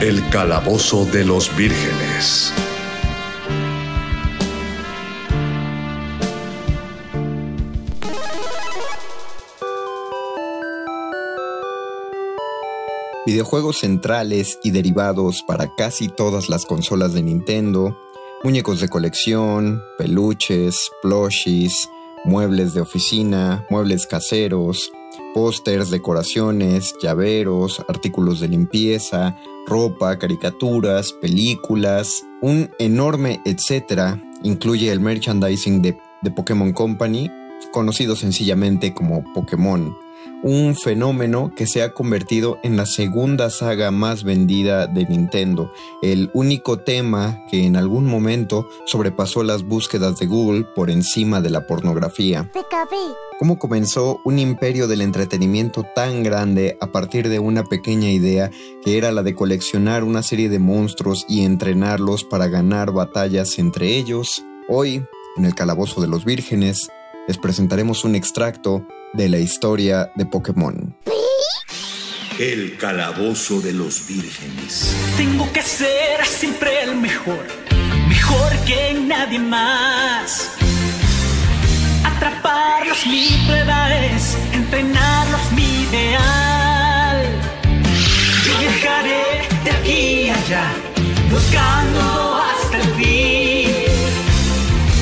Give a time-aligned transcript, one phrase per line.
[0.00, 2.52] El calabozo de los vírgenes.
[13.26, 17.98] Videojuegos centrales y derivados para casi todas las consolas de Nintendo,
[18.44, 21.88] muñecos de colección, peluches, plushies,
[22.24, 24.92] muebles de oficina, muebles caseros,
[25.34, 34.22] pósters, decoraciones, llaveros, artículos de limpieza, ropa, caricaturas, películas, un enorme etcétera.
[34.42, 37.30] Incluye el merchandising de, de Pokémon Company,
[37.72, 39.96] conocido sencillamente como Pokémon.
[40.42, 46.30] Un fenómeno que se ha convertido en la segunda saga más vendida de Nintendo, el
[46.32, 51.66] único tema que en algún momento sobrepasó las búsquedas de Google por encima de la
[51.66, 52.48] pornografía.
[53.38, 58.50] ¿Cómo comenzó un imperio del entretenimiento tan grande a partir de una pequeña idea
[58.84, 63.96] que era la de coleccionar una serie de monstruos y entrenarlos para ganar batallas entre
[63.96, 64.44] ellos?
[64.68, 65.04] Hoy,
[65.36, 66.88] en el Calabozo de los Vírgenes,
[67.28, 70.96] les presentaremos un extracto de la historia de Pokémon.
[72.40, 74.96] El calabozo de los vírgenes.
[75.16, 77.46] Tengo que ser siempre el mejor,
[78.08, 80.50] mejor que nadie más.
[82.04, 87.22] Atraparlos mi prueba es, entrenarlos mi ideal.
[88.44, 90.66] Yo viajaré de aquí a allá,
[91.30, 93.70] buscando hasta el fin.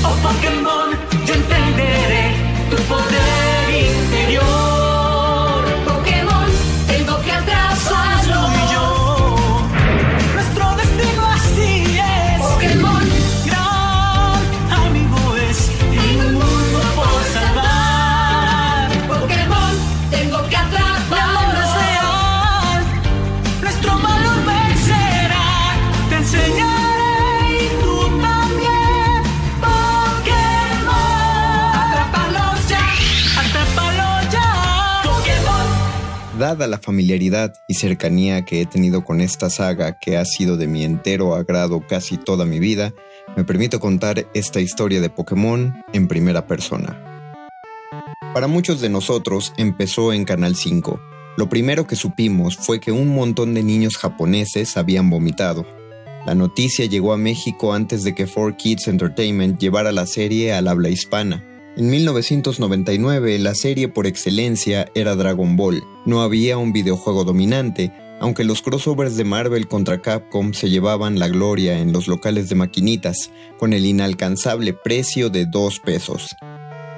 [0.05, 0.91] Oh Pokémon,
[1.27, 2.16] yo entenderé
[36.47, 40.69] Dada la familiaridad y cercanía que he tenido con esta saga que ha sido de
[40.69, 42.95] mi entero agrado casi toda mi vida,
[43.37, 47.03] me permito contar esta historia de Pokémon en primera persona.
[48.33, 51.01] Para muchos de nosotros empezó en Canal 5.
[51.37, 55.67] Lo primero que supimos fue que un montón de niños japoneses habían vomitado.
[56.27, 60.91] La noticia llegó a México antes de que 4Kids Entertainment llevara la serie al habla
[60.91, 61.56] hispana.
[61.77, 65.85] En 1999 la serie por excelencia era Dragon Ball.
[66.07, 71.29] No había un videojuego dominante, aunque los crossovers de Marvel contra Capcom se llevaban la
[71.29, 76.35] gloria en los locales de maquinitas, con el inalcanzable precio de 2 pesos.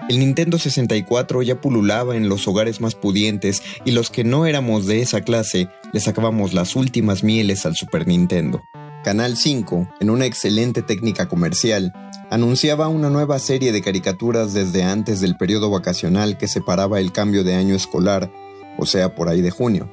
[0.09, 4.87] El Nintendo 64 ya pululaba en los hogares más pudientes y los que no éramos
[4.87, 8.63] de esa clase le sacábamos las últimas mieles al Super Nintendo.
[9.09, 11.95] Canal 5, en una excelente técnica comercial,
[12.29, 17.43] anunciaba una nueva serie de caricaturas desde antes del periodo vacacional que separaba el cambio
[17.43, 18.31] de año escolar,
[18.77, 19.91] o sea, por ahí de junio.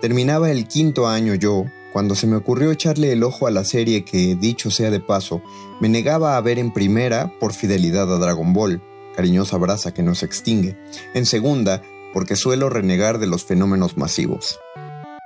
[0.00, 4.04] Terminaba el quinto año yo, cuando se me ocurrió echarle el ojo a la serie
[4.04, 5.42] que, dicho sea de paso,
[5.80, 8.80] me negaba a ver en primera por fidelidad a Dragon Ball,
[9.16, 10.78] cariñosa brasa que nos extingue,
[11.14, 11.82] en segunda
[12.12, 14.60] porque suelo renegar de los fenómenos masivos.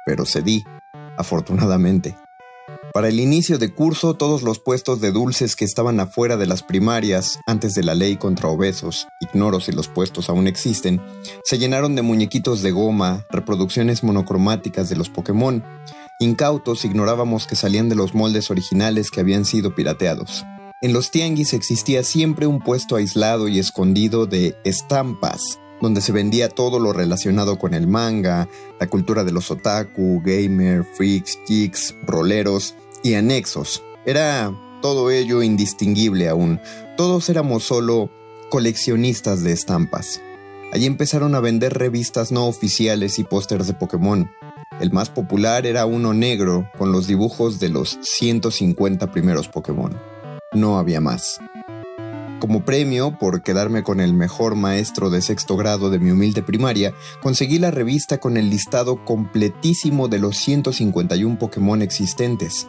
[0.06, 0.64] Pero cedí,
[1.18, 2.16] afortunadamente.
[2.92, 6.62] Para el inicio de curso, todos los puestos de dulces que estaban afuera de las
[6.62, 11.00] primarias, antes de la ley contra obesos, ignoro si los puestos aún existen,
[11.44, 15.62] se llenaron de muñequitos de goma, reproducciones monocromáticas de los Pokémon.
[16.18, 20.44] Incautos ignorábamos que salían de los moldes originales que habían sido pirateados.
[20.82, 26.48] En los tianguis existía siempre un puesto aislado y escondido de estampas, donde se vendía
[26.48, 28.48] todo lo relacionado con el manga,
[28.80, 33.82] la cultura de los otaku, gamer, freaks, geeks, roleros y anexos.
[34.04, 34.52] Era
[34.82, 36.60] todo ello indistinguible aún.
[36.96, 38.10] Todos éramos solo
[38.50, 40.20] coleccionistas de estampas.
[40.72, 44.30] Allí empezaron a vender revistas no oficiales y pósters de Pokémon.
[44.80, 49.98] El más popular era uno negro con los dibujos de los 150 primeros Pokémon.
[50.52, 51.40] No había más.
[52.46, 56.94] Como premio por quedarme con el mejor maestro de sexto grado de mi humilde primaria,
[57.20, 62.68] conseguí la revista con el listado completísimo de los 151 Pokémon existentes.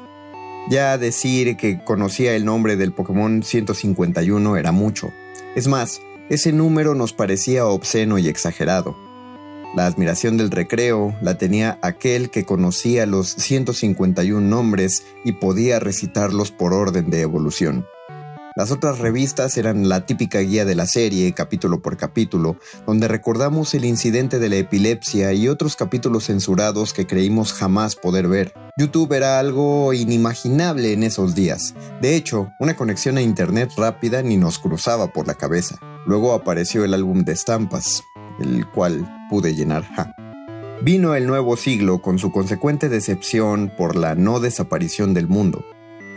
[0.72, 5.12] Ya decir que conocía el nombre del Pokémon 151 era mucho.
[5.56, 6.02] Es más,
[6.32, 8.98] ese número nos parecía obsceno y exagerado.
[9.76, 16.50] La admiración del recreo la tenía aquel que conocía los 151 nombres y podía recitarlos
[16.50, 17.86] por orden de evolución.
[18.58, 22.58] Las otras revistas eran la típica guía de la serie, capítulo por capítulo,
[22.88, 28.28] donde recordamos el incidente de la epilepsia y otros capítulos censurados que creímos jamás poder
[28.28, 28.56] ver.
[28.76, 31.76] YouTube era algo inimaginable en esos días.
[32.02, 35.78] De hecho, una conexión a Internet rápida ni nos cruzaba por la cabeza.
[36.08, 38.02] Luego apareció el álbum de estampas,
[38.40, 39.86] el cual pude llenar.
[40.82, 45.64] Vino el nuevo siglo con su consecuente decepción por la no desaparición del mundo.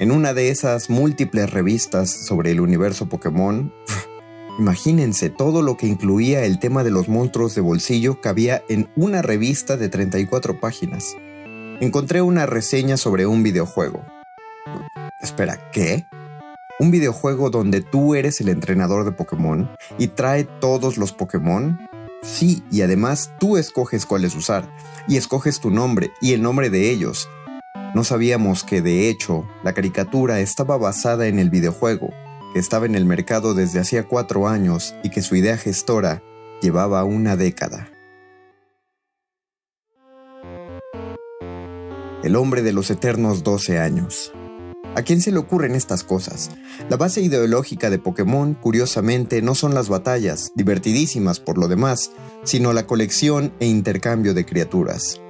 [0.01, 3.71] En una de esas múltiples revistas sobre el universo Pokémon,
[4.59, 9.21] imagínense todo lo que incluía el tema de los monstruos de bolsillo cabía en una
[9.21, 11.15] revista de 34 páginas.
[11.81, 14.03] Encontré una reseña sobre un videojuego.
[15.21, 16.07] Espera, ¿qué?
[16.79, 21.79] ¿Un videojuego donde tú eres el entrenador de Pokémon y trae todos los Pokémon?
[22.23, 24.75] Sí, y además tú escoges cuáles usar,
[25.07, 27.29] y escoges tu nombre y el nombre de ellos,
[27.95, 32.11] no sabíamos que, de hecho, la caricatura estaba basada en el videojuego,
[32.53, 36.23] que estaba en el mercado desde hacía cuatro años y que su idea gestora
[36.63, 37.91] llevaba una década.
[42.23, 44.33] El hombre de los eternos 12 años.
[44.95, 46.51] ¿A quién se le ocurren estas cosas?
[46.89, 52.11] La base ideológica de Pokémon, curiosamente, no son las batallas, divertidísimas por lo demás,
[52.45, 55.21] sino la colección e intercambio de criaturas.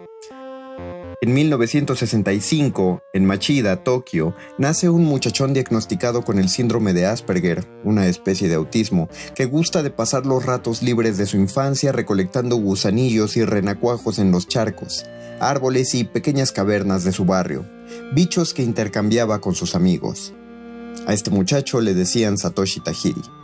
[1.22, 8.06] En 1965, en Machida, Tokio, nace un muchachón diagnosticado con el síndrome de Asperger, una
[8.06, 13.36] especie de autismo, que gusta de pasar los ratos libres de su infancia recolectando gusanillos
[13.36, 15.04] y renacuajos en los charcos,
[15.40, 17.66] árboles y pequeñas cavernas de su barrio,
[18.14, 20.32] bichos que intercambiaba con sus amigos.
[21.06, 23.39] A este muchacho le decían Satoshi Tajiri.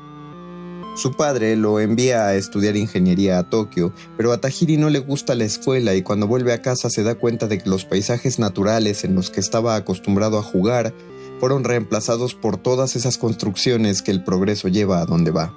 [0.96, 5.34] Su padre lo envía a estudiar ingeniería a Tokio, pero a Tajiri no le gusta
[5.34, 9.04] la escuela y cuando vuelve a casa se da cuenta de que los paisajes naturales
[9.04, 10.94] en los que estaba acostumbrado a jugar
[11.38, 15.54] fueron reemplazados por todas esas construcciones que el progreso lleva a donde va.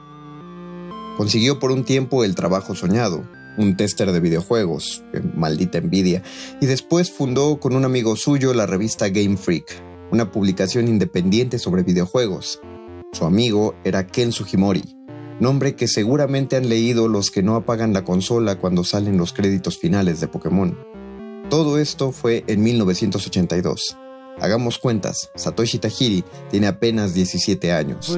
[1.16, 3.26] Consiguió por un tiempo el trabajo soñado,
[3.58, 6.22] un tester de videojuegos, maldita envidia,
[6.60, 11.84] y después fundó con un amigo suyo la revista Game Freak, una publicación independiente sobre
[11.84, 12.60] videojuegos.
[13.14, 14.99] Su amigo era Ken Sugimori,
[15.40, 19.78] nombre que seguramente han leído los que no apagan la consola cuando salen los créditos
[19.78, 20.78] finales de Pokémon.
[21.50, 23.98] Todo esto fue en 1982.
[24.42, 28.18] Hagamos cuentas, Satoshi Tajiri tiene apenas 17 años.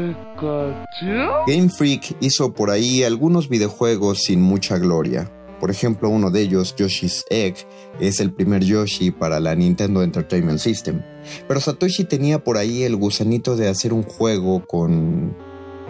[1.47, 5.31] Game Freak hizo por ahí algunos videojuegos sin mucha gloria.
[5.59, 7.55] Por ejemplo, uno de ellos, Yoshi's Egg,
[7.99, 11.03] es el primer Yoshi para la Nintendo Entertainment System.
[11.47, 15.37] Pero Satoshi tenía por ahí el gusanito de hacer un juego con,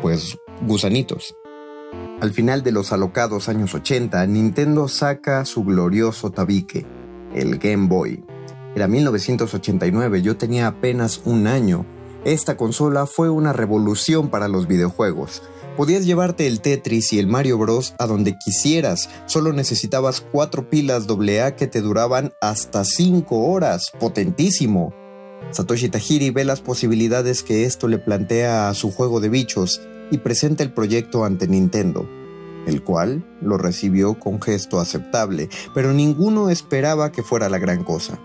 [0.02, 1.36] pues, gusanitos.
[2.22, 6.86] Al final de los alocados años 80, Nintendo saca su glorioso tabique,
[7.34, 8.24] el Game Boy.
[8.76, 11.86] Era 1989, yo tenía apenas un año.
[12.24, 15.42] Esta consola fue una revolución para los videojuegos.
[15.76, 17.96] Podías llevarte el Tetris y el Mario Bros.
[17.98, 24.94] a donde quisieras, solo necesitabas cuatro pilas AA que te duraban hasta 5 horas, potentísimo.
[25.50, 30.20] Satoshi Tajiri ve las posibilidades que esto le plantea a su juego de bichos y
[30.20, 32.08] presenta el proyecto ante Nintendo,
[32.68, 38.20] el cual lo recibió con gesto aceptable, pero ninguno esperaba que fuera la gran cosa.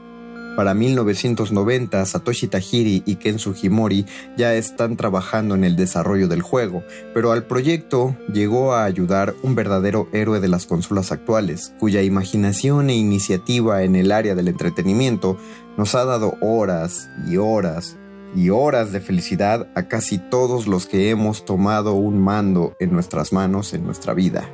[0.56, 4.06] Para 1990, Satoshi Tajiri y Ken Sugimori
[4.38, 9.54] ya están trabajando en el desarrollo del juego, pero al proyecto llegó a ayudar un
[9.54, 15.36] verdadero héroe de las consolas actuales, cuya imaginación e iniciativa en el área del entretenimiento
[15.76, 17.98] nos ha dado horas y horas
[18.34, 23.32] y horas de felicidad a casi todos los que hemos tomado un mando en nuestras
[23.32, 24.50] manos en nuestra vida.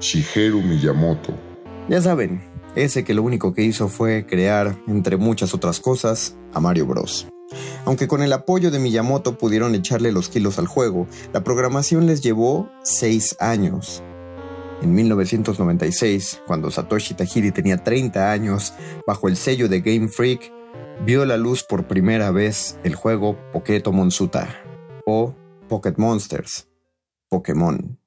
[0.00, 1.34] Shigeru Miyamoto.
[1.88, 2.42] Ya saben,
[2.74, 7.28] ese que lo único que hizo fue crear, entre muchas otras cosas, a Mario Bros.
[7.84, 12.22] Aunque con el apoyo de Miyamoto pudieron echarle los kilos al juego, la programación les
[12.22, 14.02] llevó 6 años.
[14.82, 18.74] En 1996, cuando Satoshi Tajiri tenía 30 años,
[19.06, 20.52] bajo el sello de Game Freak,
[21.02, 24.48] vio la luz por primera vez el juego Pokémon Suta
[25.06, 25.34] o
[25.68, 26.68] Pocket Monsters,
[27.28, 27.98] Pokémon.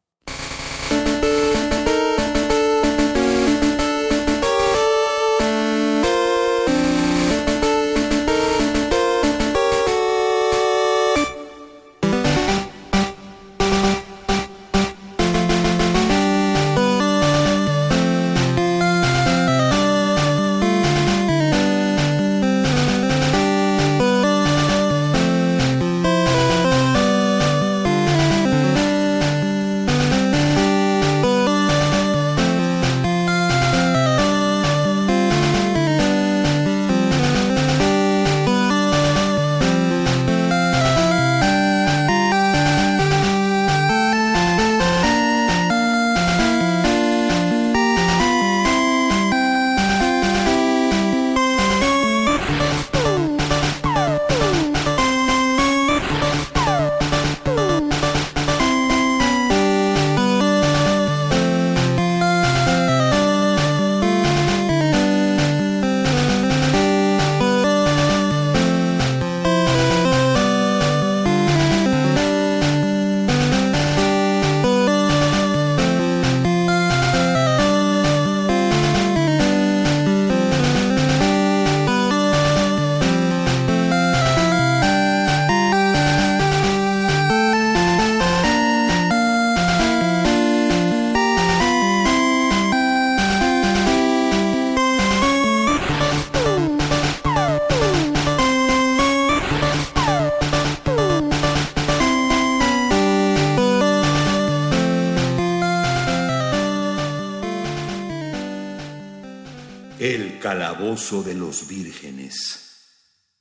[111.12, 112.66] De los vírgenes.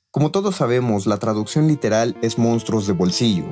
[0.09, 3.43] Como todos sabemos, la traducción literal es monstruos de bolsillo.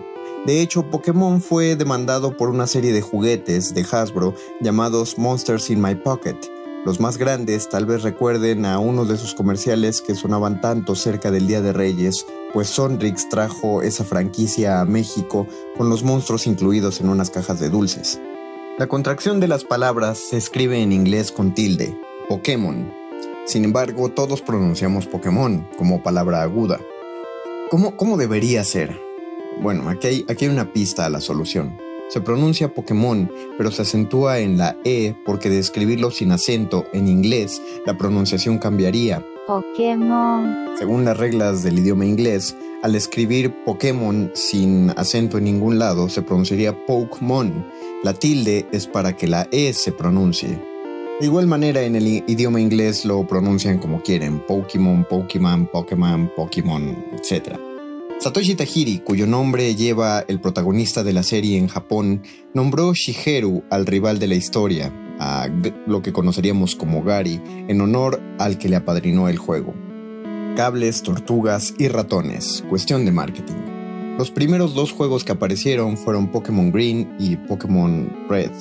[0.45, 5.81] De hecho, Pokémon fue demandado por una serie de juguetes de Hasbro llamados Monsters in
[5.81, 6.38] My Pocket.
[6.86, 11.29] Los más grandes tal vez recuerden a uno de sus comerciales que sonaban tanto cerca
[11.29, 15.45] del Día de Reyes, pues Sonrix trajo esa franquicia a México
[15.77, 18.22] con los monstruos incluidos en unas cajas de dulces.
[18.77, 23.04] La contracción de las palabras se escribe en inglés con tilde, Pokémon.
[23.45, 26.79] Sin embargo, todos pronunciamos Pokémon como palabra aguda.
[27.69, 28.99] ¿Cómo, cómo debería ser?
[29.61, 31.77] Bueno, aquí hay, aquí hay una pista a la solución.
[32.09, 37.07] Se pronuncia Pokémon, pero se acentúa en la E porque de escribirlo sin acento en
[37.07, 39.23] inglés, la pronunciación cambiaría.
[39.45, 40.69] Pokémon.
[40.77, 46.23] Según las reglas del idioma inglés, al escribir Pokémon sin acento en ningún lado, se
[46.23, 47.65] pronunciaría Pokémon.
[48.03, 50.75] La tilde es para que la E se pronuncie.
[51.17, 57.05] De igual manera, en el idioma inglés lo pronuncian como quieren: Pokémon, Pokémon, Pokémon, Pokémon,
[57.13, 57.57] etc.
[58.19, 62.22] Satoshi Tajiri, cuyo nombre lleva el protagonista de la serie en Japón,
[62.53, 65.48] nombró Shigeru al rival de la historia, a
[65.88, 69.74] lo que conoceríamos como Gary, en honor al que le apadrinó el juego.
[70.57, 74.17] Cables, tortugas y ratones, cuestión de marketing.
[74.17, 78.51] Los primeros dos juegos que aparecieron fueron Pokémon Green y Pokémon Red,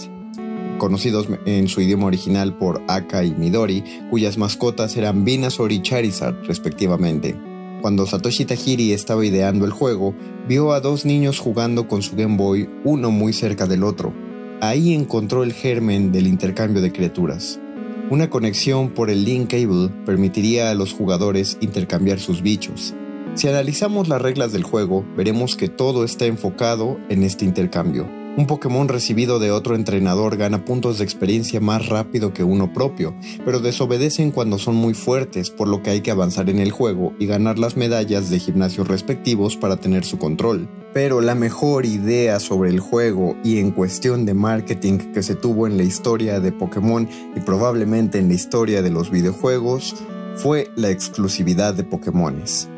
[0.78, 6.44] conocidos en su idioma original por Aka y Midori, cuyas mascotas eran Venusaur y Charizard
[6.46, 7.36] respectivamente.
[7.82, 10.14] Cuando Satoshi Tajiri estaba ideando el juego,
[10.48, 14.14] vio a dos niños jugando con su Game Boy, uno muy cerca del otro.
[14.60, 17.60] Ahí encontró el germen del intercambio de criaturas.
[18.10, 22.94] Una conexión por el Link Cable permitiría a los jugadores intercambiar sus bichos.
[23.34, 28.23] Si analizamos las reglas del juego, veremos que todo está enfocado en este intercambio.
[28.36, 33.14] Un Pokémon recibido de otro entrenador gana puntos de experiencia más rápido que uno propio,
[33.44, 37.12] pero desobedecen cuando son muy fuertes, por lo que hay que avanzar en el juego
[37.20, 40.68] y ganar las medallas de gimnasio respectivos para tener su control.
[40.92, 45.68] Pero la mejor idea sobre el juego y en cuestión de marketing que se tuvo
[45.68, 49.94] en la historia de Pokémon y probablemente en la historia de los videojuegos
[50.34, 52.68] fue la exclusividad de Pokémones.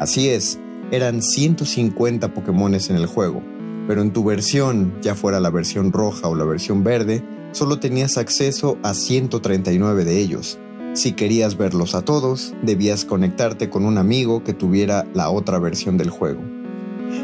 [0.00, 0.58] Así es,
[0.90, 3.42] eran 150 Pokémones en el juego,
[3.86, 8.16] pero en tu versión, ya fuera la versión roja o la versión verde, solo tenías
[8.18, 10.58] acceso a 139 de ellos.
[10.94, 15.98] Si querías verlos a todos, debías conectarte con un amigo que tuviera la otra versión
[15.98, 16.42] del juego.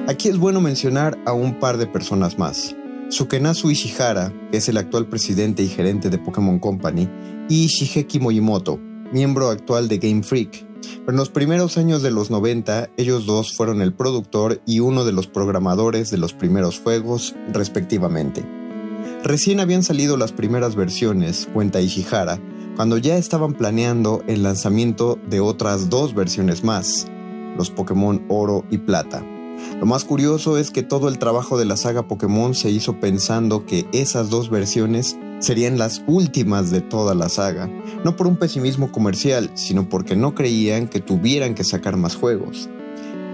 [0.09, 2.76] Aquí es bueno mencionar a un par de personas más.
[3.09, 7.09] Sukenazu Ishihara, que es el actual presidente y gerente de Pokémon Company,
[7.49, 8.78] y Shigeki Mojimoto,
[9.12, 10.71] miembro actual de Game Freak.
[10.82, 15.04] Pero en los primeros años de los 90, ellos dos fueron el productor y uno
[15.04, 18.44] de los programadores de los primeros juegos, respectivamente.
[19.24, 22.40] Recién habían salido las primeras versiones, cuenta Ishihara,
[22.76, 27.06] cuando ya estaban planeando el lanzamiento de otras dos versiones más,
[27.56, 29.24] los Pokémon Oro y Plata.
[29.81, 33.66] Lo más curioso es que todo el trabajo de la saga Pokémon se hizo pensando
[33.66, 37.69] que esas dos versiones serían las últimas de toda la saga,
[38.04, 42.69] no por un pesimismo comercial, sino porque no creían que tuvieran que sacar más juegos.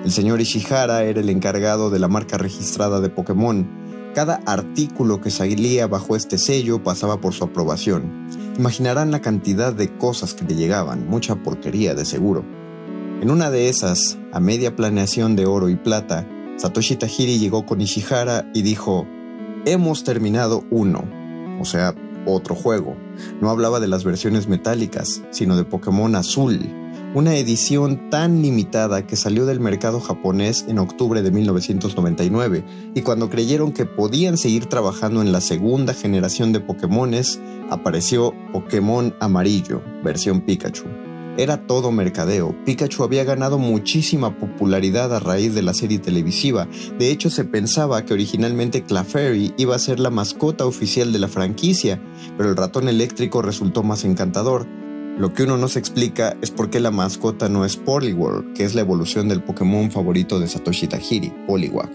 [0.04, 3.68] El señor Ishihara era el encargado de la marca registrada de Pokémon.
[4.14, 8.26] Cada artículo que salía bajo este sello pasaba por su aprobación.
[8.56, 12.57] Imaginarán la cantidad de cosas que le llegaban, mucha porquería de seguro.
[13.20, 16.24] En una de esas, a media planeación de oro y plata,
[16.56, 19.08] Satoshi Tajiri llegó con Ishihara y dijo,
[19.66, 21.02] hemos terminado uno,
[21.60, 21.96] o sea,
[22.26, 22.96] otro juego.
[23.40, 26.60] No hablaba de las versiones metálicas, sino de Pokémon Azul,
[27.12, 33.30] una edición tan limitada que salió del mercado japonés en octubre de 1999, y cuando
[33.30, 40.40] creyeron que podían seguir trabajando en la segunda generación de Pokémones, apareció Pokémon Amarillo, versión
[40.42, 41.07] Pikachu
[41.38, 42.54] era todo mercadeo.
[42.66, 46.68] Pikachu había ganado muchísima popularidad a raíz de la serie televisiva.
[46.98, 51.28] De hecho, se pensaba que originalmente Clefairy iba a ser la mascota oficial de la
[51.28, 52.02] franquicia,
[52.36, 54.66] pero el ratón eléctrico resultó más encantador.
[55.16, 58.64] Lo que uno no se explica es por qué la mascota no es Poliwhirl, que
[58.64, 61.90] es la evolución del Pokémon favorito de Satoshi Tajiri, Poliwag.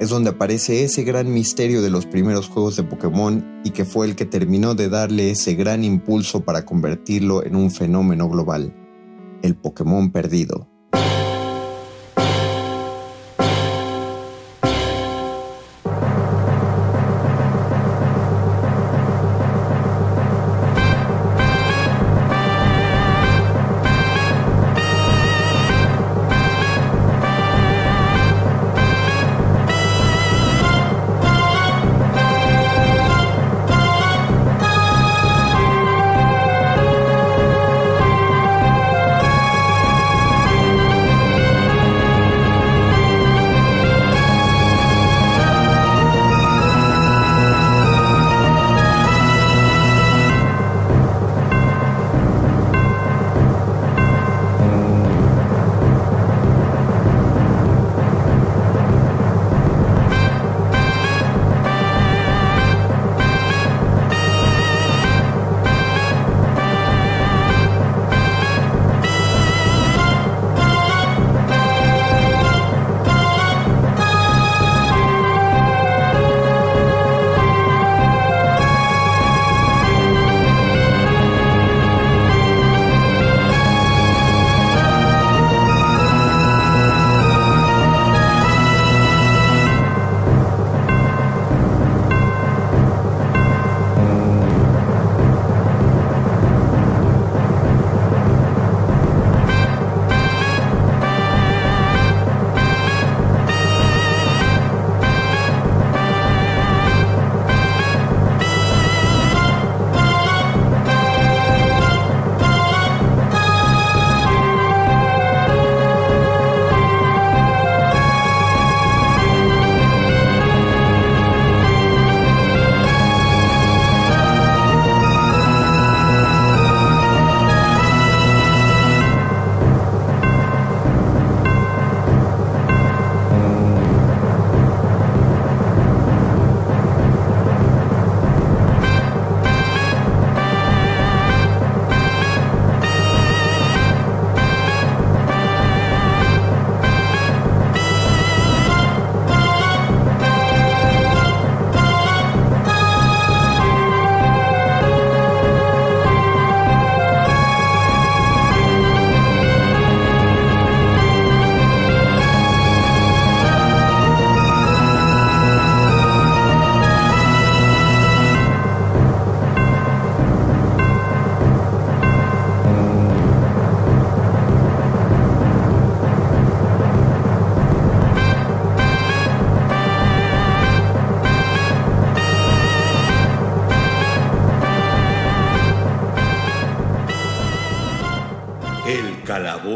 [0.00, 4.06] Es donde aparece ese gran misterio de los primeros juegos de Pokémon y que fue
[4.06, 8.74] el que terminó de darle ese gran impulso para convertirlo en un fenómeno global,
[9.42, 10.69] el Pokémon perdido.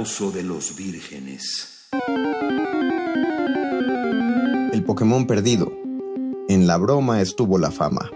[0.05, 1.89] De los vírgenes.
[4.71, 5.73] El Pokémon perdido.
[6.47, 8.11] En la broma estuvo la fama.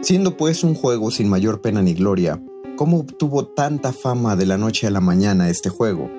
[0.00, 2.42] Siendo pues un juego sin mayor pena ni gloria,
[2.78, 6.10] ¿cómo obtuvo tanta fama de la noche a la mañana este juego?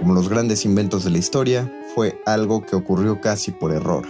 [0.00, 4.08] Como los grandes inventos de la historia, fue algo que ocurrió casi por error.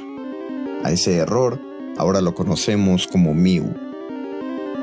[0.82, 1.60] A ese error,
[1.98, 3.89] ahora lo conocemos como Mew.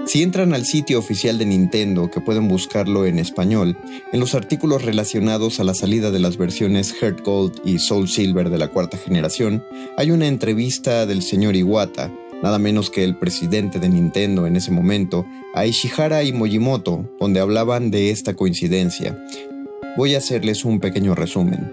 [0.08, 3.78] Si entran al sitio oficial de Nintendo, que pueden buscarlo en español,
[4.14, 8.50] en los artículos relacionados a la salida de las versiones Heart Gold y Soul Silver
[8.50, 9.66] de la cuarta generación,
[9.98, 12.10] hay una entrevista del señor Iwata,
[12.42, 17.42] nada menos que el presidente de Nintendo en ese momento, a Ishihara y Mojimoto, donde
[17.42, 19.22] hablaban de esta coincidencia.
[19.98, 21.70] Voy a hacerles un pequeño resumen.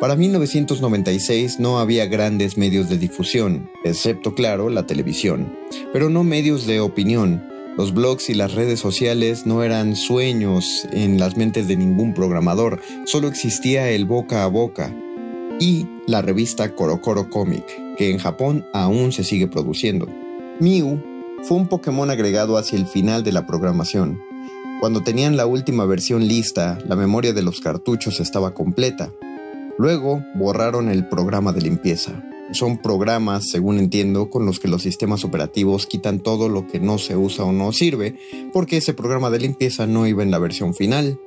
[0.00, 5.56] Para 1996 no había grandes medios de difusión, excepto, claro, la televisión,
[5.92, 7.47] pero no medios de opinión.
[7.78, 12.80] Los blogs y las redes sociales no eran sueños en las mentes de ningún programador,
[13.06, 14.92] solo existía el boca a boca
[15.60, 17.64] y la revista Korokoro Comic,
[17.96, 20.08] que en Japón aún se sigue produciendo.
[20.58, 21.00] Mew
[21.44, 24.20] fue un Pokémon agregado hacia el final de la programación.
[24.80, 29.12] Cuando tenían la última versión lista, la memoria de los cartuchos estaba completa.
[29.78, 32.24] Luego borraron el programa de limpieza.
[32.52, 36.98] Son programas, según entiendo, con los que los sistemas operativos quitan todo lo que no
[36.98, 38.18] se usa o no sirve,
[38.52, 41.20] porque ese programa de limpieza no iba en la versión final.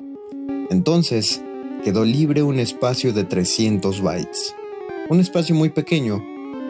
[0.69, 1.41] Entonces,
[1.83, 4.55] quedó libre un espacio de 300 bytes.
[5.09, 6.23] Un espacio muy pequeño,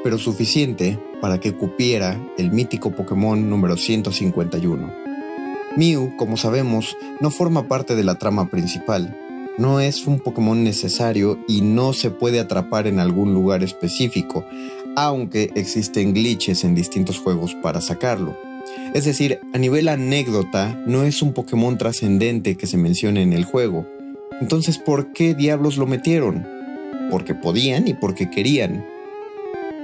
[0.04, 4.92] pero suficiente para que cupiera el mítico Pokémon número 151.
[5.78, 9.18] Mew, como sabemos, no forma parte de la trama principal.
[9.58, 14.46] No es un Pokémon necesario y no se puede atrapar en algún lugar específico,
[14.96, 18.38] aunque existen glitches en distintos juegos para sacarlo.
[18.94, 23.44] Es decir, a nivel anécdota, no es un Pokémon trascendente que se mencione en el
[23.44, 23.86] juego.
[24.40, 26.48] Entonces, ¿por qué diablos lo metieron?
[27.10, 28.86] Porque podían y porque querían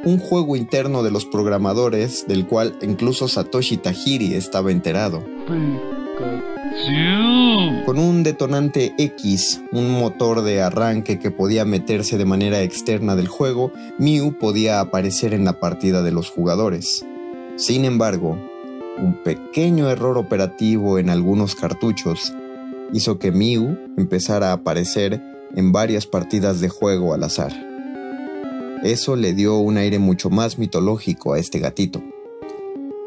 [0.03, 5.23] un juego interno de los programadores del cual incluso Satoshi Tajiri estaba enterado.
[7.85, 13.27] Con un detonante X, un motor de arranque que podía meterse de manera externa del
[13.27, 17.03] juego, Mew podía aparecer en la partida de los jugadores.
[17.55, 18.37] Sin embargo,
[18.99, 22.33] un pequeño error operativo en algunos cartuchos
[22.93, 25.21] hizo que Mew empezara a aparecer
[25.55, 27.53] en varias partidas de juego al azar.
[28.83, 32.03] Eso le dio un aire mucho más mitológico a este gatito.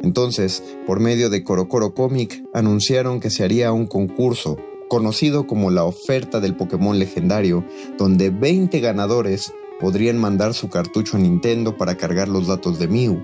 [0.03, 4.57] Entonces, por medio de Korokoro Comic, anunciaron que se haría un concurso,
[4.89, 7.65] conocido como la oferta del Pokémon legendario,
[7.99, 13.23] donde 20 ganadores podrían mandar su cartucho a Nintendo para cargar los datos de Mew.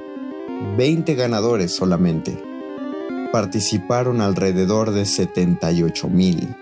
[0.76, 2.36] 20 ganadores solamente.
[3.32, 6.54] Participaron alrededor de 78 mil.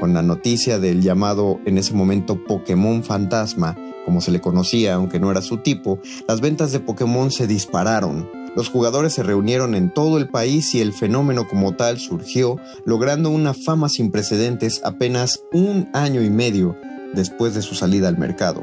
[0.00, 5.18] Con la noticia del llamado en ese momento Pokémon Fantasma, como se le conocía, aunque
[5.18, 8.45] no era su tipo, las ventas de Pokémon se dispararon.
[8.56, 13.28] Los jugadores se reunieron en todo el país y el fenómeno como tal surgió, logrando
[13.28, 16.74] una fama sin precedentes apenas un año y medio
[17.12, 18.62] después de su salida al mercado,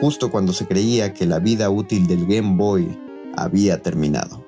[0.00, 2.96] justo cuando se creía que la vida útil del Game Boy
[3.36, 4.39] había terminado.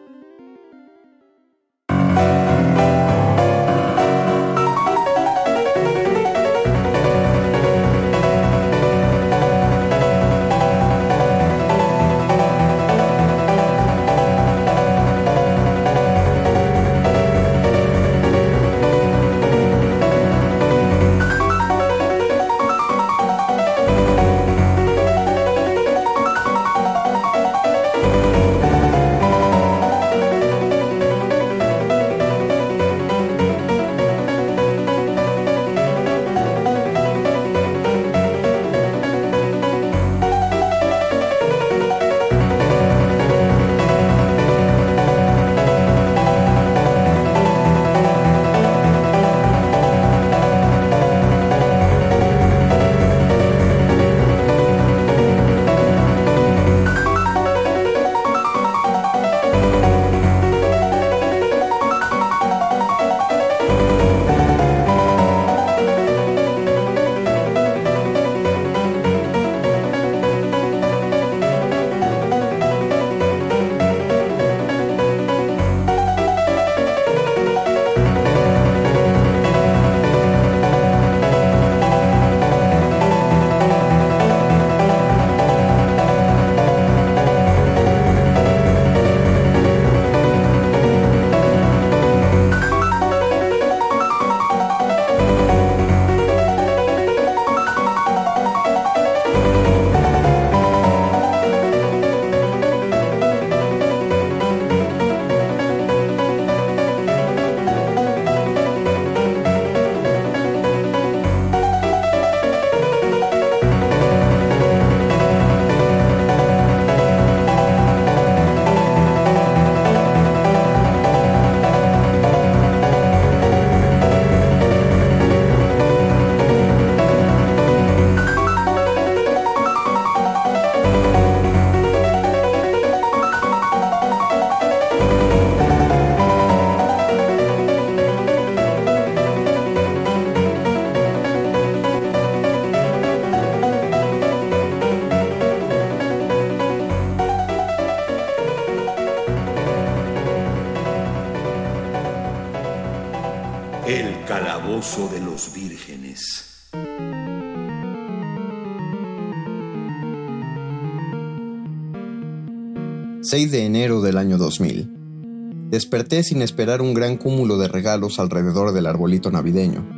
[163.33, 165.71] 6 de enero del año 2000.
[165.71, 169.88] Desperté sin esperar un gran cúmulo de regalos alrededor del arbolito navideño.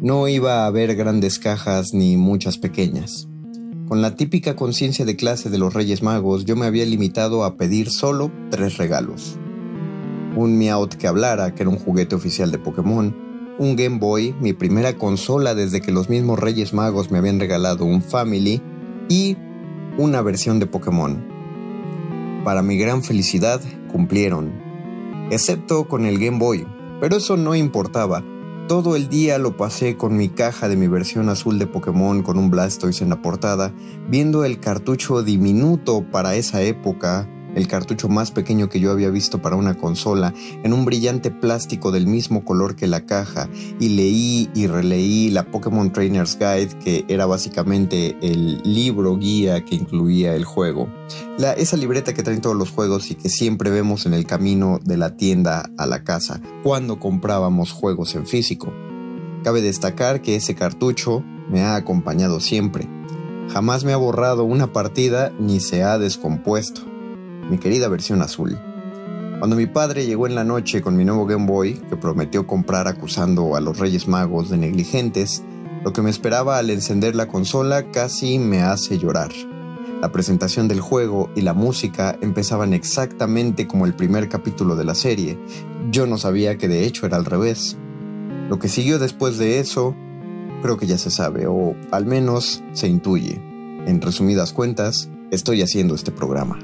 [0.00, 3.28] No iba a haber grandes cajas ni muchas pequeñas.
[3.86, 7.56] Con la típica conciencia de clase de los Reyes Magos, yo me había limitado a
[7.56, 9.38] pedir solo tres regalos.
[10.34, 13.16] Un Meowth que hablara, que era un juguete oficial de Pokémon,
[13.56, 17.84] un Game Boy, mi primera consola desde que los mismos Reyes Magos me habían regalado
[17.84, 18.60] un Family,
[19.08, 19.36] y
[19.96, 21.33] una versión de Pokémon,
[22.44, 24.52] para mi gran felicidad, cumplieron.
[25.30, 26.66] Excepto con el Game Boy,
[27.00, 28.22] pero eso no importaba.
[28.68, 32.38] Todo el día lo pasé con mi caja de mi versión azul de Pokémon con
[32.38, 33.74] un Blastoise en la portada,
[34.08, 39.40] viendo el cartucho diminuto para esa época el cartucho más pequeño que yo había visto
[39.40, 43.48] para una consola, en un brillante plástico del mismo color que la caja,
[43.80, 49.76] y leí y releí la Pokémon Trainer's Guide, que era básicamente el libro guía que
[49.76, 50.88] incluía el juego.
[51.38, 54.78] La, esa libreta que traen todos los juegos y que siempre vemos en el camino
[54.82, 58.72] de la tienda a la casa, cuando comprábamos juegos en físico.
[59.42, 62.88] Cabe destacar que ese cartucho me ha acompañado siempre.
[63.50, 66.93] Jamás me ha borrado una partida ni se ha descompuesto
[67.50, 68.58] mi querida versión azul.
[69.38, 72.88] Cuando mi padre llegó en la noche con mi nuevo Game Boy, que prometió comprar
[72.88, 75.42] acusando a los Reyes Magos de negligentes,
[75.84, 79.32] lo que me esperaba al encender la consola casi me hace llorar.
[80.00, 84.94] La presentación del juego y la música empezaban exactamente como el primer capítulo de la
[84.94, 85.38] serie.
[85.90, 87.76] Yo no sabía que de hecho era al revés.
[88.48, 89.94] Lo que siguió después de eso,
[90.62, 93.40] creo que ya se sabe, o al menos se intuye.
[93.86, 96.58] En resumidas cuentas, estoy haciendo este programa.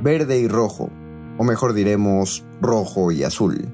[0.00, 0.90] Verde y rojo,
[1.38, 3.68] o mejor diremos rojo y azul.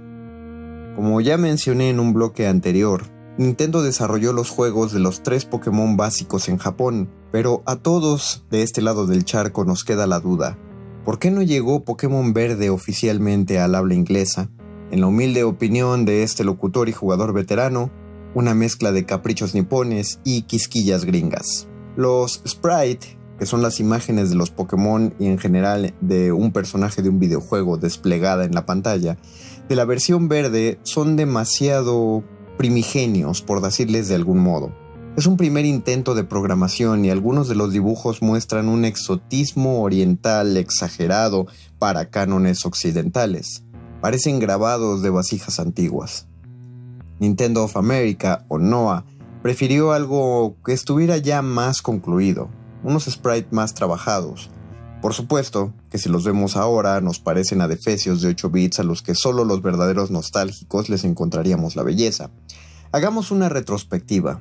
[0.97, 3.03] Como ya mencioné en un bloque anterior,
[3.37, 8.63] Nintendo desarrolló los juegos de los tres Pokémon básicos en Japón, pero a todos de
[8.63, 10.57] este lado del charco nos queda la duda.
[11.05, 14.51] ¿Por qué no llegó Pokémon Verde oficialmente al habla inglesa?
[14.91, 17.91] En la humilde opinión de este locutor y jugador veterano,
[18.35, 21.69] una mezcla de caprichos nipones y quisquillas gringas.
[21.97, 27.03] Los Sprite que son las imágenes de los Pokémon y en general de un personaje
[27.03, 29.19] de un videojuego desplegada en la pantalla,
[29.69, 32.23] de la versión verde son demasiado
[32.57, 34.73] primigenios, por decirles de algún modo.
[35.17, 40.57] Es un primer intento de programación y algunos de los dibujos muestran un exotismo oriental
[40.57, 41.47] exagerado
[41.79, 43.63] para cánones occidentales.
[44.01, 46.27] Parecen grabados de vasijas antiguas.
[47.21, 49.05] Nintendo of America, o NOAA,
[49.41, 52.49] prefirió algo que estuviera ya más concluido,
[52.85, 54.51] unos sprites más trabajados.
[55.03, 59.03] Por supuesto que si los vemos ahora nos parecen adefesios de 8 bits a los
[59.03, 62.31] que solo los verdaderos nostálgicos les encontraríamos la belleza.
[62.93, 64.41] Hagamos una retrospectiva.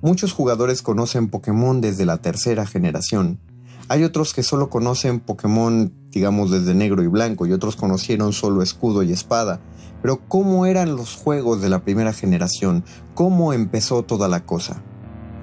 [0.00, 3.38] Muchos jugadores conocen Pokémon desde la tercera generación.
[3.88, 8.62] Hay otros que solo conocen Pokémon, digamos, desde negro y blanco, y otros conocieron solo
[8.62, 9.60] escudo y espada.
[10.02, 12.84] Pero ¿cómo eran los juegos de la primera generación?
[13.14, 14.82] ¿Cómo empezó toda la cosa?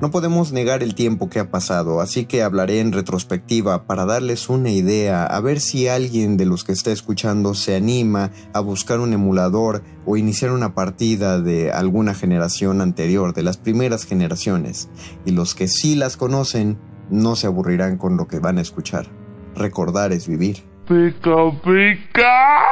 [0.01, 4.47] No podemos negar el tiempo que ha pasado, así que hablaré en retrospectiva para darles
[4.47, 9.01] una idea, a ver si alguien de los que está escuchando se anima a buscar
[9.01, 14.87] un emulador o iniciar una partida de alguna generación anterior, de las primeras generaciones.
[15.25, 19.07] Y los que sí las conocen, no se aburrirán con lo que van a escuchar.
[19.53, 20.63] Recordar es vivir.
[20.87, 22.63] Pica, pica.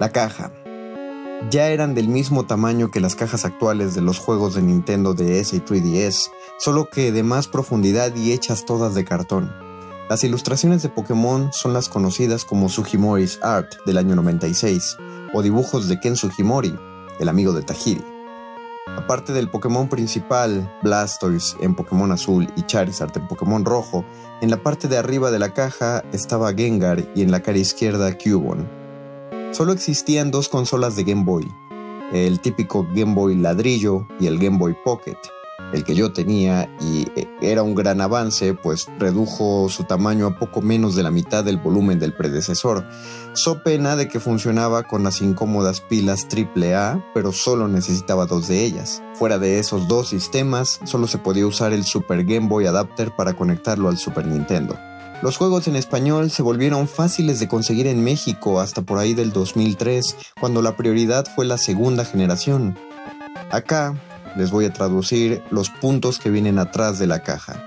[0.00, 0.50] La caja
[1.50, 5.52] ya eran del mismo tamaño que las cajas actuales de los juegos de Nintendo DS
[5.52, 9.52] y 3DS, solo que de más profundidad y hechas todas de cartón.
[10.08, 14.96] Las ilustraciones de Pokémon son las conocidas como Sugimori's Art del año 96,
[15.34, 16.76] o dibujos de Ken Sugimori,
[17.18, 18.04] el amigo de Tajiri.
[18.96, 24.04] Aparte del Pokémon principal, Blastoise en Pokémon azul y Charizard en Pokémon rojo,
[24.40, 28.16] en la parte de arriba de la caja estaba Gengar y en la cara izquierda
[28.16, 28.85] Cubone.
[29.56, 31.50] Solo existían dos consolas de Game Boy,
[32.12, 35.16] el típico Game Boy ladrillo y el Game Boy Pocket,
[35.72, 40.38] el que yo tenía y eh, era un gran avance, pues redujo su tamaño a
[40.38, 42.86] poco menos de la mitad del volumen del predecesor.
[43.32, 48.62] So pena de que funcionaba con las incómodas pilas AAA, pero solo necesitaba dos de
[48.62, 49.02] ellas.
[49.14, 53.32] Fuera de esos dos sistemas, solo se podía usar el Super Game Boy Adapter para
[53.32, 54.76] conectarlo al Super Nintendo.
[55.22, 59.32] Los juegos en español se volvieron fáciles de conseguir en México hasta por ahí del
[59.32, 62.78] 2003, cuando la prioridad fue la segunda generación.
[63.50, 63.94] Acá
[64.36, 67.64] les voy a traducir los puntos que vienen atrás de la caja.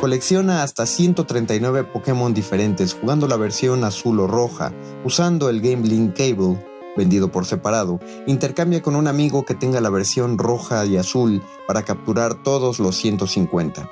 [0.00, 4.72] Colecciona hasta 139 Pokémon diferentes jugando la versión azul o roja,
[5.04, 6.64] usando el Game Link Cable,
[6.96, 8.00] vendido por separado.
[8.26, 12.96] Intercambia con un amigo que tenga la versión roja y azul para capturar todos los
[12.96, 13.90] 150.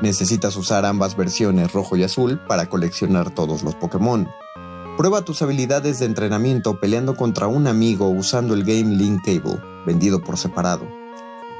[0.00, 4.28] Necesitas usar ambas versiones rojo y azul para coleccionar todos los Pokémon.
[4.96, 10.22] Prueba tus habilidades de entrenamiento peleando contra un amigo usando el Game Link Cable, vendido
[10.22, 10.86] por separado.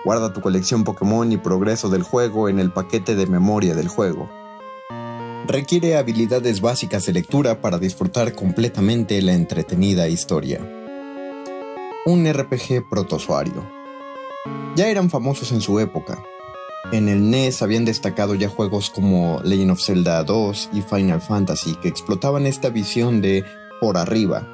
[0.04, 4.30] Guarda tu colección Pokémon y progreso del juego en el paquete de memoria del juego.
[5.48, 10.60] Requiere habilidades básicas de lectura para disfrutar completamente la entretenida historia.
[12.06, 13.68] Un RPG protozoario.
[14.76, 16.22] Ya eran famosos en su época.
[16.90, 21.74] En el NES habían destacado ya juegos como Legend of Zelda 2 y Final Fantasy
[21.76, 23.44] que explotaban esta visión de
[23.78, 24.46] por arriba,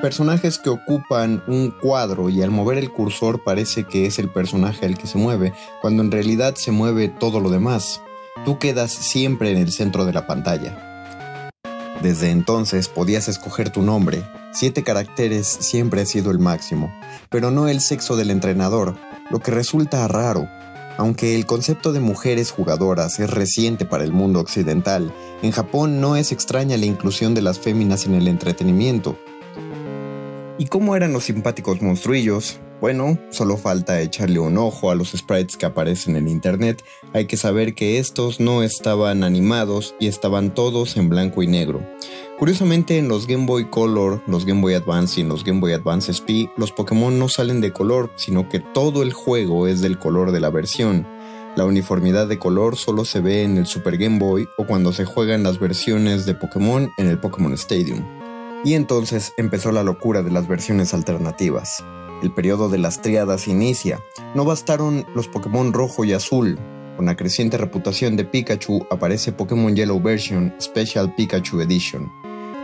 [0.00, 4.86] personajes que ocupan un cuadro y al mover el cursor parece que es el personaje
[4.86, 5.52] el que se mueve,
[5.82, 8.00] cuando en realidad se mueve todo lo demás.
[8.44, 11.52] Tú quedas siempre en el centro de la pantalla.
[12.02, 14.22] Desde entonces podías escoger tu nombre.
[14.52, 16.92] Siete caracteres siempre ha sido el máximo,
[17.28, 18.96] pero no el sexo del entrenador,
[19.30, 20.48] lo que resulta raro.
[20.98, 26.16] Aunque el concepto de mujeres jugadoras es reciente para el mundo occidental, en Japón no
[26.16, 29.16] es extraña la inclusión de las féminas en el entretenimiento,
[30.60, 32.58] ¿Y cómo eran los simpáticos monstruillos?
[32.80, 36.82] Bueno, solo falta echarle un ojo a los sprites que aparecen en internet.
[37.14, 41.86] Hay que saber que estos no estaban animados y estaban todos en blanco y negro.
[42.38, 45.72] Curiosamente, en los Game Boy Color, los Game Boy Advance y en los Game Boy
[45.72, 49.98] Advance SP, los Pokémon no salen de color, sino que todo el juego es del
[49.98, 51.04] color de la versión.
[51.56, 55.04] La uniformidad de color solo se ve en el Super Game Boy o cuando se
[55.04, 58.04] juegan las versiones de Pokémon en el Pokémon Stadium.
[58.64, 61.84] Y entonces empezó la locura de las versiones alternativas.
[62.22, 64.00] El periodo de las triadas inicia.
[64.36, 66.56] No bastaron los Pokémon rojo y azul.
[66.98, 72.10] Con la creciente reputación de Pikachu aparece Pokémon Yellow Version Special Pikachu Edition.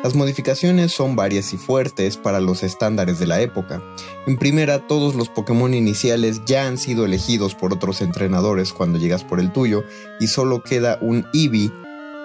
[0.02, 3.80] Las modificaciones son varias y fuertes para los estándares de la época.
[4.26, 9.22] En primera, todos los Pokémon iniciales ya han sido elegidos por otros entrenadores cuando llegas
[9.22, 9.84] por el tuyo
[10.18, 11.70] y solo queda un Eevee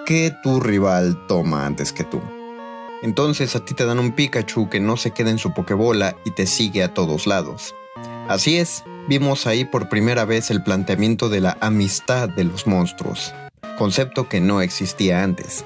[0.04, 2.20] que tu rival toma antes que tú.
[3.02, 6.32] Entonces a ti te dan un Pikachu que no se queda en su Pokébola y
[6.32, 7.72] te sigue a todos lados.
[8.28, 13.34] Así es, vimos ahí por primera vez el planteamiento de la amistad de los monstruos,
[13.76, 15.64] concepto que no existía antes.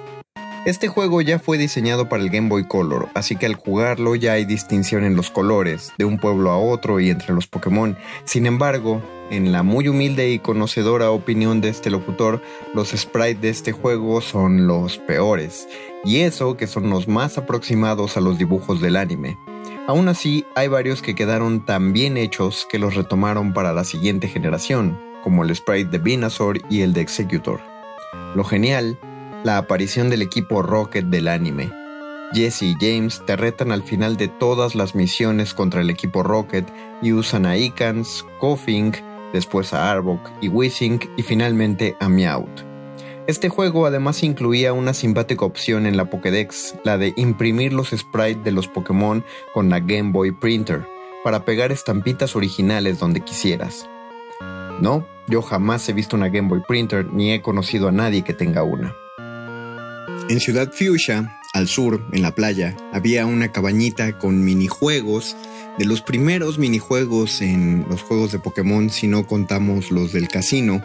[0.65, 4.33] Este juego ya fue diseñado para el Game Boy Color, así que al jugarlo ya
[4.33, 7.99] hay distinción en los colores, de un pueblo a otro y entre los Pokémon.
[8.25, 12.41] Sin embargo, en la muy humilde y conocedora opinión de este locutor,
[12.73, 15.69] los sprites de este juego son los peores,
[16.03, 19.37] y eso que son los más aproximados a los dibujos del anime.
[19.87, 24.29] Aún así, hay varios que quedaron tan bien hechos que los retomaron para la siguiente
[24.29, 27.61] generación, como el sprite de Venusaur y el de Executor.
[28.35, 28.99] Lo genial
[29.45, 31.71] la aparición del equipo Rocket del anime.
[32.33, 36.67] Jesse y James te retan al final de todas las misiones contra el equipo Rocket
[37.03, 38.93] y usan a Icans, Koffing,
[39.35, 42.74] después a Arbok y Wishing y finalmente a Meowth.
[43.27, 48.45] Este juego además incluía una simpática opción en la Pokédex, la de imprimir los sprites
[48.45, 50.87] de los Pokémon con la Game Boy Printer,
[51.25, 53.89] para pegar estampitas originales donde quisieras.
[54.79, 58.35] No, yo jamás he visto una Game Boy Printer ni he conocido a nadie que
[58.35, 58.95] tenga una.
[60.29, 65.35] En Ciudad Fuchsia, al sur, en la playa, había una cabañita con minijuegos,
[65.79, 70.83] de los primeros minijuegos en los juegos de Pokémon, si no contamos los del casino,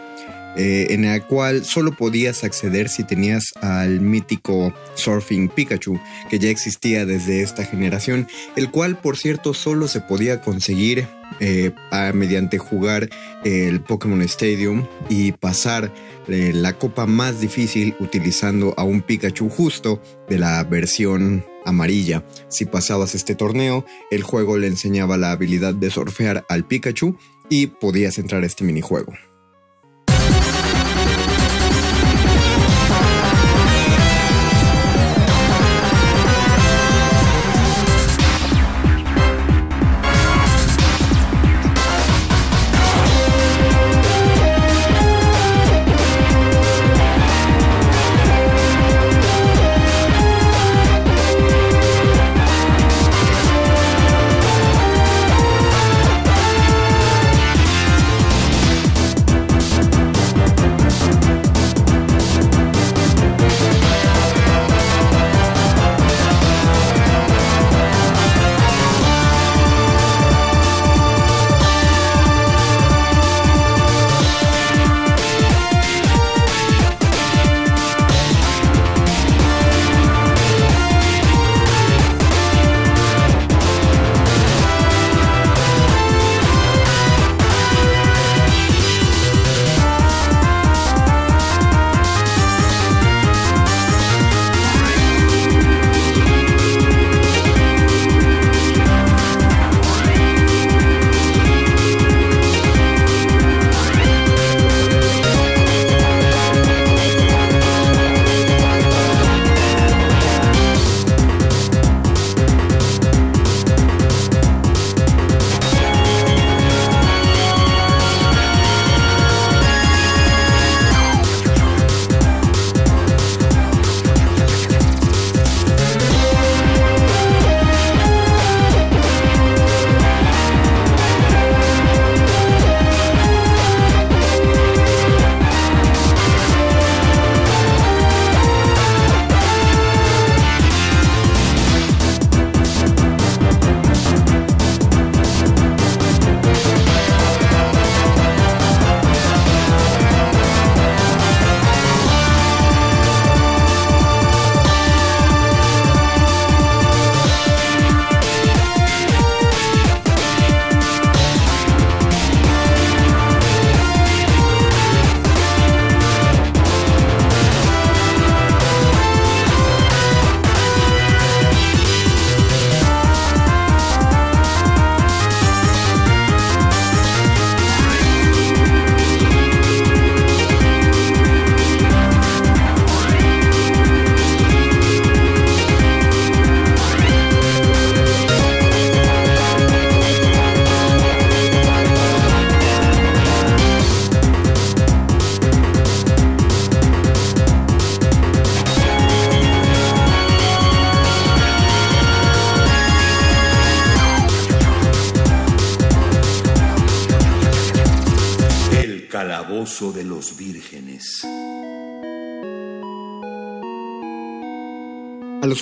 [0.58, 6.50] eh, en el cual solo podías acceder si tenías al mítico Surfing Pikachu, que ya
[6.50, 11.08] existía desde esta generación, el cual por cierto solo se podía conseguir
[11.40, 11.72] eh,
[12.14, 13.10] mediante jugar
[13.46, 15.94] el Pokémon Stadium y pasar
[16.28, 22.26] eh, la copa más difícil utilizando a un Pikachu justo de la versión amarilla.
[22.50, 27.18] Si pasabas este torneo, el juego le enseñaba la habilidad de surfear al Pikachu
[27.50, 29.14] y podías entrar a este minijuego.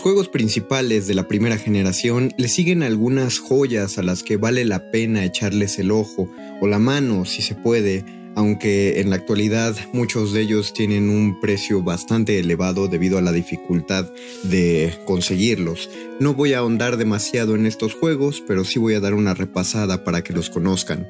[0.07, 4.89] Juegos principales de la primera generación le siguen algunas joyas a las que vale la
[4.89, 6.31] pena echarles el ojo
[6.61, 11.41] o la mano si se puede, aunque en la actualidad muchos de ellos tienen un
[11.41, 14.09] precio bastante elevado debido a la dificultad
[14.43, 15.89] de conseguirlos.
[16.21, 20.05] No voy a ahondar demasiado en estos juegos, pero sí voy a dar una repasada
[20.05, 21.05] para que los conozcan.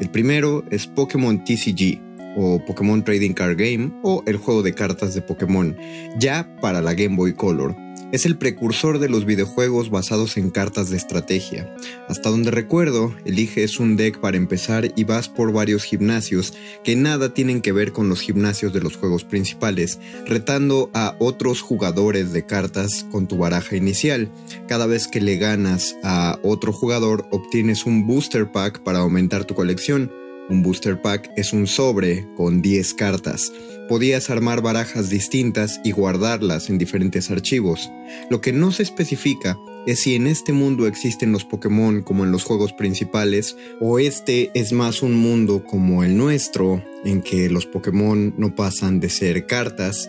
[0.00, 2.00] El primero es Pokémon TCG
[2.36, 5.76] o Pokémon Trading Card Game o el juego de cartas de Pokémon,
[6.18, 7.83] ya para la Game Boy Color.
[8.14, 11.74] Es el precursor de los videojuegos basados en cartas de estrategia.
[12.06, 16.54] Hasta donde recuerdo, eliges un deck para empezar y vas por varios gimnasios
[16.84, 21.60] que nada tienen que ver con los gimnasios de los juegos principales, retando a otros
[21.60, 24.30] jugadores de cartas con tu baraja inicial.
[24.68, 29.56] Cada vez que le ganas a otro jugador, obtienes un booster pack para aumentar tu
[29.56, 30.12] colección.
[30.48, 33.50] Un booster pack es un sobre con 10 cartas
[33.88, 37.90] podías armar barajas distintas y guardarlas en diferentes archivos.
[38.30, 39.56] Lo que no se especifica
[39.86, 44.50] es si en este mundo existen los Pokémon como en los juegos principales o este
[44.54, 49.46] es más un mundo como el nuestro en que los Pokémon no pasan de ser
[49.46, 50.08] cartas.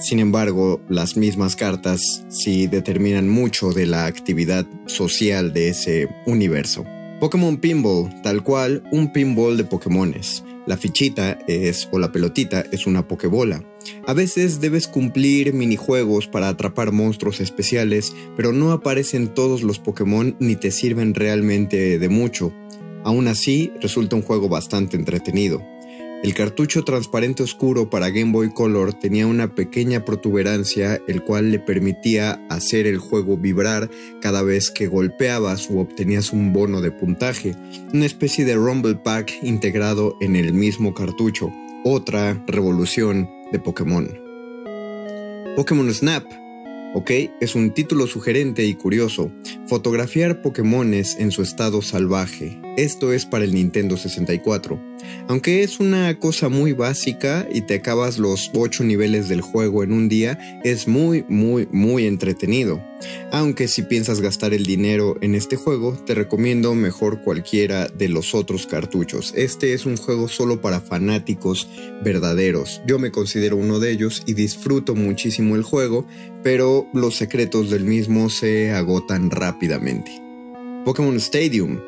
[0.00, 6.84] Sin embargo, las mismas cartas sí determinan mucho de la actividad social de ese universo.
[7.18, 10.44] Pokémon Pinball, tal cual un pinball de Pokémones.
[10.68, 13.64] La fichita es, o la pelotita, es una pokebola.
[14.06, 20.36] A veces debes cumplir minijuegos para atrapar monstruos especiales, pero no aparecen todos los Pokémon
[20.40, 22.52] ni te sirven realmente de mucho.
[23.02, 25.62] Aún así, resulta un juego bastante entretenido.
[26.24, 31.60] El cartucho transparente oscuro para Game Boy Color tenía una pequeña protuberancia el cual le
[31.60, 33.88] permitía hacer el juego vibrar
[34.20, 37.54] cada vez que golpeabas o obtenías un bono de puntaje,
[37.94, 41.52] una especie de Rumble Pack integrado en el mismo cartucho,
[41.84, 44.08] otra revolución de Pokémon.
[45.54, 46.24] Pokémon Snap
[46.94, 47.10] ¿ok?
[47.40, 49.30] Es un título sugerente y curioso.
[49.66, 52.60] Fotografiar Pokémones en su estado salvaje.
[52.78, 54.80] Esto es para el Nintendo 64.
[55.26, 59.90] Aunque es una cosa muy básica y te acabas los 8 niveles del juego en
[59.90, 62.80] un día, es muy, muy, muy entretenido.
[63.32, 68.32] Aunque si piensas gastar el dinero en este juego, te recomiendo mejor cualquiera de los
[68.32, 69.32] otros cartuchos.
[69.36, 71.68] Este es un juego solo para fanáticos
[72.04, 72.80] verdaderos.
[72.86, 76.06] Yo me considero uno de ellos y disfruto muchísimo el juego,
[76.44, 80.12] pero los secretos del mismo se agotan rápidamente.
[80.84, 81.80] Pokémon Stadium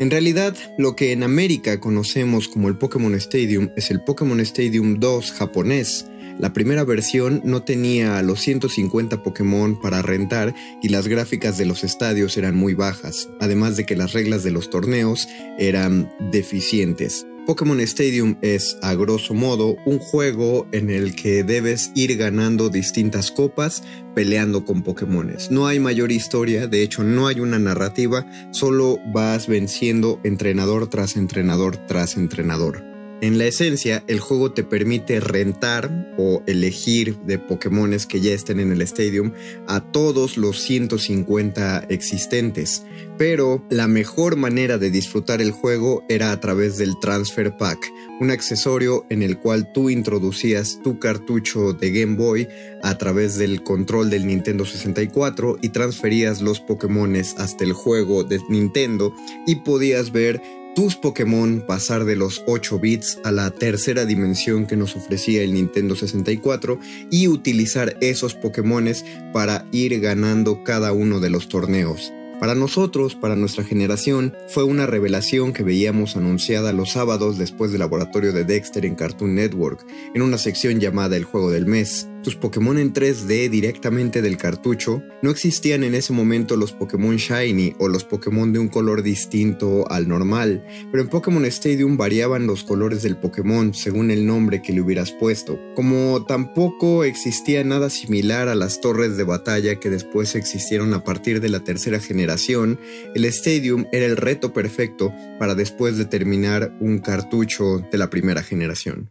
[0.00, 5.00] en realidad, lo que en América conocemos como el Pokémon Stadium es el Pokémon Stadium
[5.00, 6.06] 2 japonés.
[6.38, 11.82] La primera versión no tenía los 150 Pokémon para rentar y las gráficas de los
[11.82, 15.28] estadios eran muy bajas, además de que las reglas de los torneos
[15.58, 17.27] eran deficientes.
[17.48, 23.30] Pokémon Stadium es, a grosso modo, un juego en el que debes ir ganando distintas
[23.30, 23.82] copas
[24.14, 25.50] peleando con Pokémones.
[25.50, 31.16] No hay mayor historia, de hecho no hay una narrativa, solo vas venciendo entrenador tras
[31.16, 32.87] entrenador tras entrenador.
[33.20, 38.60] En la esencia, el juego te permite rentar o elegir de Pokémones que ya estén
[38.60, 39.32] en el Stadium
[39.66, 42.84] a todos los 150 existentes.
[43.16, 48.30] Pero la mejor manera de disfrutar el juego era a través del Transfer Pack, un
[48.30, 52.46] accesorio en el cual tú introducías tu cartucho de Game Boy
[52.84, 58.38] a través del control del Nintendo 64 y transferías los Pokémones hasta el juego de
[58.48, 59.12] Nintendo
[59.48, 60.40] y podías ver
[60.78, 65.52] tus Pokémon pasar de los 8 bits a la tercera dimensión que nos ofrecía el
[65.52, 66.78] Nintendo 64
[67.10, 72.12] y utilizar esos Pokémones para ir ganando cada uno de los torneos.
[72.38, 77.80] Para nosotros, para nuestra generación, fue una revelación que veíamos anunciada los sábados después del
[77.80, 82.08] laboratorio de Dexter en Cartoon Network, en una sección llamada El Juego del Mes.
[82.22, 87.74] Tus Pokémon en 3D directamente del cartucho, no existían en ese momento los Pokémon Shiny
[87.78, 92.64] o los Pokémon de un color distinto al normal, pero en Pokémon Stadium variaban los
[92.64, 95.58] colores del Pokémon según el nombre que le hubieras puesto.
[95.74, 101.40] Como tampoco existía nada similar a las torres de batalla que después existieron a partir
[101.40, 102.80] de la tercera generación,
[103.14, 108.42] el Stadium era el reto perfecto para después de terminar un cartucho de la primera
[108.42, 109.08] generación.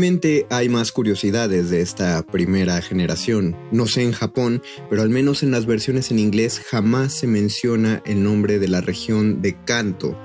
[0.00, 3.54] Finalmente hay más curiosidades de esta primera generación.
[3.70, 8.00] No sé en Japón, pero al menos en las versiones en inglés jamás se menciona
[8.06, 10.18] el nombre de la región de Kanto,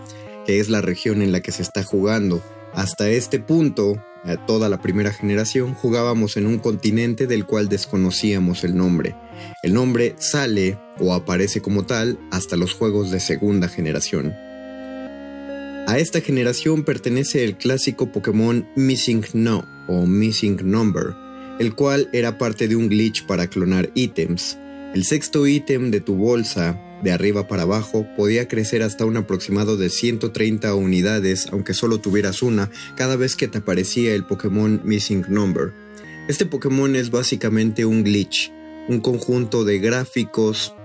[0.46, 2.42] que es la región en la que se está jugando.
[2.74, 4.02] Hasta este punto,
[4.48, 9.14] toda la primera generación jugábamos en un continente del cual desconocíamos el nombre.
[9.62, 14.34] El nombre sale o aparece como tal hasta los juegos de segunda generación.
[15.96, 21.16] A esta generación pertenece el clásico Pokémon Missing No o Missing Number,
[21.58, 24.58] el cual era parte de un glitch para clonar ítems.
[24.94, 29.78] El sexto ítem de tu bolsa, de arriba para abajo, podía crecer hasta un aproximado
[29.78, 35.28] de 130 unidades, aunque solo tuvieras una, cada vez que te aparecía el Pokémon Missing
[35.30, 35.72] Number.
[36.28, 38.52] Este Pokémon es básicamente un glitch,
[38.90, 40.76] un conjunto de gráficos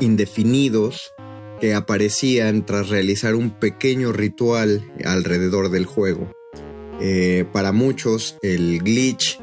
[0.00, 1.14] indefinidos
[1.60, 6.32] que aparecían tras realizar un pequeño ritual alrededor del juego.
[7.00, 9.38] Eh, para muchos el glitch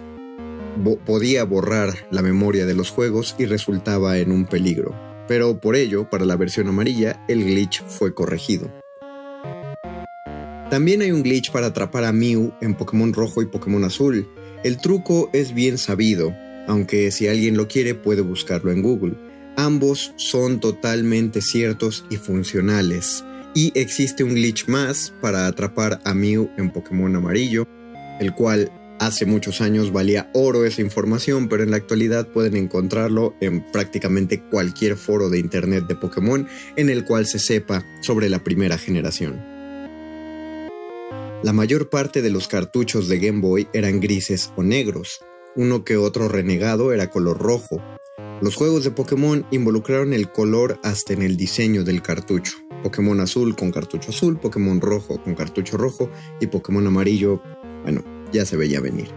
[1.06, 4.96] podía borrar la memoria de los juegos y resultaba en un peligro,
[5.28, 8.72] pero por ello, para la versión amarilla, el glitch fue corregido.
[10.70, 14.28] También hay un glitch para atrapar a Mew en Pokémon Rojo y Pokémon Azul.
[14.64, 16.36] El truco es bien sabido,
[16.68, 19.16] aunque si alguien lo quiere puede buscarlo en Google.
[19.60, 23.26] Ambos son totalmente ciertos y funcionales.
[23.56, 27.68] Y existe un glitch más para atrapar a Mew en Pokémon amarillo,
[28.20, 33.34] el cual hace muchos años valía oro esa información, pero en la actualidad pueden encontrarlo
[33.42, 38.44] en prácticamente cualquier foro de internet de Pokémon en el cual se sepa sobre la
[38.44, 39.44] primera generación.
[41.42, 45.20] La mayor parte de los cartuchos de Game Boy eran grises o negros,
[45.56, 47.82] uno que otro renegado era color rojo,
[48.42, 52.58] los juegos de Pokémon involucraron el color hasta en el diseño del cartucho.
[52.84, 56.10] Pokémon azul con cartucho azul, Pokémon rojo con cartucho rojo
[56.40, 57.42] y Pokémon amarillo,
[57.84, 59.10] bueno, ya se veía venir.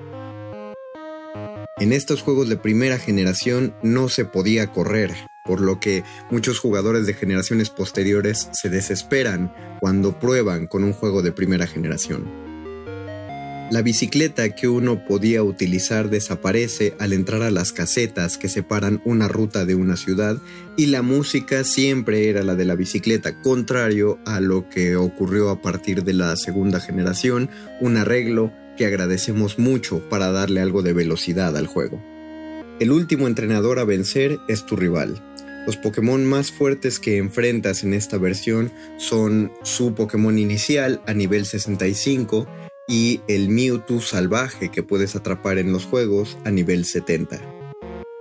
[1.79, 5.13] En estos juegos de primera generación no se podía correr,
[5.45, 11.23] por lo que muchos jugadores de generaciones posteriores se desesperan cuando prueban con un juego
[11.23, 12.50] de primera generación.
[13.71, 19.29] La bicicleta que uno podía utilizar desaparece al entrar a las casetas que separan una
[19.29, 20.39] ruta de una ciudad
[20.77, 25.63] y la música siempre era la de la bicicleta, contrario a lo que ocurrió a
[25.63, 27.49] partir de la segunda generación,
[27.81, 32.03] un arreglo que agradecemos mucho para darle algo de velocidad al juego.
[32.81, 35.23] El último entrenador a vencer es tu rival.
[35.65, 41.47] Los Pokémon más fuertes que enfrentas en esta versión son su Pokémon inicial a nivel
[41.47, 42.49] 65,
[42.91, 47.41] y el Mewtwo salvaje que puedes atrapar en los juegos a nivel 70.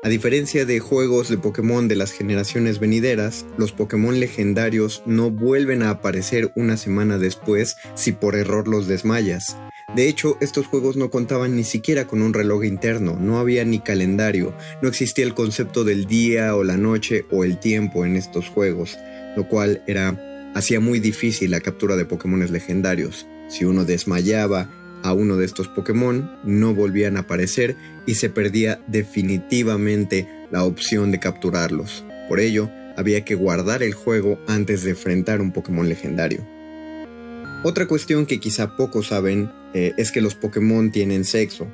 [0.04, 5.82] A diferencia de juegos de Pokémon de las generaciones venideras, los Pokémon legendarios no vuelven
[5.82, 9.58] a aparecer una semana después si por error los desmayas.
[9.96, 13.80] De hecho, estos juegos no contaban ni siquiera con un reloj interno, no había ni
[13.80, 18.48] calendario, no existía el concepto del día o la noche o el tiempo en estos
[18.50, 19.00] juegos,
[19.36, 23.28] lo cual era hacía muy difícil la captura de Pokémon legendarios.
[23.50, 24.70] Si uno desmayaba
[25.04, 27.76] a uno de estos Pokémon, no volvían a aparecer
[28.06, 32.06] y se perdía definitivamente la opción de capturarlos.
[32.28, 36.46] Por ello, había que guardar el juego antes de enfrentar un Pokémon legendario.
[37.64, 41.68] Otra cuestión que quizá pocos saben eh, es que los Pokémon tienen sexo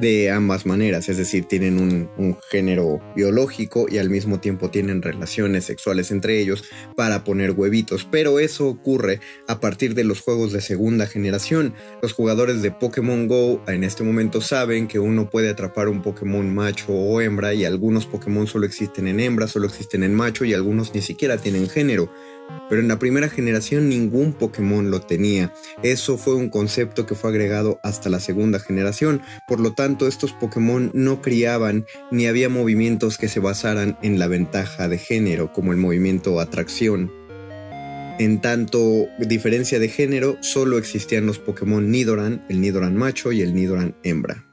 [0.00, 5.64] de ambas maneras, es decir, tienen un, género biológico y al mismo tiempo tienen relaciones
[5.64, 6.64] sexuales entre ellos
[6.96, 11.74] para poner huevitos, pero eso ocurre a partir de los juegos de segunda generación.
[12.02, 16.52] Los jugadores de Pokémon Go en este momento saben que uno puede atrapar un Pokémon
[16.54, 20.54] macho o hembra y algunos Pokémon solo existen en hembra, solo existen en macho y
[20.54, 22.10] algunos ni siquiera tienen género
[22.68, 25.52] pero en la primera generación ningún Pokémon lo tenía.
[25.82, 30.32] Eso fue un concepto que fue agregado hasta la segunda generación, por lo tanto estos
[30.32, 35.72] Pokémon no criaban ni había movimientos que se basaran en la ventaja de género, como
[35.72, 37.10] el movimiento atracción.
[38.18, 43.54] En tanto diferencia de género, solo existían los Pokémon Nidoran, el Nidoran macho y el
[43.54, 44.46] Nidoran hembra.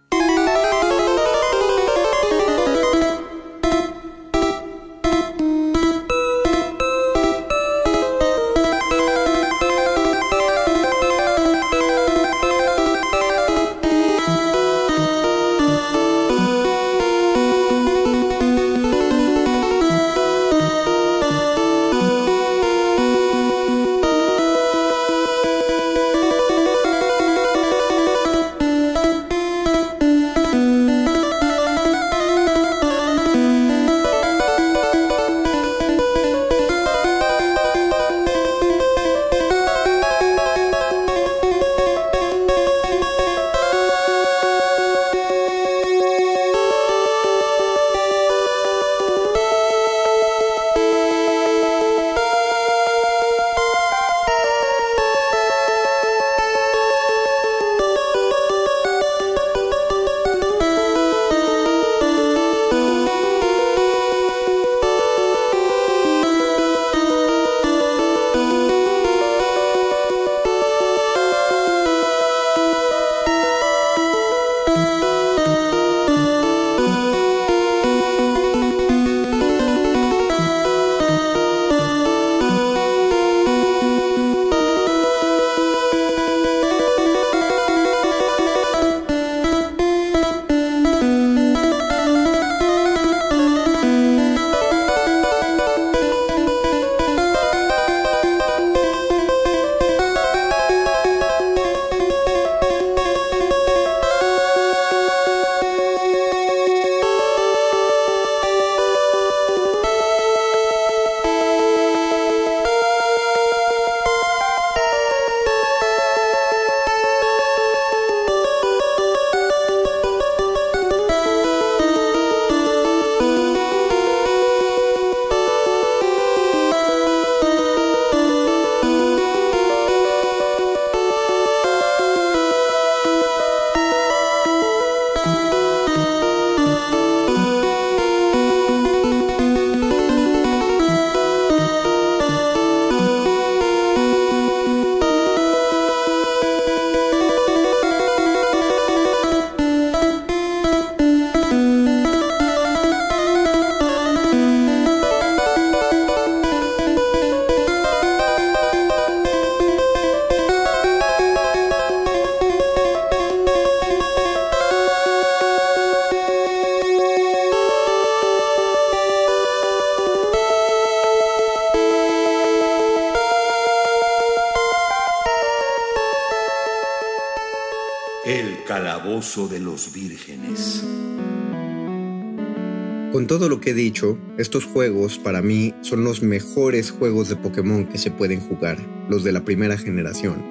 [183.62, 188.12] Que he dicho, estos juegos para mí son los mejores juegos de Pokémon que se
[188.12, 190.44] pueden jugar, los de la primera generación.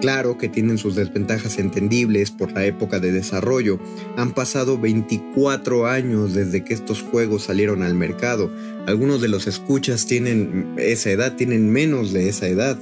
[0.00, 3.78] Claro que tienen sus desventajas entendibles por la época de desarrollo.
[4.16, 8.50] Han pasado 24 años desde que estos juegos salieron al mercado.
[8.86, 12.78] Algunos de los escuchas tienen esa edad, tienen menos de esa edad.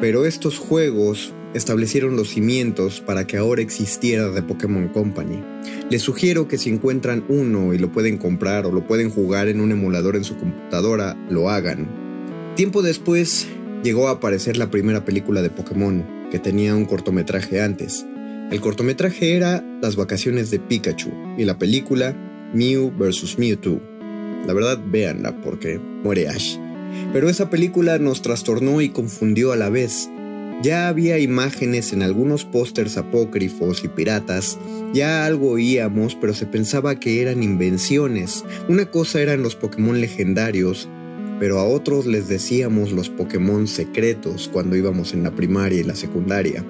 [0.00, 5.42] Pero estos juegos establecieron los cimientos para que ahora existiera The Pokémon Company.
[5.90, 9.60] Les sugiero que si encuentran uno y lo pueden comprar o lo pueden jugar en
[9.60, 11.88] un emulador en su computadora, lo hagan.
[12.56, 13.46] Tiempo después
[13.82, 18.06] llegó a aparecer la primera película de Pokémon, que tenía un cortometraje antes.
[18.50, 22.16] El cortometraje era Las vacaciones de Pikachu y la película
[22.54, 23.38] Mew vs.
[23.38, 23.80] Mewtwo.
[24.46, 26.56] La verdad, véanla porque muere Ash.
[27.12, 30.08] Pero esa película nos trastornó y confundió a la vez.
[30.62, 34.58] Ya había imágenes en algunos pósters apócrifos y piratas,
[34.94, 38.42] ya algo oíamos, pero se pensaba que eran invenciones.
[38.68, 40.88] Una cosa eran los Pokémon legendarios,
[41.38, 45.94] pero a otros les decíamos los Pokémon secretos cuando íbamos en la primaria y la
[45.94, 46.64] secundaria.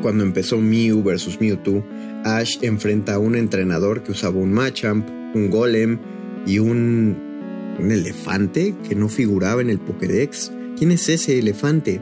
[0.00, 1.84] Cuando empezó Mew vs Mewtwo,
[2.24, 5.98] Ash enfrenta a un entrenador que usaba un Machamp, un Golem
[6.46, 7.76] y un...
[7.80, 10.52] un elefante que no figuraba en el Pokédex.
[10.76, 12.00] ¿Quién es ese elefante?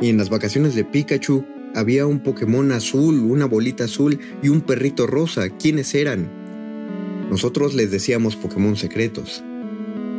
[0.00, 1.44] Y en las vacaciones de Pikachu
[1.74, 5.48] había un Pokémon azul, una bolita azul y un perrito rosa.
[5.50, 6.30] ¿Quiénes eran?
[7.30, 9.44] Nosotros les decíamos Pokémon secretos.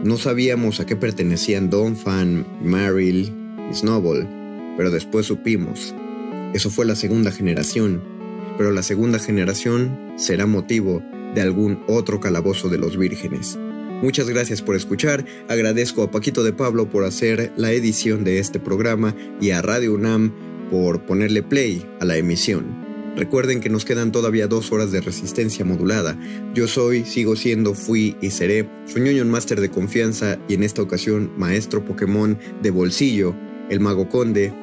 [0.04, 3.34] No sabíamos a qué pertenecían Donphan, Marill
[3.70, 4.28] y Snowball,
[4.78, 5.94] pero después supimos.
[6.54, 8.02] Eso fue la segunda generación,
[8.58, 11.04] pero la segunda generación será motivo
[11.36, 13.58] de algún otro calabozo de los vírgenes.
[14.02, 18.60] Muchas gracias por escuchar, agradezco a Paquito de Pablo por hacer la edición de este
[18.60, 20.34] programa y a Radio UNAM
[20.72, 22.92] por ponerle play a la emisión.
[23.16, 26.18] Recuerden que nos quedan todavía dos horas de resistencia modulada.
[26.56, 30.82] Yo soy, sigo siendo, fui y seré su ñoño máster de confianza y en esta
[30.82, 33.36] ocasión maestro Pokémon de bolsillo,
[33.70, 34.54] el Mago Conde.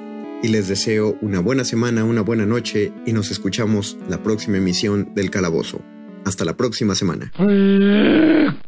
[0.42, 5.12] Y les deseo una buena semana, una buena noche y nos escuchamos la próxima emisión
[5.14, 5.82] del Calabozo.
[6.24, 7.32] Hasta la próxima semana.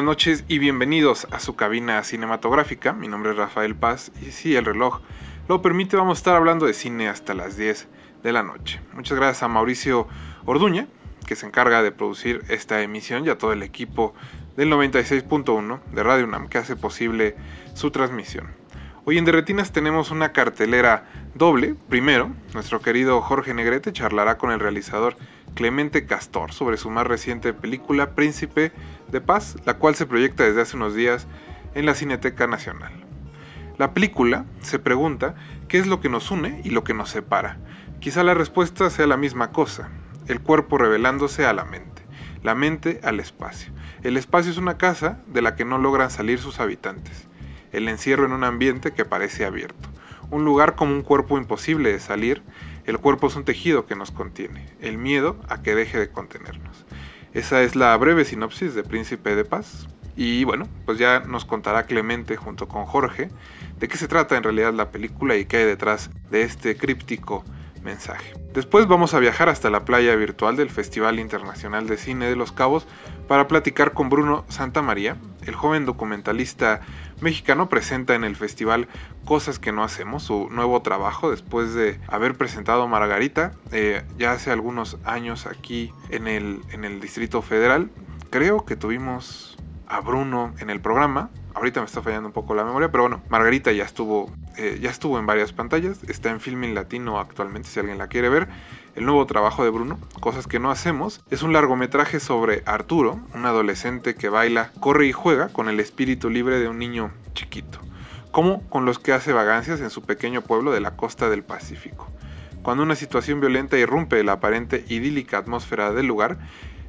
[0.00, 2.94] Buenas noches y bienvenidos a su cabina cinematográfica.
[2.94, 5.02] Mi nombre es Rafael Paz y si el reloj
[5.46, 7.86] lo permite vamos a estar hablando de cine hasta las 10
[8.22, 8.80] de la noche.
[8.94, 10.08] Muchas gracias a Mauricio
[10.46, 10.86] Orduña
[11.26, 14.14] que se encarga de producir esta emisión y a todo el equipo
[14.56, 17.36] del 96.1 de Radio UNAM que hace posible
[17.74, 18.46] su transmisión.
[19.04, 21.74] Hoy en Derretinas tenemos una cartelera doble.
[21.90, 25.18] Primero, nuestro querido Jorge Negrete charlará con el realizador
[25.54, 28.72] Clemente Castor sobre su más reciente película Príncipe
[29.10, 31.26] de Paz, la cual se proyecta desde hace unos días
[31.74, 32.92] en la Cineteca Nacional.
[33.78, 35.34] La película se pregunta
[35.68, 37.58] qué es lo que nos une y lo que nos separa.
[38.00, 39.88] Quizá la respuesta sea la misma cosa,
[40.26, 42.02] el cuerpo revelándose a la mente,
[42.42, 43.72] la mente al espacio.
[44.02, 47.28] El espacio es una casa de la que no logran salir sus habitantes,
[47.72, 49.88] el encierro en un ambiente que parece abierto,
[50.30, 52.42] un lugar como un cuerpo imposible de salir,
[52.90, 56.84] el cuerpo es un tejido que nos contiene, el miedo a que deje de contenernos.
[57.32, 59.88] Esa es la breve sinopsis de Príncipe de Paz.
[60.16, 63.30] Y bueno, pues ya nos contará Clemente junto con Jorge
[63.78, 67.44] de qué se trata en realidad la película y qué hay detrás de este críptico
[67.82, 68.34] mensaje.
[68.52, 72.52] Después vamos a viajar hasta la playa virtual del Festival Internacional de Cine de Los
[72.52, 72.86] Cabos
[73.28, 75.16] para platicar con Bruno Santamaría.
[75.46, 76.80] El joven documentalista
[77.20, 78.88] mexicano presenta en el festival
[79.24, 84.50] Cosas que no hacemos, su nuevo trabajo después de haber presentado Margarita eh, ya hace
[84.50, 87.90] algunos años aquí en el, en el Distrito Federal.
[88.30, 89.56] Creo que tuvimos
[89.86, 93.22] a Bruno en el programa ahorita me está fallando un poco la memoria, pero bueno,
[93.28, 97.80] Margarita ya estuvo, eh, ya estuvo en varias pantallas, está en Filming Latino actualmente si
[97.80, 98.48] alguien la quiere ver.
[98.96, 103.46] El nuevo trabajo de Bruno, Cosas que no hacemos, es un largometraje sobre Arturo, un
[103.46, 107.78] adolescente que baila, corre y juega con el espíritu libre de un niño chiquito,
[108.32, 112.08] como con los que hace vagancias en su pequeño pueblo de la costa del Pacífico.
[112.62, 116.38] Cuando una situación violenta irrumpe la aparente idílica atmósfera del lugar,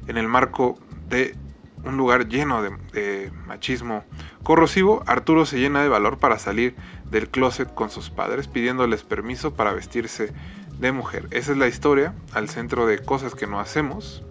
[0.08, 0.78] en el marco
[1.08, 1.36] de
[1.84, 4.04] un lugar lleno de, machismo
[4.42, 6.74] corrosivo, Arturo se llena de valor para salir
[7.10, 10.32] del closet con sus padres pidiéndoles permiso para vestirse
[10.82, 11.28] de mujer.
[11.30, 14.22] Esa es la historia al centro de cosas que no hacemos.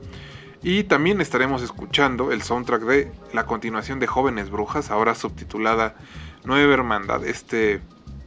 [0.61, 5.95] Y también estaremos escuchando el soundtrack de la continuación de Jóvenes Brujas, ahora subtitulada
[6.43, 7.25] Nueva Hermandad.
[7.25, 7.81] Este,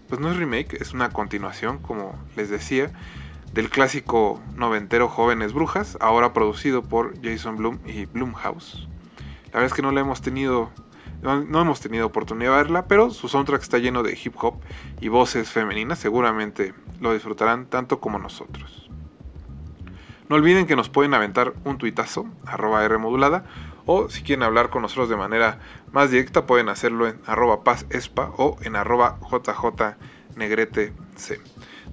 [0.08, 2.90] pues no es remake, es una continuación, como les decía,
[3.52, 8.88] del clásico noventero Jóvenes Brujas, ahora producido por Jason Blum y Blumhouse.
[9.46, 10.72] La verdad es que no la hemos tenido,
[11.24, 14.60] no, hemos tenido oportunidad de verla, pero su soundtrack está lleno de hip hop
[15.00, 18.90] y voces femeninas, seguramente lo disfrutarán tanto como nosotros.
[20.28, 23.46] No olviden que nos pueden aventar un tuitazo, arroba Rmodulada,
[23.86, 25.60] o si quieren hablar con nosotros de manera
[25.92, 30.92] más directa pueden hacerlo en arroba pazespa o en arroba jjnegretec.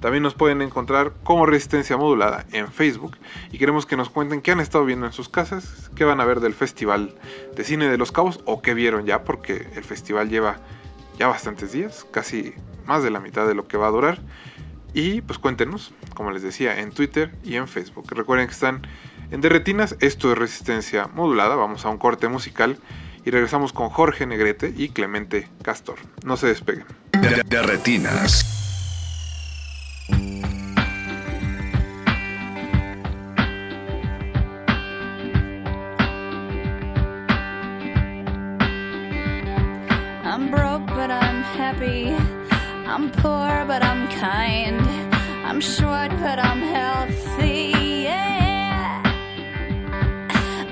[0.01, 3.17] También nos pueden encontrar como Resistencia Modulada en Facebook
[3.51, 6.25] y queremos que nos cuenten qué han estado viendo en sus casas, qué van a
[6.25, 7.13] ver del Festival
[7.55, 10.57] de Cine de los Cabos o qué vieron ya, porque el festival lleva
[11.19, 12.55] ya bastantes días, casi
[12.87, 14.19] más de la mitad de lo que va a durar.
[14.93, 18.07] Y pues cuéntenos, como les decía, en Twitter y en Facebook.
[18.09, 18.81] Recuerden que están
[19.29, 22.77] en Derretinas, esto es Resistencia Modulada, vamos a un corte musical
[23.23, 25.99] y regresamos con Jorge Negrete y Clemente Castor.
[26.25, 26.85] No se despeguen.
[27.45, 28.50] Derretinas.
[41.65, 42.09] Happy.
[42.93, 44.81] I'm poor, but I'm kind.
[45.47, 47.59] I'm short, but I'm healthy.
[48.09, 49.01] Yeah.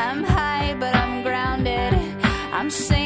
[0.06, 1.94] I'm high, but I'm grounded.
[2.58, 2.99] I'm sane,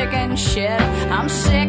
[0.00, 0.80] chicken shit.
[1.10, 1.59] I'm sick.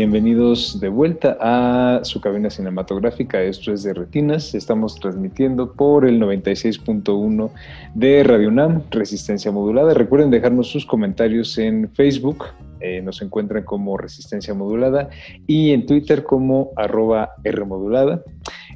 [0.00, 3.42] Bienvenidos de vuelta a su cabina cinematográfica.
[3.42, 4.54] Esto es de Retinas.
[4.54, 7.50] Estamos transmitiendo por el 96.1
[7.94, 9.92] de Radio UNAM, Resistencia Modulada.
[9.92, 12.46] Recuerden dejarnos sus comentarios en Facebook.
[12.80, 15.10] Eh, nos encuentran como Resistencia Modulada
[15.46, 18.22] y en Twitter como arroba Rmodulada.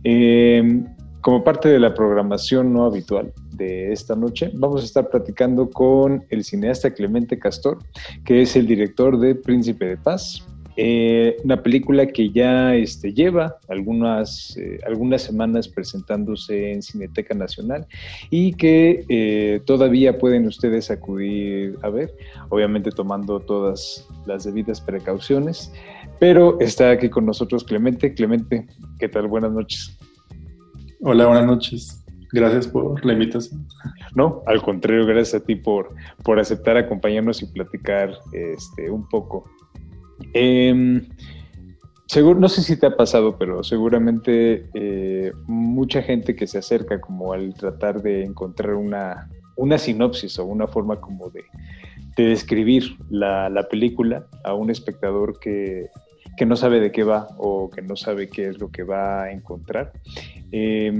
[0.05, 0.83] Eh,
[1.23, 4.51] como parte de la programación no habitual, de esta noche.
[4.53, 7.79] Vamos a estar platicando con el cineasta Clemente Castor,
[8.27, 10.45] que es el director de Príncipe de Paz,
[10.77, 17.87] eh, una película que ya este, lleva algunas, eh, algunas semanas presentándose en Cineteca Nacional
[18.31, 22.13] y que eh, todavía pueden ustedes acudir a ver,
[22.49, 25.73] obviamente tomando todas las debidas precauciones.
[26.19, 28.15] Pero está aquí con nosotros Clemente.
[28.15, 28.67] Clemente,
[28.99, 29.29] ¿qué tal?
[29.29, 29.97] Buenas noches.
[31.01, 32.05] Hola, buenas noches.
[32.33, 33.65] Gracias por la invitación.
[34.17, 35.95] No, al contrario, gracias a ti por,
[36.25, 39.45] por aceptar acompañarnos y platicar este, un poco
[40.33, 41.03] eh,
[42.07, 47.01] seguro, no sé si te ha pasado, pero seguramente eh, mucha gente que se acerca
[47.01, 51.45] como al tratar de encontrar una, una sinopsis o una forma como de,
[52.17, 55.89] de describir la, la, película a un espectador que,
[56.37, 59.25] que, no sabe de qué va o que no sabe qué es lo que va
[59.25, 59.93] a encontrar.
[60.53, 60.93] Eh,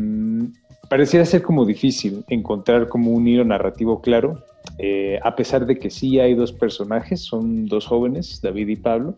[0.89, 4.43] pareciera ser como difícil encontrar como un hilo narrativo claro
[4.79, 9.15] eh, a pesar de que sí hay dos personajes, son dos jóvenes, David y Pablo,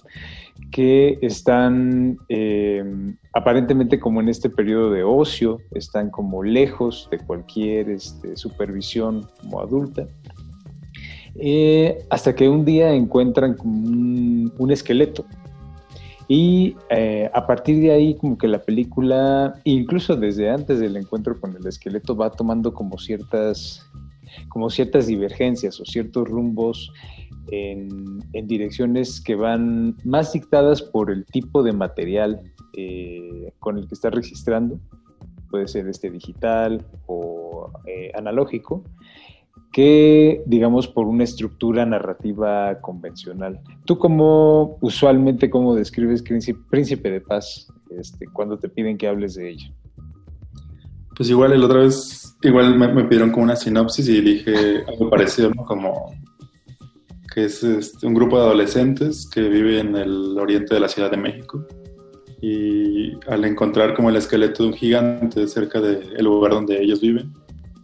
[0.70, 2.84] que están eh,
[3.32, 9.60] aparentemente como en este periodo de ocio, están como lejos de cualquier este, supervisión como
[9.60, 10.06] adulta,
[11.36, 15.24] eh, hasta que un día encuentran un, esqueleto.
[16.28, 16.74] Y
[17.32, 21.64] a partir de ahí como que la película, incluso desde antes del encuentro con el
[21.64, 23.88] esqueleto, va tomando como ciertas
[24.48, 26.92] como ciertas divergencias o ciertos rumbos
[27.50, 32.40] en, direcciones que van más dictadas por el tipo de material
[32.76, 34.78] eh, con el que está registrando,
[35.50, 38.84] puede ser este digital o eh, analógico,
[39.72, 43.60] que digamos por una estructura narrativa convencional.
[43.84, 49.50] ¿Tú cómo usualmente cómo describes Príncipe de Paz este, cuando te piden que hables de
[49.50, 49.72] ella?
[51.16, 55.51] Pues igual el otra vez, igual me, pidieron como una sinopsis y dije algo parecido,
[55.51, 55.64] ¿no?
[55.64, 56.14] Como
[57.32, 61.10] que es este, un grupo de adolescentes que vive en el oriente de la Ciudad
[61.10, 61.66] de México
[62.40, 67.32] y al encontrar como el esqueleto de un gigante cerca del lugar donde ellos viven,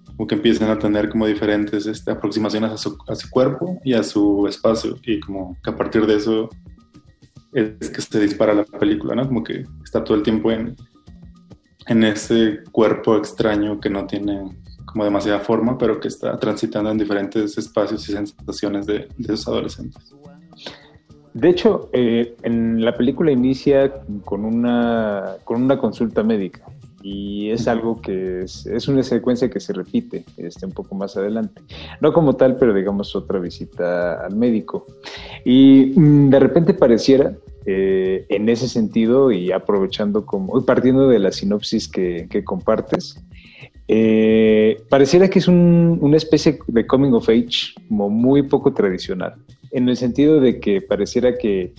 [0.05, 3.95] como que empiezan a tener como diferentes este, aproximaciones a su, a su cuerpo y
[3.95, 6.51] a su espacio y como que a partir de eso
[7.53, 9.27] es que se dispara la película, ¿no?
[9.27, 10.77] Como que está todo el tiempo en
[11.87, 16.99] en ese cuerpo extraño que no tiene como demasiada forma, pero que está transitando en
[16.99, 20.13] diferentes espacios y sensaciones de, de esos adolescentes.
[21.35, 23.91] De hecho, eh, en la película inicia
[24.25, 26.67] con una, con una consulta médica
[27.03, 31.17] y es algo que es, es, una secuencia que se repite este, un poco más
[31.17, 31.63] adelante.
[32.01, 34.87] No como tal, pero digamos otra visita al médico.
[35.45, 37.35] Y mm, de repente pareciera
[37.65, 43.23] eh, en ese sentido y aprovechando como, partiendo de la sinopsis que, compartes,
[43.87, 49.35] eh, pareciera que es una especie de coming of age como muy poco tradicional,
[49.71, 51.73] en el sentido de que pareciera que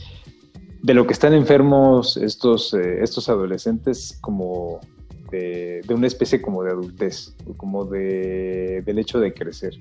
[0.82, 4.80] de lo que están enfermos estos, eh, estos adolescentes como
[5.32, 9.74] de, una especie como de adultez, como de, del hecho de crecer.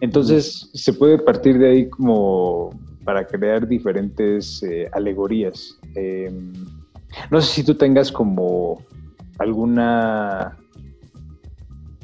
[0.00, 2.70] Entonces se puede partir de ahí como
[3.06, 5.78] para crear diferentes eh, alegorías.
[5.94, 6.52] Em,
[7.30, 8.82] no sé si tú tengas como
[9.38, 10.56] alguna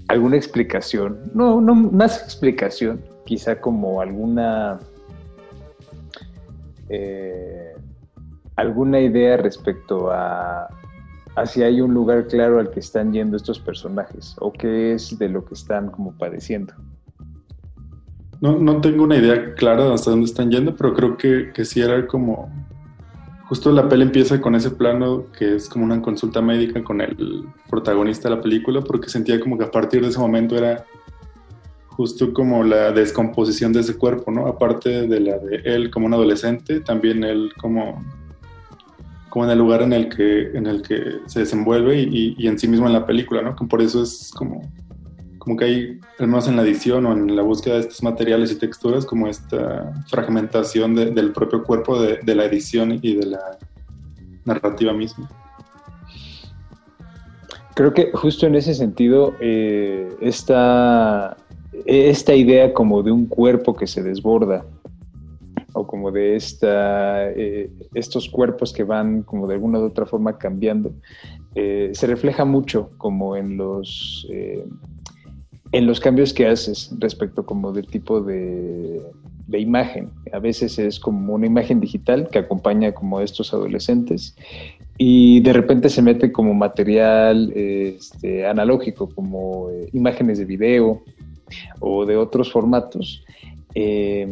[0.06, 4.78] alguna explicación, no, no más explicación, quizá como alguna
[6.88, 7.74] eh,
[8.56, 10.68] alguna idea respecto a,
[11.34, 15.18] a si hay un lugar claro al que están yendo estos personajes o qué es
[15.18, 16.74] de lo que están como padeciendo.
[18.42, 21.80] No, no tengo una idea clara hasta dónde están yendo, pero creo que, que sí
[21.80, 22.50] era como...
[23.44, 27.44] Justo la peli empieza con ese plano que es como una consulta médica con el
[27.70, 30.84] protagonista de la película, porque sentía como que a partir de ese momento era
[31.86, 34.48] justo como la descomposición de ese cuerpo, ¿no?
[34.48, 38.02] Aparte de la de él como un adolescente, también él como,
[39.28, 42.58] como en el lugar en el que, en el que se desenvuelve y, y en
[42.58, 43.54] sí mismo en la película, ¿no?
[43.54, 44.68] Por eso es como
[45.42, 48.52] como que hay, al menos en la edición o en la búsqueda de estos materiales
[48.52, 53.58] y texturas, como esta fragmentación del propio cuerpo de, la edición y de la
[54.44, 55.28] narrativa misma.
[57.74, 61.36] Creo que justo en ese sentido, eh, esta,
[61.86, 64.64] esta idea como de un cuerpo que se desborda,
[65.72, 70.38] o como de esta, eh, estos cuerpos que van como de alguna u otra forma
[70.38, 70.92] cambiando,
[71.56, 74.24] eh, se refleja mucho como en los
[75.72, 79.02] en los cambios que haces respecto como del tipo de,
[79.54, 80.10] imagen.
[80.32, 84.34] A veces es como una imagen digital que acompaña como a estos adolescentes
[84.96, 91.02] y de repente se mete como material este, analógico, como eh, imágenes de video
[91.80, 93.24] o de otros formatos,
[93.74, 94.26] eh,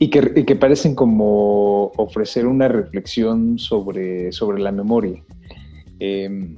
[0.00, 5.22] y, que, parecen como ofrecer una reflexión sobre, sobre la memoria.
[6.00, 6.56] Eh,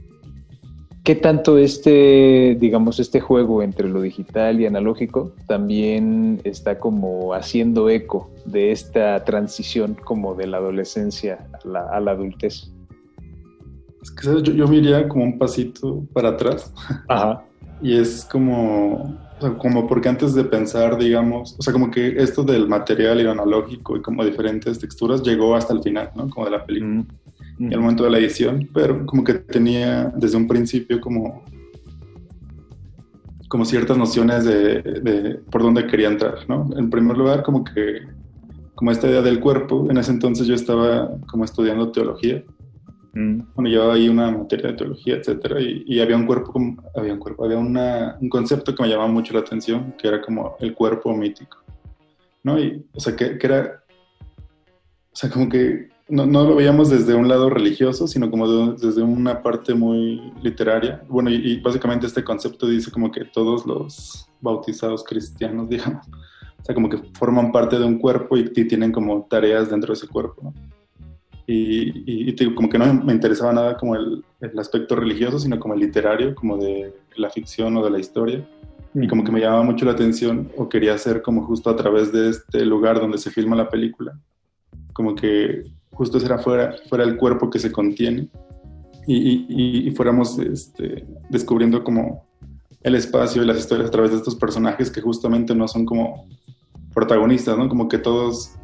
[1.04, 7.90] ¿Qué tanto este, digamos, este juego entre lo digital y analógico también está como haciendo
[7.90, 12.72] eco de esta transición como de la adolescencia a la, a la adultez?
[14.00, 16.72] Es que yo, yo me iría como un pasito para atrás.
[17.06, 17.44] Ajá.
[17.82, 19.18] Y es como,
[19.58, 23.32] como porque antes de pensar, digamos, o sea, como que esto del material y lo
[23.32, 26.30] analógico y como diferentes texturas llegó hasta el final, ¿no?
[26.30, 27.04] Como de la película.
[27.58, 31.44] En el momento de la edición, pero como que tenía desde un principio como
[33.54, 36.68] como ciertas nociones de, de, por dónde quería entrar, ¿no?
[36.76, 38.00] En primer lugar, como que,
[38.74, 42.42] como esta idea del cuerpo, en ese entonces yo estaba como estudiando teología,
[43.12, 43.42] mm.
[43.54, 46.52] bueno, llevaba ahí una materia de teología, etcétera, y, y había un cuerpo,
[46.96, 50.20] había un cuerpo, había una, un concepto que me llamaba mucho la atención, que era
[50.20, 51.58] como el cuerpo mítico,
[52.42, 52.58] ¿no?
[52.58, 53.84] Y, o sea, que, que era,
[55.12, 59.02] o sea, como que no, no, lo veíamos desde un lado religioso, sino como desde
[59.02, 61.02] una parte muy literaria.
[61.08, 66.74] Bueno, y, básicamente este concepto dice como que todos los bautizados cristianos, digamos, o sea,
[66.74, 70.52] como que forman parte de un cuerpo y, tienen como tareas dentro de ese cuerpo.
[71.46, 75.74] Y, y, como que no me interesaba nada como el, el, aspecto religioso, sino como
[75.74, 78.46] el literario, como de la ficción o de la historia.
[78.94, 82.12] Y como que me llamaba mucho la atención o quería hacer como justo a través
[82.12, 84.16] de este lugar donde se filma la película,
[84.92, 85.64] como que
[85.94, 88.28] justo será fuera, fuera el cuerpo que se contiene.
[89.06, 92.26] Y, y, fuéramos este, descubriendo como
[92.82, 96.26] el espacio y las historias a través de estos personajes que justamente no son como
[96.94, 97.68] protagonistas, ¿no?
[97.68, 98.54] Como que todos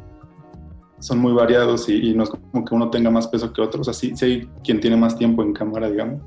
[1.01, 4.15] son muy variados y, no es como que uno tenga más peso que otros, así
[4.15, 6.21] sí, hay quien tiene más tiempo en cámara, digamos,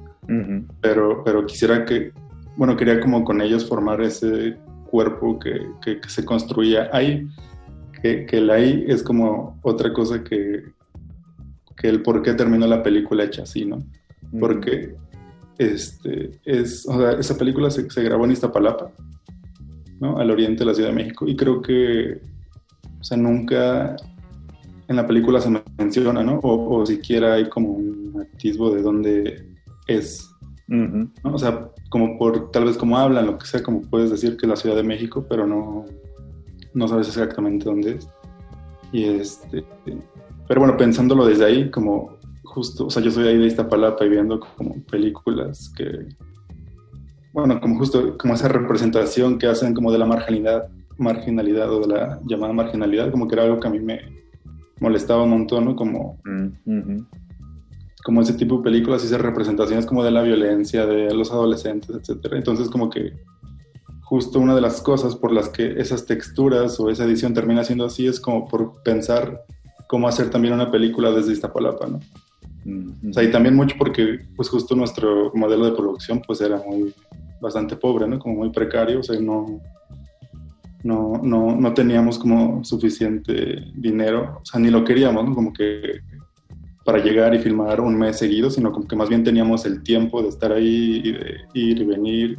[0.81, 2.13] pero, pero quisiera que,
[2.57, 4.57] bueno, quería como con ellos formar ese
[4.91, 7.27] cuerpo que, que, se construía ahí,
[8.03, 10.73] que, que el ahí es como otra cosa que,
[11.77, 13.79] que el por qué terminó la película hecha así, ¿no?
[14.39, 14.95] Porque
[15.59, 18.91] este, es, o sea, esa película se, se, grabó en Iztapalapa,
[20.01, 20.19] ¿no?
[20.19, 21.27] Al oriente de la Ciudad de México.
[21.29, 22.21] Y creo que,
[23.01, 23.97] o sea, nunca
[24.89, 26.39] en la película se menciona, ¿no?
[26.41, 29.49] O, o siquiera hay como un atisbo de dónde
[29.87, 30.31] es.
[30.67, 31.11] ¿no?
[31.25, 34.47] O sea, como por, tal vez como hablan, lo que sea, como puedes decir que
[34.47, 35.85] es la Ciudad de México, pero no,
[36.73, 38.09] no sabes exactamente dónde es.
[38.93, 39.65] Y este,
[40.47, 44.11] pero bueno, pensándolo desde ahí, como justo, o sea, yo soy ahí de Iztapalapa y
[44.11, 46.07] viendo como películas que,
[47.33, 51.89] bueno, como justo, como esa representación que hacen como de la marginalidad, marginalidad o de
[51.89, 54.01] la llamada marginalidad, como que era algo que a mí me
[54.81, 55.77] molestaba un montón, ¿no?
[55.77, 56.99] Como, mm,
[58.05, 61.91] como ese tipo de películas y esas representaciones como de la violencia, de los adolescentes,
[61.91, 62.37] etcétera.
[62.37, 63.15] Entonces como que
[64.03, 67.87] justo una de las cosas por las que esas texturas o esa edición termina siendo
[67.87, 69.43] así es como por pensar
[69.89, 72.01] cómo hacer también una película desde Iztapalapa, ¿no?
[73.09, 76.95] O sea, y también mucho porque, pues justo nuestro modelo de producción, pues era muy,
[77.45, 78.19] bastante pobre, ¿no?
[78.19, 79.61] Como muy precario, o sea, no,
[80.83, 85.35] no, no, no teníamos como suficiente dinero, o sea, ni lo queríamos, ¿no?
[85.35, 86.01] Como que
[86.85, 90.23] para llegar y filmar un mes seguido, sino como que más bien teníamos el tiempo
[90.23, 92.39] de estar ahí y de ir y venir.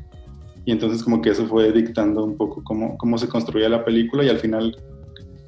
[0.66, 4.24] Y entonces como que eso fue dictando un poco cómo, cómo se construía la película
[4.24, 4.76] y al final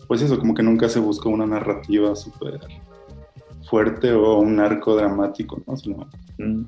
[0.07, 2.59] pues eso, como que nunca se buscó una narrativa súper
[3.69, 5.75] fuerte o un arco dramático, ¿no?
[5.75, 6.07] Sino,
[6.37, 6.61] mm,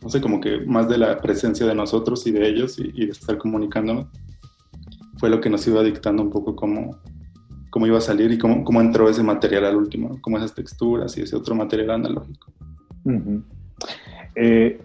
[0.00, 3.12] no sé, como que más de la presencia de nosotros y de ellos y, de
[3.12, 4.06] estar comunicándonos
[5.18, 6.96] fue lo que nos iba dictando un poco cómo,
[7.70, 11.16] cómo iba a salir y cómo, cómo entró ese material al último, como esas texturas
[11.18, 12.52] y ese otro material analógico.
[14.36, 14.80] Eh,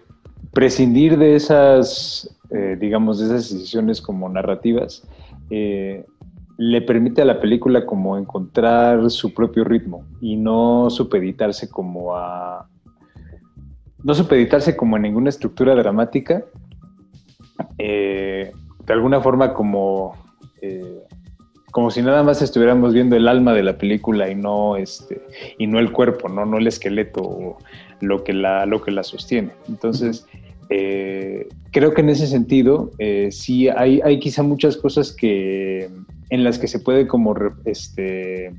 [0.52, 5.06] prescindir de esas, eh, digamos, de esas decisiones como narrativas,
[5.50, 6.04] eh,
[6.56, 12.68] le permite a la película como encontrar su propio ritmo y no supeditarse como a
[14.02, 16.44] no supeditarse como a ninguna estructura dramática
[17.78, 18.52] eh,
[18.86, 20.14] de alguna forma como
[20.60, 21.02] eh,
[21.72, 25.22] como si nada más estuviéramos viendo el alma de la película y no este
[25.58, 27.58] y no el cuerpo no no el esqueleto o
[28.00, 29.50] lo que la lo que la sostiene.
[29.68, 30.26] Entonces
[30.70, 32.90] eh, creo que en ese sentido
[33.30, 35.90] sí hay, hay quizá muchas cosas que
[36.30, 37.34] en las que se puede como
[37.64, 38.54] este,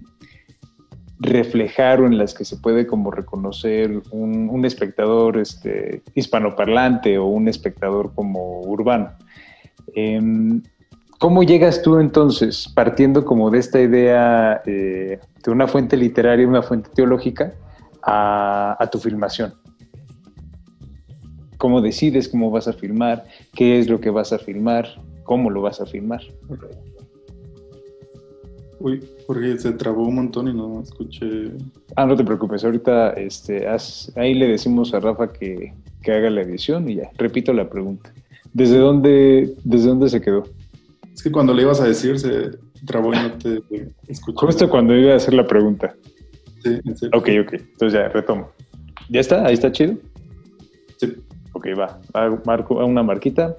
[1.20, 7.48] reflejar o en las que se puede como reconocer un, espectador este, hispanoparlante o un
[7.48, 9.12] espectador como urbano.
[9.94, 10.62] Em,
[11.20, 16.62] ¿Cómo llegas tú entonces, partiendo como de esta idea eh, de una fuente literaria, una
[16.62, 17.54] fuente teológica,
[18.08, 19.54] a, tu filmación?
[21.58, 24.88] cómo decides cómo vas a filmar, qué es lo que vas a filmar,
[25.24, 26.22] cómo lo vas a filmar.
[28.86, 31.50] Uy, porque se trabó un montón y no escuché.
[31.96, 33.66] Ah, no te preocupes, ahorita este,
[34.16, 38.14] ahí le decimos a Rafa que, que, haga la edición y ya, repito la pregunta.
[38.54, 40.44] ¿Desde dónde, ¿Desde dónde se quedó?
[41.12, 42.52] Es que cuando le ibas a decir se
[42.86, 43.64] trabó y no te
[44.08, 44.46] escuché.
[44.46, 45.96] Justo cuando iba a hacer la pregunta.
[46.62, 47.18] Sí, en serio.
[47.18, 48.52] Ok, ok, entonces ya, retomo.
[49.10, 49.48] ¿Ya está?
[49.48, 49.96] ¿Ahí está chido?
[50.98, 51.12] Sí.
[51.54, 52.00] Ok, va.
[52.46, 53.56] Marco una marquita.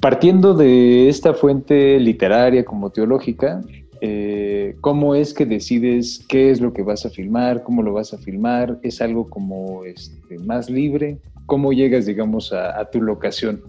[0.00, 3.60] Partiendo de esta fuente literaria como teológica,
[4.00, 7.64] eh, ¿cómo es que decides qué es lo que vas a filmar?
[7.64, 8.78] ¿Cómo lo vas a filmar?
[8.82, 11.18] ¿Es algo como este, más libre?
[11.46, 13.60] ¿Cómo llegas, digamos, a, tu locación?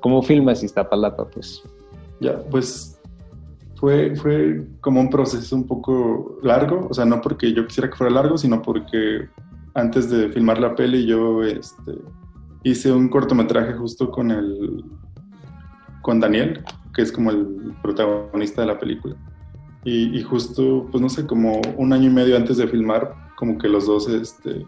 [0.00, 1.62] ¿Cómo filmas Iztapalapa, pues?
[2.20, 2.98] Ya, pues
[3.74, 7.96] fue, fue como un proceso un poco largo, o sea, no porque yo quisiera que
[7.96, 9.28] fuera largo, sino porque
[9.74, 11.92] antes de filmar la peli yo este,
[12.62, 14.84] hice un cortometraje justo con el
[16.02, 16.62] con Daniel,
[16.94, 19.16] que es como el protagonista de la película.
[19.84, 23.68] Y, justo, pues no sé, como un año y medio antes de filmar, como que
[23.68, 24.64] los dos este,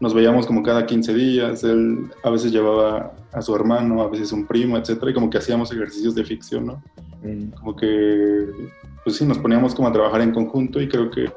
[0.00, 4.32] nos veíamos como cada 15 días, él a veces llevaba a su hermano, a veces
[4.32, 6.82] un primo, etcétera, y como que hacíamos ejercicios de ficción, ¿no?
[7.22, 7.50] Mm.
[7.50, 8.48] Como que,
[9.04, 11.30] pues sí, nos poníamos como a trabajar en conjunto y creo que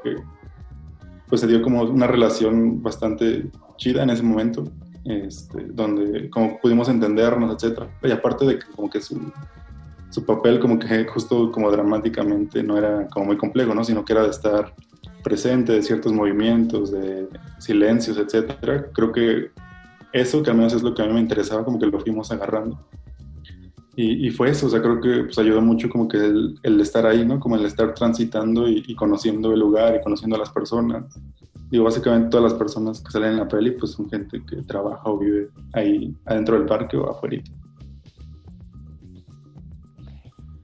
[1.28, 4.64] pues se dio como una relación bastante chida en ese momento,
[5.04, 7.90] este, donde como pudimos entendernos, etcétera.
[8.02, 9.32] Y aparte de que como que su,
[10.10, 13.84] su papel como que justo como dramáticamente no era como muy complejo, ¿no?
[13.84, 14.74] Sino que era de estar
[15.22, 17.28] presente de ciertos movimientos, de
[17.58, 18.86] silencios, etcétera.
[18.92, 19.50] Creo que
[20.12, 22.30] eso, que al menos es lo que a mí me interesaba, como que lo fuimos
[22.30, 22.78] agarrando.
[23.96, 27.04] Y, fue eso, o sea, creo que pues, ayudó mucho como que el, el, estar
[27.04, 27.38] ahí, ¿no?
[27.38, 31.04] Como el estar transitando y, conociendo el lugar y conociendo a las personas.
[31.70, 35.02] Digo, básicamente todas las personas que salen en la peli pues son gente que trabaja
[35.04, 37.42] o vive ahí adentro del parque o afuera.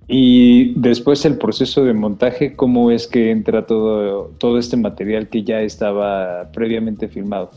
[0.08, 5.42] Y después el proceso de montaje, ¿cómo es que entra todo, todo este material que
[5.42, 7.50] ya estaba previamente filmado?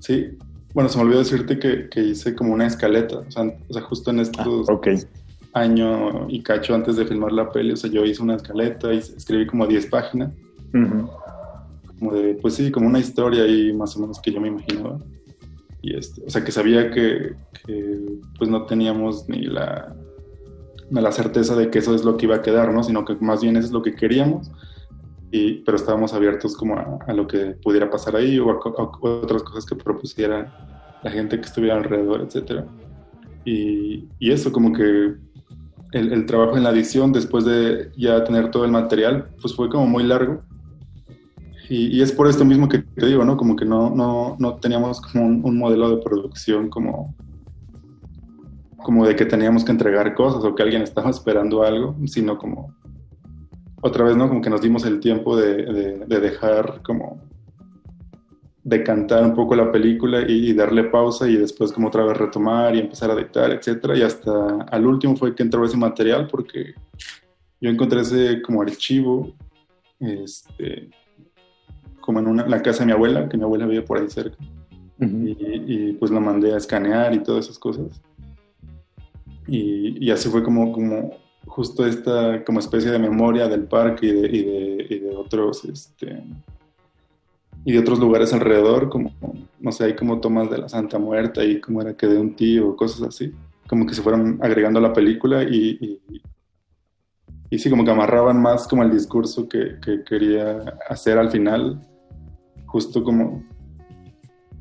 [0.00, 0.36] Sí,
[0.72, 3.82] bueno, se me olvidó decirte que, que hice como una escaleta, o sea, o sea
[3.82, 8.04] justo en estos ah, año y cacho antes de filmar la peli, o sea, yo
[8.04, 10.32] hice una escaleta y escribí como 10 páginas.
[11.98, 14.98] Como de, pues sí, como una historia ahí más o menos que yo me imaginaba.
[15.82, 17.34] Y este, o sea, que sabía que,
[18.38, 19.94] pues no teníamos ni la,
[20.90, 22.82] ni la certeza de que eso es lo que iba a quedar, ¿no?
[22.82, 24.50] Sino que más bien eso es lo que queríamos
[25.64, 28.58] pero estábamos abiertos como a, lo que pudiera pasar ahí o a,
[29.00, 32.64] otras cosas que propusiera la gente que estuviera alrededor, etc.
[33.44, 35.14] Y, y eso, como que
[35.92, 39.68] el, el, trabajo en la edición, después de ya tener todo el material, pues fue
[39.68, 40.42] como muy largo.
[41.68, 43.36] Y, es por esto mismo que te digo, ¿no?
[43.36, 47.14] Como que no, no, no teníamos como un, modelo de producción como
[48.76, 52.72] como de que teníamos que entregar cosas o que alguien estaba esperando algo, sino como
[53.82, 54.28] otra vez, ¿no?
[54.28, 57.20] Como que nos dimos el tiempo de, dejar como
[58.62, 62.80] decantar un poco la película y, darle pausa y después como otra vez retomar y
[62.80, 63.96] empezar a dictar, etcétera.
[63.96, 66.74] Y hasta al último fue que entró ese material porque
[67.60, 69.34] yo encontré ese como archivo,
[69.98, 70.90] este,
[72.06, 74.38] como en una, la casa de mi abuela, que mi abuela vive por ahí cerca.
[74.98, 78.00] y, pues lo mandé a escanear y todas esas cosas.
[79.46, 81.10] Y, y así fue como, como
[81.46, 85.64] justo esta como especie de memoria del parque y de, y de, y de otros
[85.64, 86.22] este,
[87.66, 89.12] y de otros lugares alrededor, como,
[89.58, 92.36] no sé, hay como tomas de la Santa Muerta y como era que de un
[92.36, 93.32] tío, cosas así,
[93.66, 96.00] como que se fueron agregando a la película y,
[97.50, 101.80] y, sí, como que amarraban más como el discurso que, que, quería hacer al final,
[102.76, 103.42] justo como,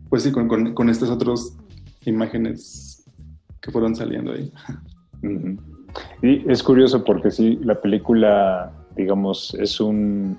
[0.07, 1.57] pues sí, con, con, estas otras
[2.05, 3.03] imágenes
[3.59, 4.53] que fueron saliendo ahí.
[6.21, 10.37] Y es curioso porque sí, la película, digamos, es un.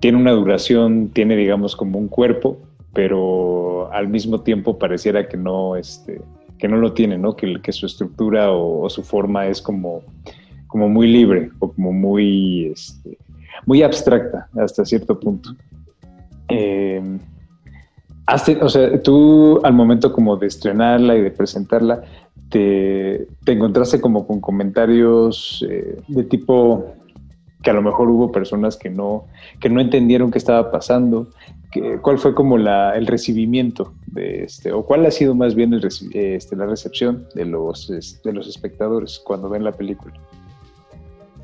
[0.00, 2.56] tiene una duración, tiene, digamos, como un cuerpo,
[2.94, 6.22] pero al mismo tiempo pareciera que no, este,
[6.58, 7.36] que no lo tiene, ¿no?
[7.36, 10.02] Que, que su estructura o, su forma es como,
[10.66, 13.18] como muy libre o como muy, este,
[13.66, 15.50] muy abstracta hasta cierto punto.
[16.50, 17.18] Eh,
[18.60, 22.02] o sea, tú al momento como de estrenarla y de presentarla,
[22.48, 26.94] te, encontraste como con comentarios eh, de tipo
[27.62, 29.26] que a lo mejor hubo personas que no,
[29.60, 31.28] que no entendieron qué estaba pasando.
[31.70, 35.74] Que, ¿Cuál fue como la, el recibimiento de este, o cuál ha sido más bien
[35.74, 40.14] el, este, la recepción de los, de los espectadores cuando ven la película?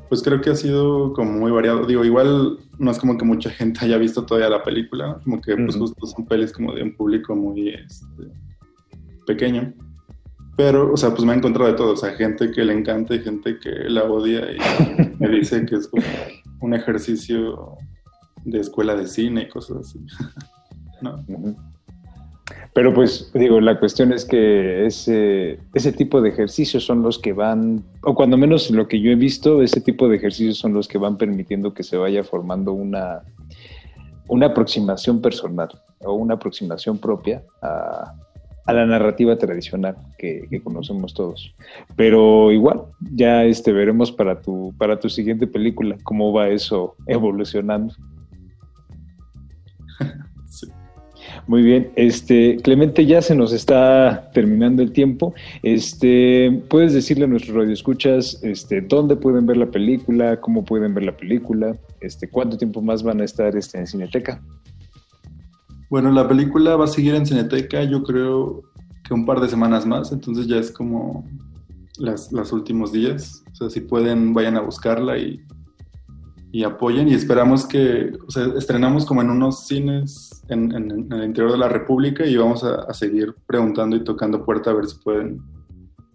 [0.09, 1.85] Pues creo que ha sido como muy variado.
[1.85, 5.55] Digo, igual no es como que mucha gente haya visto todavía la película, como que
[5.55, 8.31] pues justo son pelis como de un público muy este,
[9.25, 9.73] pequeño.
[10.55, 13.13] Pero, o sea, pues me he encontrado de todo, o sea, gente que le encanta
[13.13, 14.57] y gente que la odia y
[15.19, 16.03] me dice que es como
[16.61, 17.77] un ejercicio
[18.43, 19.99] de escuela de cine y cosas así.
[21.01, 21.23] no.
[22.73, 25.57] Pero pues digo, la cuestión es que ese,
[25.97, 29.61] tipo de ejercicios son los que van, o cuando menos lo que yo he visto,
[29.61, 33.23] ese tipo de ejercicios son los que van permitiendo que se vaya formando una,
[34.27, 35.69] una aproximación personal
[36.01, 38.13] o una aproximación propia a,
[38.67, 41.55] a la narrativa tradicional que, que, conocemos todos.
[41.95, 42.83] Pero igual,
[43.13, 47.95] ya este veremos para tu, para tu siguiente película cómo va eso evolucionando.
[51.47, 55.33] Muy bien, este Clemente, ya se nos está terminando el tiempo.
[55.63, 61.05] Este, ¿puedes decirle a nuestros radioescuchas este, dónde pueden ver la película, cómo pueden ver
[61.05, 64.43] la película, este, cuánto tiempo más van a estar este, en Cineteca?
[65.89, 68.63] Bueno, la película va a seguir en Cineteca, yo creo
[69.07, 71.25] que un par de semanas más, entonces ya es como
[71.97, 73.41] las, los últimos días.
[73.53, 75.39] O sea, si pueden, vayan a buscarla y
[76.57, 81.51] y apoyen y esperamos que, o sea, estrenamos como en unos cines en, el interior
[81.51, 84.97] de la República y vamos a, a, seguir preguntando y tocando puerta a ver si
[84.97, 85.39] pueden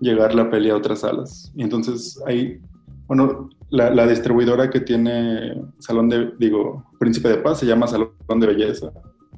[0.01, 1.53] llegar la peli a otras salas.
[1.55, 2.61] Y entonces ahí,
[3.07, 8.11] bueno, la, la, distribuidora que tiene Salón de, digo, Príncipe de Paz se llama Salón
[8.41, 8.91] de Belleza.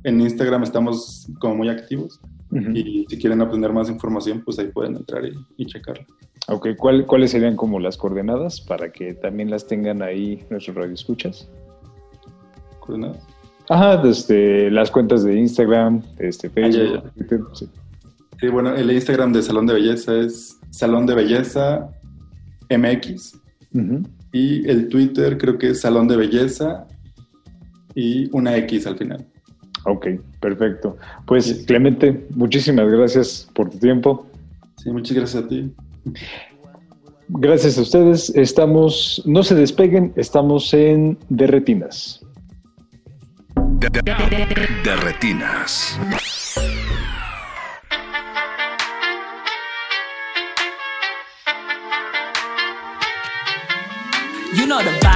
[0.04, 2.18] En Instagram estamos como muy activos
[2.54, 2.76] uh -huh.
[2.76, 6.06] y si quieren aprender más información, pues ahí pueden entrar y, y checarla.
[6.48, 11.48] Ok, ¿Cuál, ¿cuáles serían como las coordenadas para que también las tengan ahí nuestros radioescuchas?
[12.80, 13.18] ¿Coordenadas?
[13.68, 17.10] Ajá, desde las cuentas de Instagram, este Facebook, ah.
[17.16, 17.68] Twitter, sí.
[18.40, 18.48] sí.
[18.48, 21.90] bueno, el Instagram de Salón de Belleza es Salón de Belleza
[22.68, 23.34] MX
[23.72, 24.08] uh -huh.
[24.32, 26.86] y el Twitter creo que es Salón de Belleza
[27.94, 29.26] y una X al final.
[29.84, 30.06] Ok,
[30.40, 30.96] perfecto.
[31.26, 31.64] Pues sí.
[31.66, 34.26] Clemente, muchísimas gracias por tu tiempo.
[34.76, 35.72] Sí, muchas gracias a ti.
[37.28, 38.30] Gracias a ustedes.
[38.34, 42.20] Estamos, no se despeguen, estamos en Derretinas.
[43.78, 45.98] De, de, de, Derretinas.
[54.54, 55.13] You know the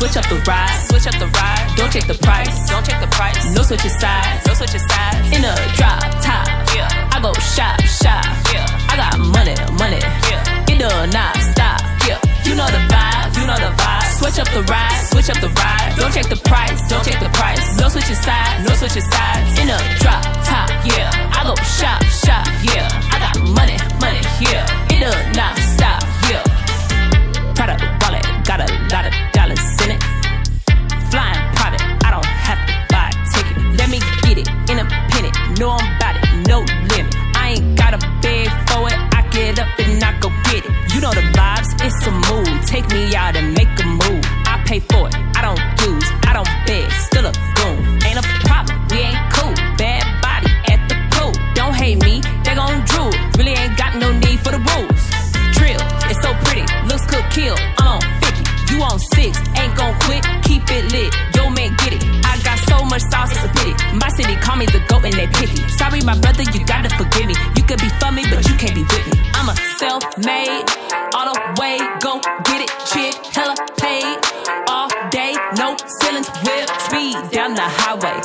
[0.00, 0.80] Switch up the ride.
[0.88, 1.76] Switch up the ride.
[1.76, 2.56] Don't check the price.
[2.72, 3.36] Don't check the price.
[3.52, 4.48] No switch your sides.
[4.48, 5.28] No switch your sides.
[5.28, 6.48] In a drop top.
[6.72, 6.88] Yeah.
[7.12, 8.24] I go shop shop.
[8.48, 8.64] Yeah.
[8.88, 10.00] I got money money.
[10.00, 10.72] Yeah.
[10.72, 11.84] It does not stop.
[12.08, 12.16] Yeah.
[12.48, 13.28] You know the vibe.
[13.36, 14.08] You know the vibe.
[14.16, 15.04] Switch up the ride.
[15.12, 15.92] Switch up the ride.
[16.00, 16.80] Don't check the price.
[16.88, 17.60] Don't check the price.
[17.76, 18.64] No switch your sides.
[18.64, 19.52] No switch your sides.
[19.60, 20.68] In a drop top.
[20.88, 21.12] Yeah.
[21.12, 22.48] I go shop shop.
[22.64, 22.88] Yeah.
[22.88, 24.24] I got money money.
[24.40, 24.64] Yeah.
[24.96, 26.00] It does not stop.
[26.32, 26.40] Yeah.
[27.52, 29.79] Product wallet, got a lot of dollars
[35.60, 37.14] know I'm about it, no limit.
[37.36, 40.72] I ain't got a beg for it, I get up and I go get it.
[40.94, 42.48] You know the vibes, it's a mood.
[42.66, 44.24] Take me out and make a move.
[44.48, 47.76] I pay for it, I don't use, I don't beg, still a goon.
[48.08, 49.52] Ain't a problem, we ain't cool.
[49.76, 51.32] Bad body at the pool.
[51.52, 53.12] Don't hate me, they gon' drool.
[53.36, 55.02] Really ain't got no need for the rules.
[55.60, 57.56] Drill, it's so pretty, looks could kill.
[57.76, 61.12] I'm on 50, you on 6, ain't gon' quit, keep it lit.
[61.36, 61.76] Yo, man,
[63.00, 63.72] much sauce, it's a pity.
[63.96, 65.56] My city call me the goat and they picky.
[65.68, 67.34] Sorry, my brother, you gotta forgive me.
[67.56, 69.18] You could be for me, but you can't be with me.
[69.34, 70.64] I'm a self made,
[71.14, 74.18] all the way, go get it, chick, hella paid.
[74.68, 78.16] All day, no ceilings, whip speed down the highway.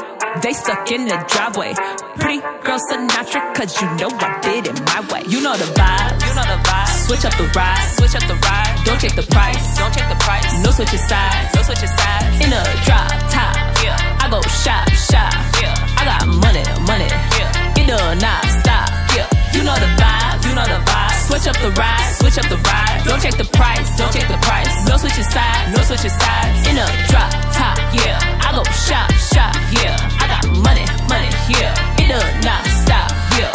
[0.41, 1.73] They stuck in the driveway.
[2.19, 5.23] Pretty girl Sinatra, cause you know I did it my way.
[5.27, 6.91] You know the vibe, you know the vibe.
[7.07, 8.75] Switch up the ride, switch up the ride.
[8.83, 10.63] Don't check the price, don't check the price.
[10.63, 12.45] No switch your sides, no switch your sides.
[12.45, 14.04] In a drop top, yeah.
[14.25, 15.29] I go shop, shop,
[15.61, 15.77] yeah.
[16.01, 17.05] I got money, money,
[17.37, 17.77] yeah.
[17.77, 19.29] It does not stop, yeah.
[19.53, 21.13] You know the vibe, you know the vibe.
[21.29, 23.05] Switch up the ride, switch up the ride.
[23.05, 24.73] Don't check the price, don't check the price.
[24.89, 26.57] No switch your sides, no switch your sides.
[26.65, 28.17] In a drop top, yeah.
[28.41, 29.93] I go shop, shop, yeah.
[30.17, 31.77] I got money, money, yeah.
[32.01, 33.53] It does not stop, yeah.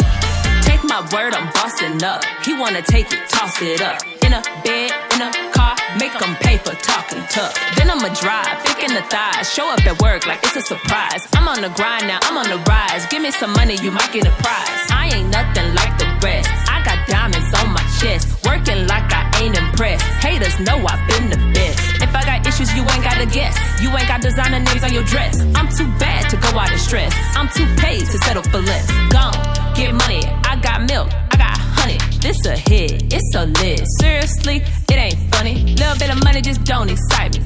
[0.63, 2.23] Take my word, I'm bossing up.
[2.47, 4.10] He wanna take it, toss it up.
[4.31, 7.51] In a bed, in a car, make him pay for talking tough.
[7.75, 9.51] Then I'ma drive, thick in the thighs.
[9.51, 11.27] Show up at work like it's a surprise.
[11.35, 13.05] I'm on the grind now, I'm on the rise.
[13.07, 14.87] Give me some money, you might get a prize.
[14.87, 16.47] I ain't nothing like the rest.
[16.71, 18.23] I got diamonds on my chest.
[18.47, 20.07] Working like I ain't impressed.
[20.23, 21.99] Haters know I've been the best.
[21.99, 23.59] If I got issues, you ain't gotta guess.
[23.83, 25.43] You ain't got designer names on your dress.
[25.59, 27.11] I'm too bad to go out and stress.
[27.35, 28.87] I'm too paid to settle for less.
[29.11, 29.35] Gone,
[29.75, 30.23] get money.
[30.47, 31.50] I got milk, I got.
[32.21, 33.83] This a hit, it's a list.
[33.99, 35.55] Seriously, it ain't funny.
[35.73, 37.45] Little bit of money just don't excite me.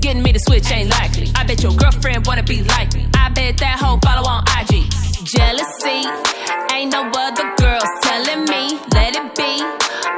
[0.00, 1.30] Getting me to switch ain't likely.
[1.34, 3.06] I bet your girlfriend wanna be like me.
[3.14, 4.88] I bet that hoe follow on IG.
[5.24, 6.08] Jealousy,
[6.72, 9.60] ain't no other girls telling me, let it be.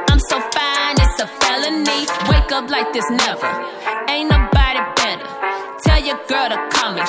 [0.09, 2.07] I'm so fine, it's a felony.
[2.31, 3.51] Wake up like this never.
[4.09, 4.66] Ain't nobody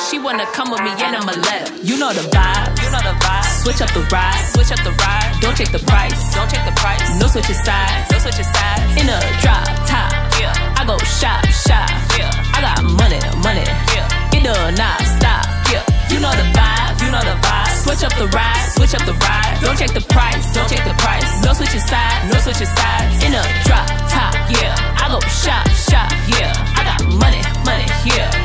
[0.06, 1.82] She wanna come with me and I'ma let.
[1.82, 2.70] You know the vibe.
[2.78, 3.50] You know the vibe.
[3.66, 4.38] Switch up the ride.
[4.54, 5.34] Switch up the ride.
[5.42, 6.14] Don't check the price.
[6.34, 7.02] Don't check the price.
[7.18, 8.06] No switch your sides.
[8.14, 8.94] No switch your sides.
[8.94, 10.14] In a drop top.
[10.38, 10.54] Yeah.
[10.78, 11.90] I go shop shop.
[12.14, 12.30] Yeah.
[12.54, 13.66] I got money money.
[13.90, 14.06] Yeah.
[14.38, 15.44] It does not stop.
[15.74, 15.82] Yeah.
[16.14, 17.02] You know the vibe.
[17.02, 17.74] You know the vibe.
[17.82, 18.70] Switch up the ride.
[18.78, 19.58] Switch up the ride.
[19.60, 20.54] Don't check the price.
[20.54, 21.26] Don't check the price.
[21.42, 22.22] No switch your sides.
[22.30, 23.18] No switch your sides.
[23.26, 24.30] In a drop top.
[24.46, 24.78] Yeah.
[25.02, 26.06] I go shop shop.
[26.38, 26.54] Yeah.
[26.78, 27.90] I got money money.
[28.06, 28.37] Yeah.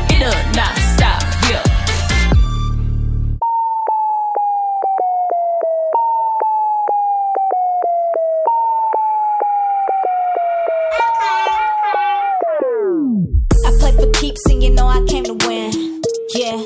[16.36, 16.64] Yeah,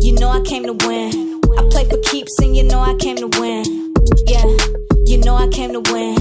[0.00, 1.40] you know I came to win.
[1.58, 3.92] I play for keeps and you know I came to win.
[4.26, 4.46] Yeah,
[5.04, 6.16] you know I came to win.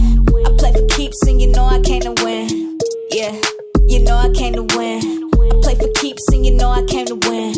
[0.45, 2.77] I play for keeps and you know I came to win.
[3.11, 3.39] Yeah,
[3.87, 5.29] you know I came to win.
[5.33, 7.53] I play for keeps and you know I came to win.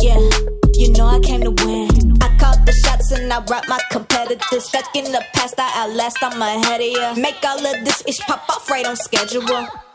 [0.00, 0.18] Yeah,
[0.74, 1.88] you know I came to win.
[2.20, 4.64] I call the shots and I rock my competitors.
[4.64, 7.14] Stuck in the past, I outlast, I'm ahead of ya.
[7.14, 9.46] Make all of this ish pop off right on schedule.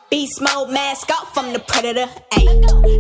[0.10, 2.08] Beast mode, mask off, I'm the predator.
[2.32, 2.48] Ayy,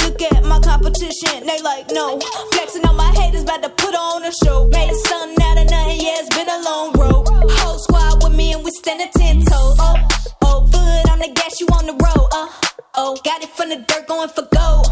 [0.03, 2.19] look at my competition, they like no.
[2.51, 4.67] Flexing on my haters, about to put on a show.
[4.67, 7.23] Made something out of nothing, yeah, it's been a long road.
[7.63, 9.77] Whole squad with me and we standing ten toes.
[9.79, 9.95] Oh,
[10.43, 12.27] oh, foot on the gas, you on the road.
[12.33, 12.49] Uh,
[12.95, 14.87] oh, got it from the dirt, going for gold.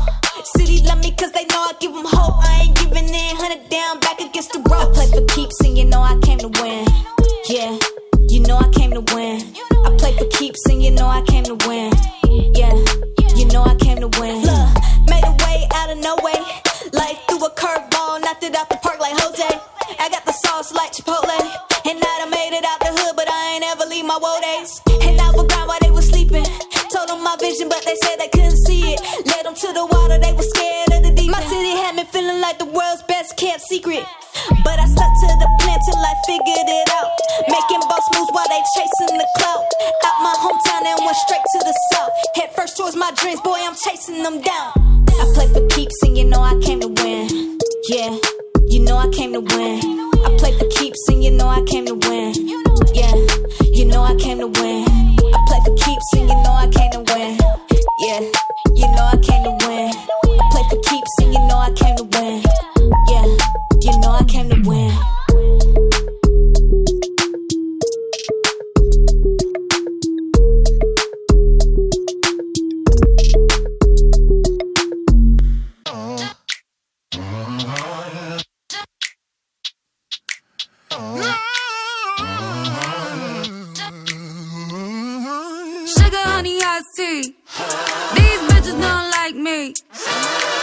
[0.56, 2.36] City love me cause they know I give them hope.
[2.40, 4.96] I ain't giving in, hundred down, back against the rope.
[4.96, 6.88] I play for keeps and you know I came to win.
[7.50, 7.78] Yeah,
[8.30, 9.42] you know I came to win.
[9.86, 11.92] I play for keeps and you know I came to win.
[12.56, 12.74] Yeah,
[13.36, 14.44] you know I came to win.
[14.44, 14.70] Look,
[15.10, 16.40] made a way out of no way.
[16.94, 19.60] Life threw a curveball, knocked it out the park like Jose.
[20.00, 21.40] I got the sauce like Chipotle.
[21.88, 23.25] And I done made it out the hood, but
[23.56, 24.84] I ain't ever leave my woe days.
[25.08, 26.44] And I would grind while they was sleeping.
[26.92, 29.00] Told them my vision, but they said they couldn't see it.
[29.32, 31.32] Led them to the water, they were scared of the deep.
[31.32, 34.04] My city had me feeling like the world's best kept secret.
[34.60, 37.16] But I stuck to the plan till I figured it out.
[37.48, 39.64] Making boss moves while they chasing the clout.
[40.04, 42.12] Out my hometown and went straight to the south.
[42.36, 44.76] Head first towards my dreams, boy, I'm chasing them down.
[45.16, 47.56] I play for keeps and you know I came to win.
[47.88, 48.20] Yeah,
[48.70, 49.80] you know I came to win.
[50.26, 52.34] I play for keeps and you know I came to win.
[52.94, 53.14] Yeah,
[53.72, 54.86] you know I came to win.
[54.88, 57.38] I play for keeps and you know I came to win.
[58.00, 58.20] Yeah,
[58.74, 59.92] you know I came to win.
[59.92, 62.44] I play for keeps and you know I came to win.
[63.10, 63.26] Yeah,
[63.82, 65.15] you know I came to win.
[80.96, 81.12] Sugar,
[86.24, 87.36] honey, iced tea.
[88.16, 89.74] These bitches don't like me.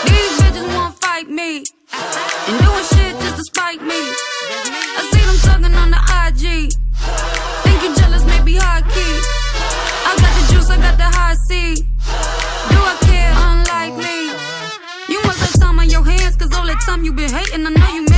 [0.09, 1.65] These bitches won't fight me.
[2.49, 4.01] And doing shit just to spite me.
[4.97, 6.73] I see them talking on the IG.
[7.65, 9.15] Think you jealous, maybe high key.
[10.09, 11.75] I got the juice, I got the high C.
[12.73, 13.33] Do I care?
[13.37, 14.33] Unlike me.
[15.13, 17.67] You must have time on your hands, cause all that time you been hating.
[17.67, 18.12] I know you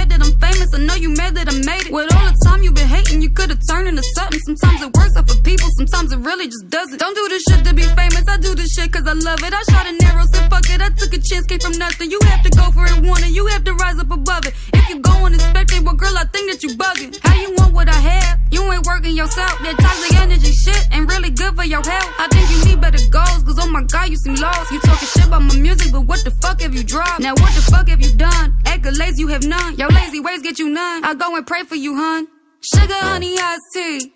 [0.54, 1.92] famous, I know you mad that I made it.
[1.92, 4.40] With all the time you've been hating, you could've turned into something.
[4.46, 6.98] Sometimes it works out for people, sometimes it really just doesn't.
[6.98, 9.52] Don't do this shit to be famous, I do this shit cause I love it.
[9.52, 12.10] I shot an arrow, said fuck it, I took a chance, came from nothing.
[12.10, 14.54] You have to go for it, want it, you have to rise up above it.
[14.72, 17.18] If you go and it, well girl, I think that you bugging.
[17.22, 18.38] How you want what I have?
[18.50, 19.58] You ain't working yourself.
[19.66, 22.10] That toxic energy shit ain't really good for your health.
[22.18, 24.70] I think you need better goals, cause oh my god, you seem lost.
[24.70, 27.20] You talking shit about my music, but what the fuck have you dropped?
[27.20, 28.54] Now what the fuck have you done?
[28.64, 29.76] Accolades you have none.
[29.76, 31.02] Your lazy ways get you none.
[31.02, 32.28] I go and pray for you, hun.
[32.60, 34.12] Sugar, honey, iced tea.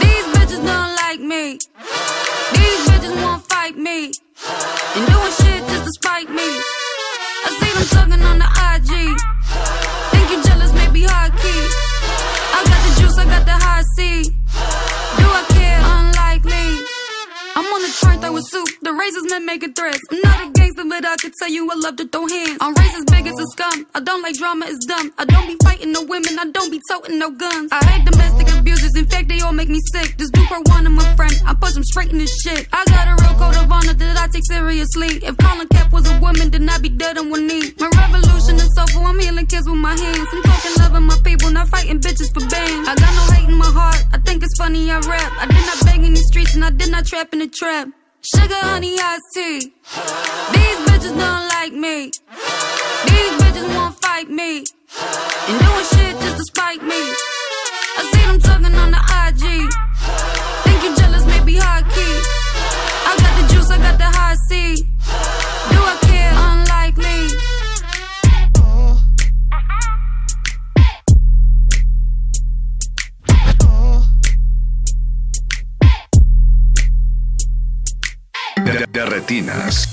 [0.00, 1.58] These bitches don't like me.
[2.56, 4.12] These bitches won't fight me.
[4.96, 6.48] And doing shit just to spite me.
[7.44, 8.90] I see them talking on the IG.
[10.12, 11.62] Think you jealous, maybe high key.
[12.56, 15.01] I got the juice, I got the high C.
[18.02, 18.68] The throwing soup.
[18.82, 20.00] The razors men making threats.
[20.10, 22.58] I'm not a gangster, but I can tell you I love to throw hands.
[22.60, 23.86] I'm racist, big as a scum.
[23.94, 25.12] I don't like drama, it's dumb.
[25.18, 27.70] I don't be fighting no women, I don't be toting no guns.
[27.72, 30.16] I hate domestic abusers, in fact, they all make me sick.
[30.18, 32.68] This dude for one of my friend, I push him straight in his shit.
[32.72, 35.20] I got a real code of honor that I take seriously.
[35.22, 37.74] If Colin Cap was a woman, then I'd be dead on one knee.
[37.78, 40.28] My revolution is soulful, I'm healing kids with my hands.
[40.32, 42.88] I'm talking loving my people, not fighting bitches for bands.
[42.88, 45.32] I got no hate in my heart, I think it's funny I rap.
[45.38, 47.91] I did not bang in the streets and I did not trap in the trap.
[48.24, 49.58] Sugar, honey, iced tea.
[49.58, 52.12] These bitches don't like me.
[53.10, 54.58] These bitches won't fight me.
[55.48, 57.02] And doing shit just to spite me.
[57.98, 59.66] I see them talking on the IG.
[60.62, 62.14] Think you jealous, maybe high key.
[63.10, 64.91] I got the juice, I got the high C.
[78.92, 79.88] De, retinas.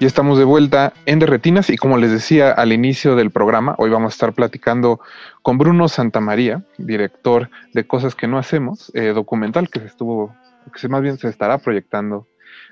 [0.00, 3.90] Y estamos de vuelta en Derretinas y como les decía al inicio del programa, hoy
[3.90, 5.00] vamos a estar platicando
[5.42, 10.34] con Bruno Santamaría, director de Cosas que no hacemos, eh, documental que se estuvo,
[10.72, 12.26] que más bien se estará proyectando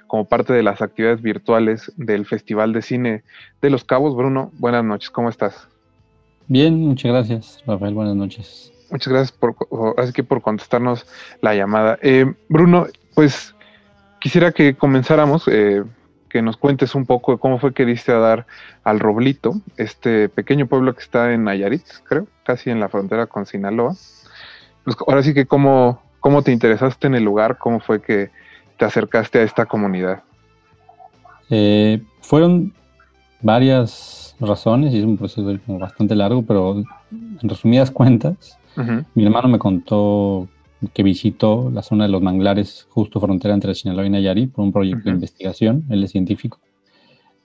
[0.06, 3.22] como parte de las actividades virtuales del Festival de Cine
[3.60, 4.16] de Los Cabos.
[4.16, 5.68] Bruno, buenas noches, ¿cómo estás?
[6.48, 7.94] Bien, muchas gracias, Rafael.
[7.94, 8.72] Buenas noches.
[8.90, 9.56] Muchas gracias por,
[9.98, 11.06] así que por contestarnos
[11.40, 11.98] la llamada.
[12.02, 13.54] Eh, Bruno, pues
[14.20, 15.82] quisiera que comenzáramos, eh,
[16.28, 18.46] que nos cuentes un poco de cómo fue que diste a dar
[18.84, 23.46] al Roblito, este pequeño pueblo que está en Nayarit, creo, casi en la frontera con
[23.46, 23.96] Sinaloa.
[24.84, 28.30] Pues ahora sí que cómo, cómo te interesaste en el lugar, cómo fue que
[28.78, 30.22] te acercaste a esta comunidad.
[31.50, 32.72] Eh, fueron
[33.40, 36.78] varias razones y es un proceso bastante largo, pero
[37.10, 39.04] en resumidas cuentas, Ujú.
[39.14, 40.48] mi hermano me contó
[40.92, 44.72] que visitó la zona de los manglares justo frontera entre Sinaloa y Nayarit por un
[44.72, 45.16] proyecto de Ujú.
[45.16, 46.58] investigación, él es científico,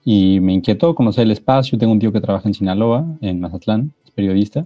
[0.04, 3.94] y me inquietó conocer el espacio, tengo un tío que trabaja en Sinaloa, en Mazatlán,
[4.04, 4.66] es periodista,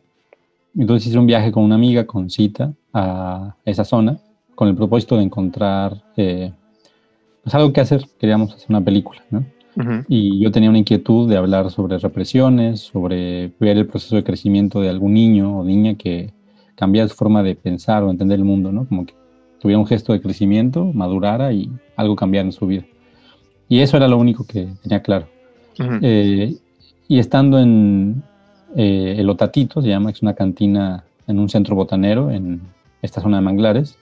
[0.76, 4.18] entonces hice un viaje con una amiga, con cita, a esa zona,
[4.56, 6.52] con el propósito de encontrar eh,
[7.44, 9.46] pues algo que hacer, queríamos hacer una película, ¿no?
[10.08, 14.80] Y yo tenía una inquietud de hablar sobre represiones, sobre ver el proceso de crecimiento
[14.80, 16.32] de algún niño o niña que
[16.76, 18.88] cambiara su forma de pensar o entender el mundo, ¿no?
[18.88, 19.14] Como que
[19.60, 22.86] tuviera un gesto de crecimiento, madurara y algo cambiara en su vida.
[23.68, 25.28] Y eso era lo único que tenía claro.
[26.02, 26.56] Eh,
[27.08, 28.24] y estando en
[28.76, 32.62] eh, el Otatito, se llama, es una cantina en un centro botanero en
[33.02, 33.98] esta zona de manglares,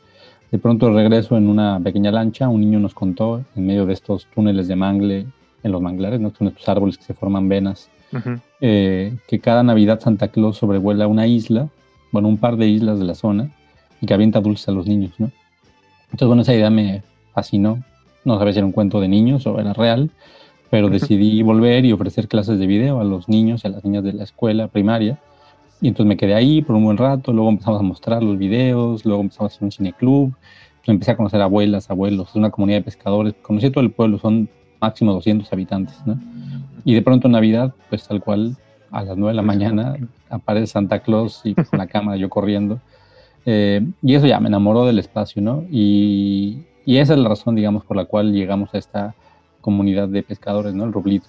[0.54, 4.28] de pronto regreso en una pequeña lancha, un niño nos contó en medio de estos
[4.36, 5.26] túneles de mangle
[5.64, 6.32] en los manglares, ¿no?
[6.38, 7.90] Son estos árboles que se forman venas,
[8.62, 11.70] eh, que cada Navidad Santa Claus sobrevuela una isla,
[12.12, 13.50] bueno, un par de islas de la zona,
[14.00, 15.32] y que avienta dulces a los niños, ¿no?
[16.12, 17.02] Entonces, bueno, esa idea me
[17.34, 17.84] fascinó.
[18.24, 20.12] No sabía si era un cuento de niños o era real,
[20.70, 24.04] pero decidí volver y ofrecer clases de video a los niños y a las niñas
[24.04, 25.18] de la escuela primaria.
[25.84, 29.04] Y entonces me quedé ahí por un buen rato, luego empezamos a mostrar los videos,
[29.06, 32.78] luego empezamos a hacer un cineclub, Entonces empecé a conocer abuelas, abuelos, es una comunidad
[32.78, 34.48] de pescadores, conocí todo el pueblo, son
[34.80, 36.18] máximo 200 habitantes, ¿no?
[36.86, 38.56] Y de pronto en Navidad, pues tal cual,
[38.92, 39.98] a las 9 de la mañana
[40.30, 42.80] aparece Santa Claus y con la cámara yo corriendo.
[43.46, 45.66] Eh, y eso ya me enamoró del espacio, ¿no?
[45.70, 49.16] Y, y esa es la razón, digamos, por la cual llegamos a esta
[49.60, 50.86] comunidad de pescadores, ¿no?
[50.86, 51.28] El Roblito.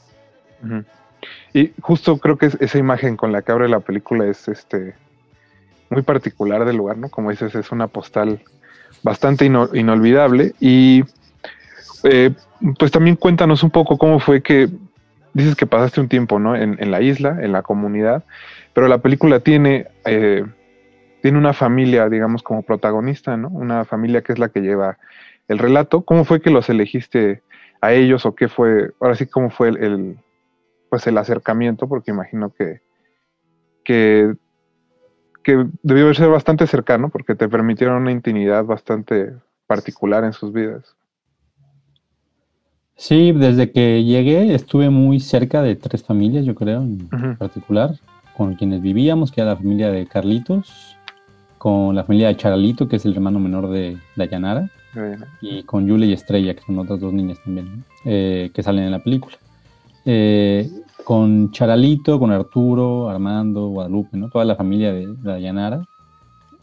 [0.62, 0.84] Ujú.
[1.54, 4.94] Y justo creo que es- esa imagen con la que abre la película es este
[5.88, 7.08] muy particular del lugar, ¿no?
[7.08, 8.40] Como dices, es una postal
[9.02, 10.52] bastante ino- inolvidable.
[10.60, 11.04] Y
[12.02, 12.30] eh,
[12.78, 14.68] pues también cuéntanos un poco cómo fue que
[15.32, 16.56] dices que pasaste un tiempo, ¿no?
[16.56, 18.24] En, en la isla, en la comunidad,
[18.72, 20.44] pero la película tiene eh,
[21.22, 23.48] tiene una familia, digamos, como protagonista, ¿no?
[23.48, 24.98] Una familia que es la que lleva
[25.48, 26.02] el relato.
[26.02, 27.42] ¿Cómo fue que los elegiste
[27.80, 30.16] a ellos o qué fue, ahora sí, cómo fue el,
[30.94, 31.88] pues el acercamiento?
[31.88, 32.80] Porque imagino que,
[33.82, 34.32] que,
[35.42, 39.32] que debió ser bastante cercano porque te permitieron una intimidad bastante
[39.66, 40.94] particular en sus vidas.
[42.94, 47.90] Sí, desde que llegué estuve muy cerca de tres familias, yo creo, en particular,
[48.36, 50.96] con quienes vivíamos, que era la familia de Carlitos,
[51.58, 54.70] con la familia de Charalito, que es el hermano menor de Dayanara,
[55.40, 57.82] y con Yule y Estrella, que son otras dos niñas también, ¿no?
[58.04, 59.36] Eh, que salen en la película.
[60.04, 60.70] Eh,
[61.02, 64.28] con Charalito, con Arturo, Armando, Guadalupe, ¿no?
[64.28, 65.84] Toda la familia de, de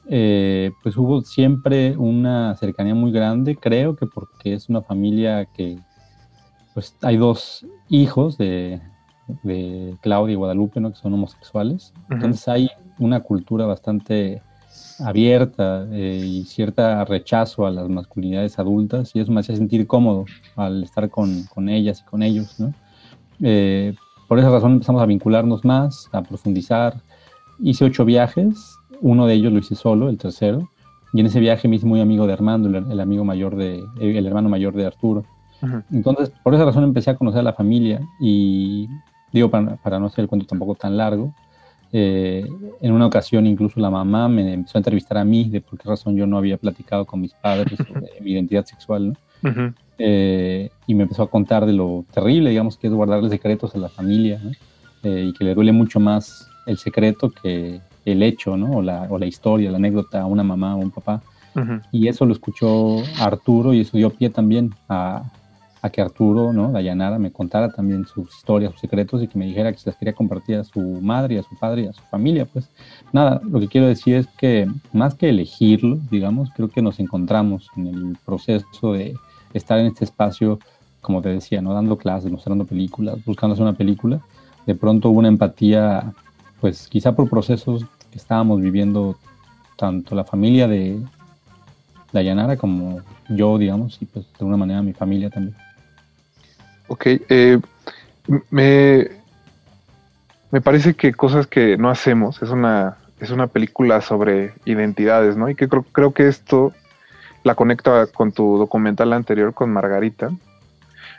[0.08, 5.78] eh, pues hubo siempre una cercanía muy grande, creo que porque es una familia que,
[6.74, 8.82] pues hay dos hijos de,
[9.44, 10.92] de Claudia y Guadalupe, ¿no?
[10.92, 11.94] Que son homosexuales.
[12.10, 14.42] Entonces hay una cultura bastante
[15.00, 20.26] abierta eh, y cierta rechazo a las masculinidades adultas y eso me hacía sentir cómodo
[20.56, 22.74] al estar con, con ellas y con ellos, ¿no?
[23.42, 23.96] Eh,
[24.32, 27.02] por esa razón empezamos a vincularnos más, a profundizar.
[27.60, 30.70] Hice ocho viajes, uno de ellos lo hice solo, el tercero,
[31.12, 33.84] y en ese viaje me hice muy amigo de Armando, el, el amigo mayor de,
[34.00, 35.26] el hermano mayor de Arturo.
[35.92, 38.88] Entonces, por esa razón empecé a conocer a la familia y
[39.34, 41.34] digo, para, para no hacer el cuento tampoco tan largo,
[41.92, 42.48] eh,
[42.80, 45.90] en una ocasión incluso la mamá me empezó a entrevistar a mí de por qué
[45.90, 49.14] razón yo no había platicado con mis padres sobre mi identidad sexual, ¿no?
[49.98, 53.78] Eh, y me empezó a contar de lo terrible, digamos, que es guardarle secretos a
[53.78, 54.52] la familia, ¿no?
[55.04, 58.78] Eh, y que le duele mucho más el secreto que el hecho, ¿no?
[58.78, 61.22] O la, o la historia, la anécdota a una mamá o un papá.
[61.92, 65.24] Y eso lo escuchó Arturo y eso dio pie también a,
[65.82, 66.72] a que Arturo, ¿no?
[66.72, 69.98] Dayanara me contara también sus historias, sus secretos y que me dijera que se las
[69.98, 72.46] quería compartir a su madre, a su padre y a su familia.
[72.46, 72.70] Pues
[73.12, 77.68] nada, lo que quiero decir es que más que elegirlo, digamos, creo que nos encontramos
[77.76, 79.16] en el proceso de
[79.58, 80.60] estar en este espacio,
[81.02, 81.74] como te decía, ¿no?
[81.74, 84.22] Dando clases, mostrando películas, buscando hacer una película.
[84.66, 86.14] De pronto hubo una empatía,
[86.60, 89.18] pues quizá por procesos que estábamos viviendo
[89.78, 91.02] tanto la familia de
[92.12, 95.56] Dayanara como yo, digamos, y pues de alguna manera mi familia también.
[96.88, 97.60] Ok, eh,
[98.50, 99.08] me,
[100.52, 105.50] me parece que cosas que no hacemos es una, es una película sobre identidades, ¿no?
[105.50, 106.74] Y que creo, creo que esto
[107.44, 110.30] la conecta con tu documental anterior con Margarita.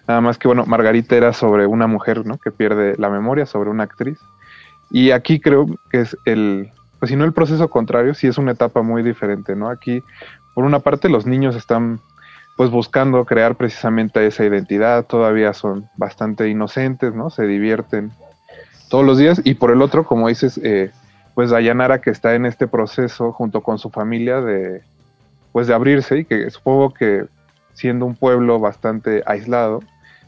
[0.06, 2.38] Nada más que, bueno, Margarita era sobre una mujer, ¿no?
[2.38, 4.18] Que pierde la memoria, sobre una actriz.
[4.90, 8.52] Y aquí creo que es el, pues si no el proceso contrario, sí es una
[8.52, 9.68] etapa muy diferente, ¿no?
[9.68, 10.02] Aquí,
[10.54, 12.00] por una parte, los niños están
[12.56, 17.30] pues buscando crear precisamente esa identidad, todavía son bastante inocentes, ¿no?
[17.30, 18.12] Se divierten
[18.90, 20.90] todos los días y por el otro, como dices, eh,
[21.34, 24.82] pues Dayanara que está en este proceso junto con su familia de,
[25.52, 27.26] pues de abrirse y que supongo que
[27.74, 29.80] siendo un pueblo bastante aislado,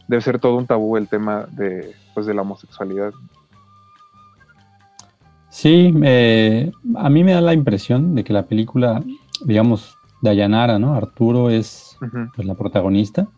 [0.08, 3.12] debe ser todo un tabú el tema de, pues de la homosexualidad.
[5.48, 5.94] Sí,
[6.96, 9.02] a mí me da la impresión de que la película,
[9.44, 10.94] digamos, Dayanara, ¿no?
[10.94, 11.96] Arturo es
[12.34, 13.28] pues, la protagonista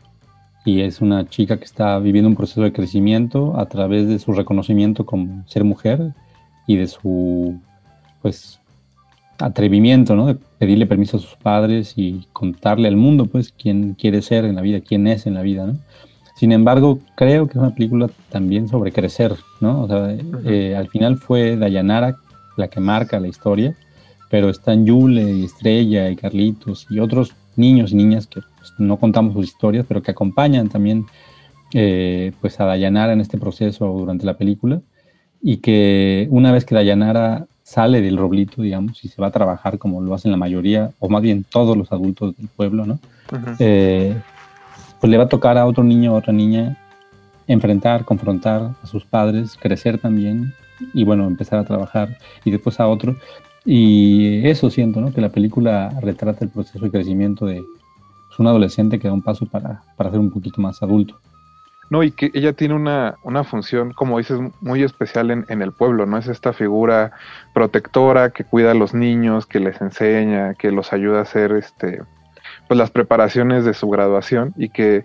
[0.65, 4.33] y es una chica que está viviendo un proceso de crecimiento a través de su
[4.33, 6.15] reconocimiento como ser mujer
[6.67, 7.61] y de su
[8.23, 8.61] pues
[9.39, 10.27] atrevimiento, ¿no?
[10.27, 14.57] De pedirle permiso a sus padres y contarle al mundo, pues, quién quiere ser en
[14.57, 15.75] la vida, quién es en la vida, ¿no?
[16.37, 19.83] Sin embargo, creo que es una película también sobre crecer, ¿no?
[19.83, 20.15] O sea,
[20.45, 22.17] eh, al final fue Dayanara
[22.57, 23.75] la que marca la historia
[24.31, 28.99] pero están Yule y Estrella y Carlitos y otros niños y niñas que pues, no
[28.99, 31.07] contamos sus historias, pero que acompañan también
[31.73, 34.81] eh, pues a Dayanara en este proceso durante la película
[35.43, 39.77] y que una vez que Dayanara sale del roblito, digamos, y se va a trabajar
[39.77, 43.01] como lo hacen la mayoría, o más bien todos los adultos del pueblo, ¿no?
[43.59, 44.17] Eh,
[45.01, 46.79] pues le va a tocar a otro niño o otra niña
[47.49, 50.55] enfrentar, confrontar a sus padres, crecer también
[50.95, 53.17] y bueno, empezar a trabajar y después a otro.
[53.65, 55.13] Y eso siento, ¿no?
[55.13, 57.65] Que la película retrata el proceso de crecimiento de
[58.29, 61.19] pues, un adolescente que da un paso para, para ser un poquito más adulto.
[61.89, 65.73] No, y que ella tiene una, una función, como dices, muy especial en, en, el
[65.73, 66.19] pueblo, ¿no?
[66.19, 67.13] Es esta figura
[67.55, 72.03] protectora que cuida a los niños, que les enseña, que los ayuda a hacer este,
[72.67, 75.05] pues las preparaciones de su graduación y que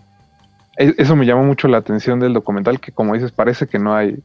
[0.78, 3.96] e, eso me llamó mucho la atención del documental, que como dices, parece que no
[3.96, 4.24] hay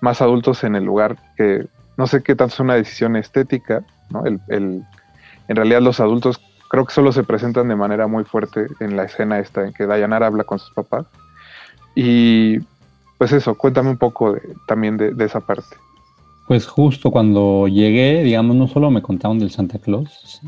[0.00, 1.66] más adultos en el lugar que
[1.96, 4.24] no sé qué tanto es una decisión estética, ¿no?
[4.24, 4.82] El, el,
[5.48, 9.04] en realidad los adultos creo que solo se presentan de manera muy fuerte en la
[9.04, 11.06] escena esta en que Dayanara habla con sus papás.
[11.94, 12.58] Y
[13.18, 14.36] pues eso, cuéntame un poco
[14.66, 15.76] también de, esa parte.
[16.48, 20.40] Pues justo cuando llegué, digamos, no solo me contaron del Santa Claus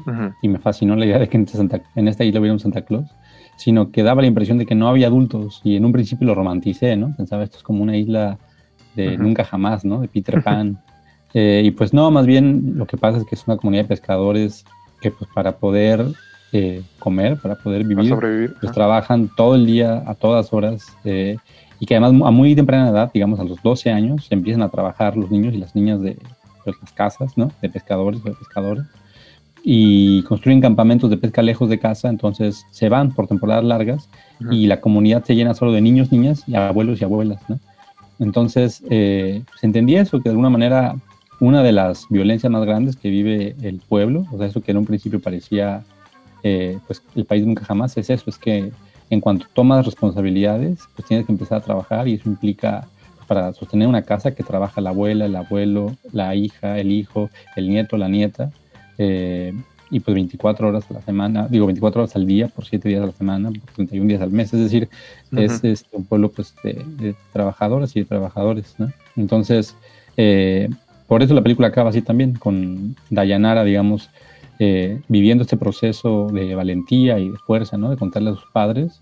[0.43, 2.83] y me fascinó la idea de que en, Santa, en esta isla hubiera un Santa
[2.83, 3.09] Claus,
[3.57, 6.35] sino que daba la impresión de que no había adultos y en un principio lo
[6.35, 7.15] romanticé, ¿no?
[7.17, 8.39] Pensaba esto es como una isla
[8.97, 10.01] de nunca jamás, ¿no?
[10.01, 10.81] De Peter Pan.
[11.33, 13.89] Eh, y pues no, más bien lo que pasa es que es una comunidad de
[13.89, 14.65] pescadores
[15.01, 16.07] que pues para poder
[16.57, 18.15] eh, comer, para poder vivir,
[18.61, 21.37] pues trabajan todo el día, a todas horas, eh,
[21.81, 25.17] y que además a muy temprana edad, digamos a los 12 años, empiezan a trabajar
[25.17, 26.17] los niños y las niñas de
[26.63, 27.51] pues, las casas, ¿no?
[27.61, 28.85] De pescadores o de pescadores,
[29.65, 34.09] y construyen campamentos de pesca lejos de casa, entonces se van por temporadas largas
[34.53, 37.59] y la comunidad se llena solo de niños, niñas y abuelos y abuelas, ¿no?
[38.21, 40.95] Entonces, se entendía eso, que de alguna manera
[41.41, 44.77] una de las violencias más grandes que vive el pueblo, o sea, eso que en
[44.77, 45.83] un principio parecía
[46.45, 48.71] eh, pues el país nunca jamás, es eso, es que
[49.11, 53.53] en cuanto tomas responsabilidades, pues tienes que empezar a trabajar y eso implica pues, para
[53.55, 57.97] sostener una casa que trabaja la abuela, el abuelo, la hija, el hijo, el nieto,
[57.97, 58.51] la nieta,
[58.99, 59.55] eh,
[59.91, 63.03] y pues 24 horas a la semana, digo 24 horas al día, por 7 días
[63.03, 64.89] a la semana, por 31 días al mes, es decir,
[65.37, 68.93] es, es, un pueblo pues de, de, trabajadoras y de trabajadores, ¿no?
[69.17, 69.77] Entonces,
[70.17, 70.69] eh,
[71.07, 74.11] por eso la película acaba así también, con Dayanara, digamos,
[74.59, 77.91] eh, viviendo este proceso de valentía y de fuerza, ¿no?
[77.91, 79.01] De contarle a sus padres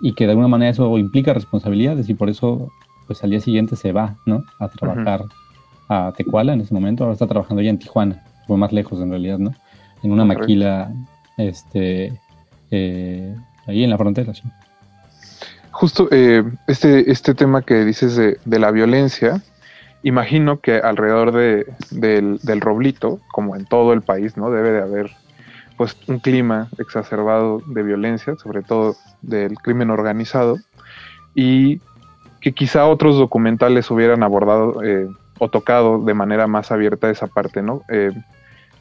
[0.00, 2.70] y que de alguna manera eso implica responsabilidades y por eso
[3.06, 4.44] pues al día siguiente se va, ¿no?
[4.58, 5.24] A trabajar
[5.88, 9.10] a Tecuala en ese momento, ahora está trabajando ya en Tijuana, fue más lejos en
[9.10, 9.54] realidad, ¿no?
[10.02, 10.92] En una maquila,
[11.38, 12.12] este,
[12.70, 13.34] eh,
[13.66, 14.42] ahí en la frontera, sí.
[15.70, 19.40] Justo eh, este, este tema que dices de, de, la violencia,
[20.02, 24.50] imagino que alrededor de, del, del, roblito, como en todo el país, ¿no?
[24.50, 25.10] Debe de haber
[25.76, 30.56] pues un clima exacerbado de violencia, sobre todo del crimen organizado,
[31.34, 31.80] y
[32.40, 35.08] que quizá otros documentales hubieran abordado eh,
[35.38, 37.82] o tocado de manera más abierta esa parte, ¿no?
[37.88, 38.12] Eh,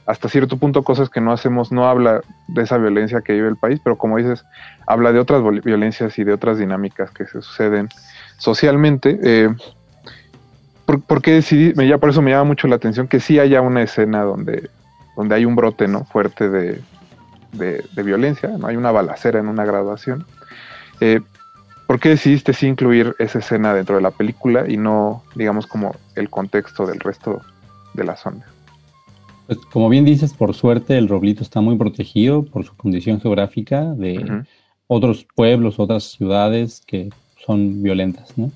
[0.08, 3.58] hasta cierto punto cosas que no hacemos, no habla de esa violencia que vive el
[3.58, 4.46] país, pero como dices,
[4.88, 7.90] habla de otras violencias y de otras dinámicas que se suceden
[8.38, 9.20] socialmente.
[9.22, 9.50] Eh,
[10.88, 11.74] ¿por, ¿por, qué decidí?
[11.88, 14.70] Ya por eso me llama mucho la atención que sí haya una escena donde,
[15.16, 16.06] donde hay un brote ¿no?
[16.06, 16.82] fuerte de,
[17.52, 18.68] de, de violencia, ¿no?
[18.68, 20.26] hay una balacera en una graduación.
[21.02, 21.20] Eh,
[21.86, 25.96] ¿Por qué decidiste sí incluir esa escena dentro de la película y no, digamos, como
[26.16, 27.42] el contexto del resto
[27.94, 28.46] de la zona?
[29.46, 33.84] Pues como bien dices, por suerte el Roblito está muy protegido por su condición geográfica
[33.84, 34.46] de uh -huh.
[34.88, 37.10] otros pueblos, otras ciudades que
[37.46, 38.52] son violentas, ¿no?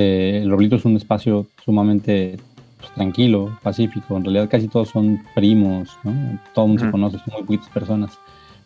[0.00, 2.38] Eh, el Roblito es un espacio sumamente
[2.78, 4.16] pues, tranquilo, pacífico.
[4.16, 6.38] En realidad casi todos son primos, ¿no?
[6.54, 6.88] Todo el mundo uh -huh.
[6.88, 8.18] se conoce, son muy poquitas personas.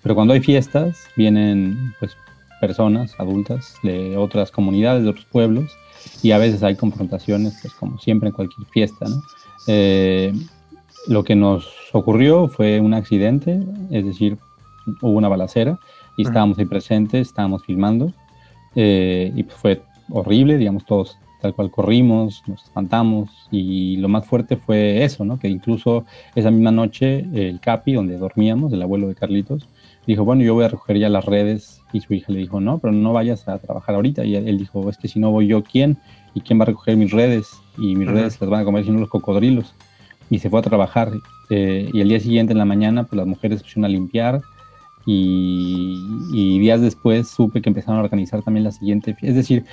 [0.02, 2.14] Pero cuando hay fiestas, vienen pues
[2.60, 5.70] personas adultas de otras comunidades, de otros pueblos,
[6.22, 9.22] y a veces hay confrontaciones, pues como siempre en cualquier fiesta, ¿no?
[9.68, 10.34] Eh,
[11.08, 13.58] lo que nos ocurrió fue un accidente,
[13.90, 14.36] es decir,
[15.00, 15.78] hubo una balacera
[16.18, 18.12] y estábamos ahí presentes, estábamos filmando
[18.74, 24.24] eh, y pues fue horrible, digamos, todos tal cual corrimos, nos espantamos y lo más
[24.24, 25.38] fuerte fue eso, ¿no?
[25.40, 26.04] Que incluso
[26.36, 29.68] esa misma noche el Capi, donde dormíamos, el abuelo de Carlitos,
[30.06, 32.78] dijo, bueno, yo voy a recoger ya las redes y su hija le dijo, no,
[32.78, 35.64] pero no vayas a trabajar ahorita y él dijo, es que si no voy yo,
[35.64, 35.98] ¿quién?
[36.32, 37.50] ¿Y quién va a recoger mis redes?
[37.76, 38.12] Y mis -huh.
[38.12, 39.74] redes las van a comer si no los cocodrilos
[40.30, 41.10] y se fue a trabajar.
[41.50, 44.40] Eh, y el día siguiente en la mañana, pues las mujeres se pusieron a limpiar
[45.04, 45.98] y,
[46.32, 49.16] y, días después supe que empezaron a organizar también la siguiente.
[49.20, 49.64] Es decir,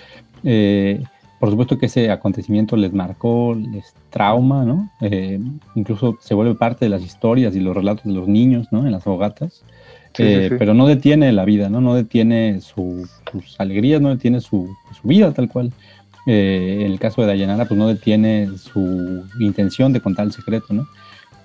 [0.43, 1.03] eh,
[1.39, 4.89] por supuesto que ese acontecimiento les marcó, les trauma, ¿no?
[5.01, 5.39] Eh,
[5.75, 8.85] incluso se vuelve parte de las historias y los relatos de los niños, ¿no?
[8.85, 9.63] En las fogatas.
[10.13, 10.55] Sí, sí, sí.
[10.59, 11.79] Pero no detiene la vida, ¿no?
[11.79, 15.71] No detiene su, sus alegrías, no detiene su, su vida tal cual.
[16.25, 20.73] Eh, en el caso de Dayanara, pues no detiene su intención de contar el secreto,
[20.73, 20.87] ¿no?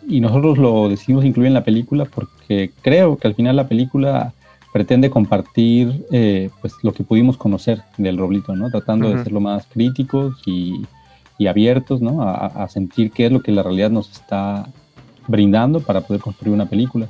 [0.08, 4.34] Y nosotros lo decidimos incluir en la película porque creo que al final la película
[4.74, 8.72] pretende compartir eh, pues lo que pudimos conocer del Roblito, ¿no?
[8.72, 9.18] Tratando uh -huh.
[9.18, 10.84] de ser lo más críticos y,
[11.38, 12.22] y abiertos, ¿no?
[12.22, 14.66] A, a, sentir qué es lo que la realidad nos está
[15.28, 17.08] brindando para poder construir una película.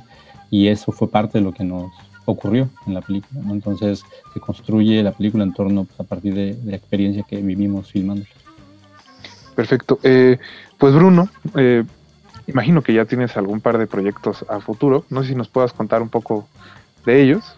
[0.51, 1.91] Y eso fue parte de lo que nos
[2.25, 3.41] ocurrió en la película.
[3.43, 3.53] ¿no?
[3.53, 7.37] Entonces se construye la película en torno pues, a partir de, de, la experiencia que
[7.41, 8.29] vivimos filmándola.
[9.55, 9.97] Perfecto.
[10.03, 10.37] Eh,
[10.77, 11.83] pues Bruno, eh,
[12.45, 15.03] imagino que ya tienes algún par de proyectos a futuro.
[15.09, 16.47] No sé si nos puedas contar un poco
[17.05, 17.55] de ellos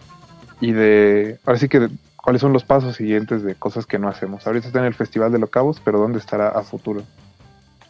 [0.60, 4.08] y de, ahora sí que de, cuáles son los pasos siguientes de cosas que no
[4.08, 4.46] hacemos.
[4.46, 7.02] Ahorita está en el Festival de Los Cabos, pero ¿dónde estará a futuro?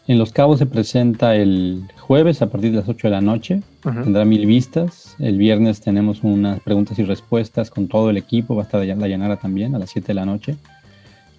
[0.06, 3.62] En Los Cabos se presenta el jueves a partir de las 8 de la noche.
[3.84, 4.04] Uh -huh.
[4.04, 5.14] Tendrá mil vistas.
[5.18, 8.54] El viernes tenemos unas preguntas y respuestas con todo el equipo.
[8.54, 10.56] Va a estar la Llanara también a las 7 de la noche.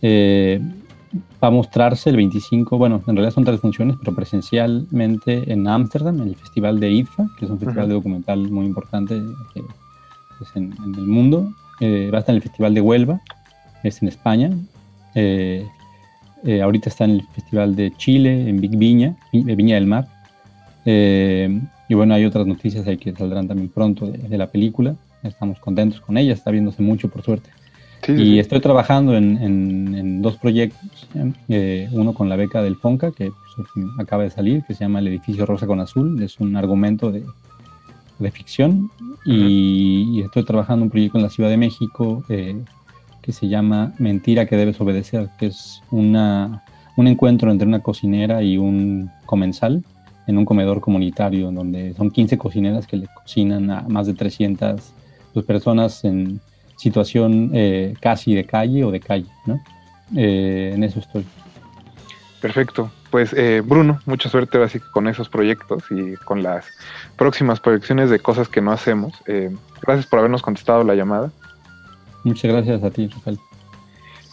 [0.02, 0.62] Eh,
[1.44, 6.22] va a mostrarse el 25, bueno, en realidad son tres funciones, pero presencialmente en Ámsterdam,
[6.22, 7.88] en el Festival de IDFA, que es un festival uh -huh.
[7.88, 9.16] de documental muy importante
[9.54, 9.64] que
[10.56, 11.52] en, en, el mundo.
[11.80, 13.22] Eh, va a estar en el Festival de Huelva,
[13.84, 14.52] es en España.
[15.16, 15.66] Eh,
[16.44, 20.08] eh, ahorita está en el Festival de Chile, en Big Viña, Viña del Mar.
[20.86, 24.96] Eh, y bueno, hay otras noticias ahí que saldrán también pronto de, de, la película.
[25.24, 27.50] Estamos contentos con ella, está viéndose mucho por suerte.
[28.06, 28.40] Sí, y sí.
[28.40, 31.10] estoy trabajando en, en, en dos proyectos,
[31.50, 33.68] eh, uno con la beca del FONCA, que pues,
[34.00, 37.24] acaba de salir, que se llama El edificio rosa con azul, es un argumento de,
[38.20, 38.92] de ficción,
[39.26, 42.62] y, estoy trabajando un proyecto en la Ciudad de México eh,
[43.22, 46.64] que se llama Mentira que debes obedecer, que es una,
[46.96, 49.84] un encuentro entre una cocinera y un comensal
[50.28, 54.80] en un comedor comunitario, donde son 15 cocineras que le cocinan a más de 300
[55.34, 56.40] pues, personas en
[56.78, 59.60] situación eh, casi de calle o de calle, ¿no?
[60.16, 61.26] Eh, en eso estoy.
[62.42, 62.92] Perfecto.
[63.10, 66.66] Pues eh, Bruno, mucha suerte así con esos proyectos y con las
[67.18, 69.14] próximas proyecciones de cosas que no hacemos.
[69.26, 69.50] Eh,
[69.82, 71.32] gracias por habernos contestado la llamada.
[72.24, 73.40] Muchas gracias a ti, Rafael.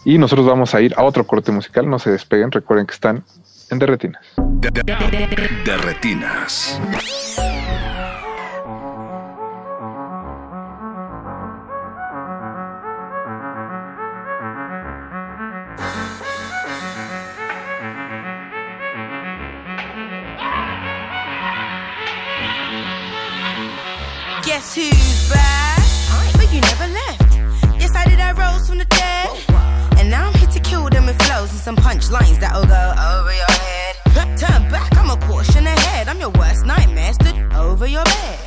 [0.04, 1.88] Y nosotros vamos a ir a otro corte musical.
[1.88, 2.52] No se despeguen.
[2.52, 3.24] Recuerden que están
[3.70, 4.22] en Derretinas.
[5.64, 6.80] Derretinas.
[31.66, 33.96] Some punchlines that'll go over your head.
[34.38, 36.06] Turn back, I'm a caution ahead.
[36.06, 38.38] I'm your worst nightmare, stood over your bed.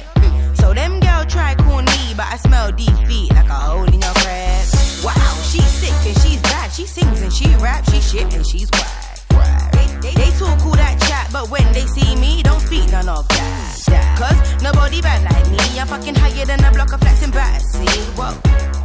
[0.56, 4.14] So them girl try call me, but I smell defeat like a hole in your
[4.24, 4.66] bread.
[5.04, 6.72] Wow, she's sick and she's bad.
[6.72, 9.72] She sings and she raps, she shit and she's whack.
[10.02, 13.28] They, they, talk all that chat, but when they see me, don't speak none of
[13.28, 14.16] that.
[14.18, 15.78] Cause nobody bad like me.
[15.78, 17.86] I'm fucking higher than a block of flexing battersea.
[18.16, 18.79] Whoa.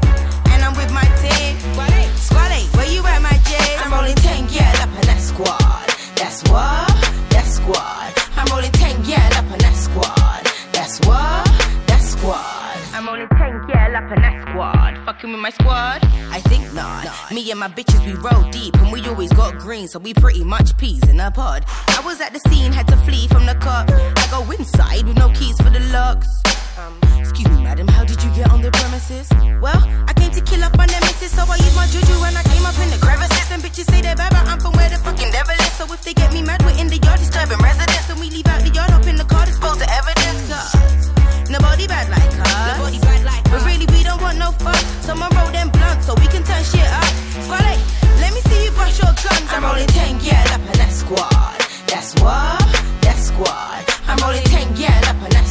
[0.65, 1.59] I'm with my team.
[2.16, 3.77] Squad where you at, my J?
[3.78, 5.86] I'm rolling 10, yeah, up in that squad.
[6.16, 6.89] That's what,
[7.28, 8.12] that's squad.
[8.36, 10.43] I'm rolling 10, yeah, up in that squad.
[10.73, 11.45] That's what,
[11.86, 12.78] that's squad.
[12.95, 15.05] I'm rolling 10, yeah, up in that squad.
[15.05, 16.01] Fucking with my squad?
[16.32, 17.05] I think not.
[17.31, 20.45] Me and my bitches, we roll deep, and we always got green, so we pretty
[20.45, 21.66] much peas in a pod.
[21.89, 23.91] I was at the scene, had to flee from the cop.
[23.91, 26.28] I go inside with no keys for the locks.
[26.78, 29.27] Um, excuse me, madam, how did you get on the premises?
[29.61, 32.45] Well, I came to kill off my nemesis, so I used my juju when I
[32.45, 33.49] came up in the crevices.
[33.51, 35.73] And bitches say they're bad, but I'm from where the fucking devil is.
[35.73, 38.11] So if they get me mad, we're in the yard disturbing residents.
[38.13, 40.53] And we leave out the yard up in the car, dispose the evidence.
[40.53, 42.77] Cause nobody bad like us.
[42.77, 44.85] Nobody bad like But really, we don't want no fuck.
[45.01, 47.09] Someone roll them blunts so we can turn shit up.
[47.49, 47.65] Squad,
[48.21, 49.49] let me see you brush your guns.
[49.49, 51.57] I'm rolling 10, yeah, up in that squad.
[51.89, 52.61] That's what,
[53.01, 53.81] that's squad.
[54.13, 55.44] I'm rolling 10, yeah, up in that.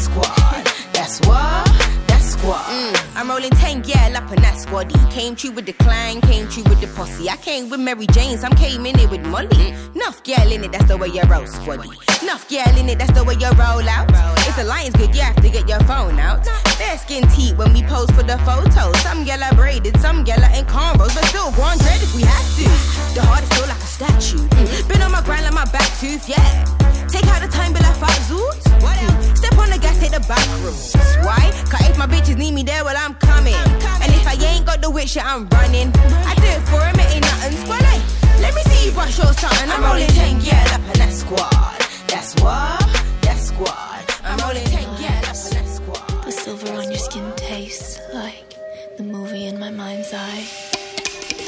[1.13, 2.65] That's what, that's squad.
[2.65, 4.97] Mm, I'm rolling 10, yeah, in that squaddy.
[5.11, 7.29] Came true with the clan, came true with the posse.
[7.29, 9.75] I came with Mary Jane, some came in it with Molly.
[9.93, 11.93] Nuff girl in it, that's the way you roll, squaddy.
[12.25, 14.09] Nuff girl in it, that's the way you roll out.
[14.49, 16.47] If the line's good, you have to get your phone out.
[16.81, 18.97] Fair skin teeth when we pose for the photos.
[19.03, 22.47] Some are braided, some are in cornrows, but still go on dread if we have
[22.57, 22.65] to.
[23.13, 24.47] The heart is still like a statue.
[24.49, 26.82] Mm, Been on my grind like my back tooth, yeah.
[27.09, 28.63] Take out the time, be like five zoots.
[28.81, 30.75] Mm, Step on the gas, take the back room.
[31.25, 31.51] Why?
[31.69, 33.53] Cause if my bitches need me there, well, I'm coming.
[34.01, 35.91] And if I ain't got the wit shit, I'm running.
[35.95, 37.57] I do it for him, it ain't nothing.
[37.57, 38.01] Squad, hey,
[38.41, 39.69] let me see you brush your something.
[39.69, 41.79] I'm rolling 10, yeah, up in that squad.
[42.07, 42.79] That's what,
[43.21, 44.03] that's squad.
[44.23, 46.23] I'm rolling 10, yeah, up in that squad.
[46.25, 48.43] The silver on your skin tastes like
[48.97, 50.45] the movie in my mind's eye.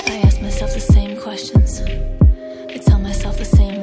[0.07, 1.81] I ask myself the same questions.
[2.69, 3.81] I tell myself the same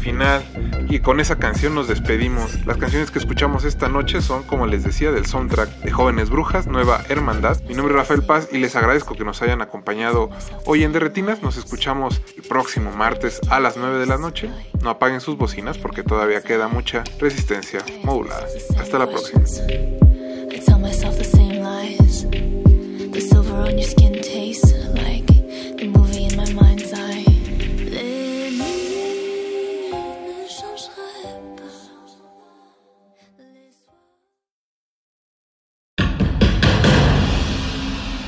[0.00, 0.42] final
[0.88, 2.64] y con esa canción nos despedimos.
[2.66, 6.66] Las canciones que escuchamos esta noche son, como les decía, del soundtrack de Jóvenes Brujas,
[6.66, 7.60] Nueva Hermandad.
[7.68, 10.30] Mi nombre es Rafael Paz y les agradezco que nos hayan acompañado
[10.64, 11.42] hoy en Derretinas.
[11.42, 14.50] Nos escuchamos el próximo martes a las 9 de la noche.
[14.82, 18.46] No apaguen sus bocinas porque todavía queda mucha resistencia modulada.
[18.78, 19.42] Hasta la próxima.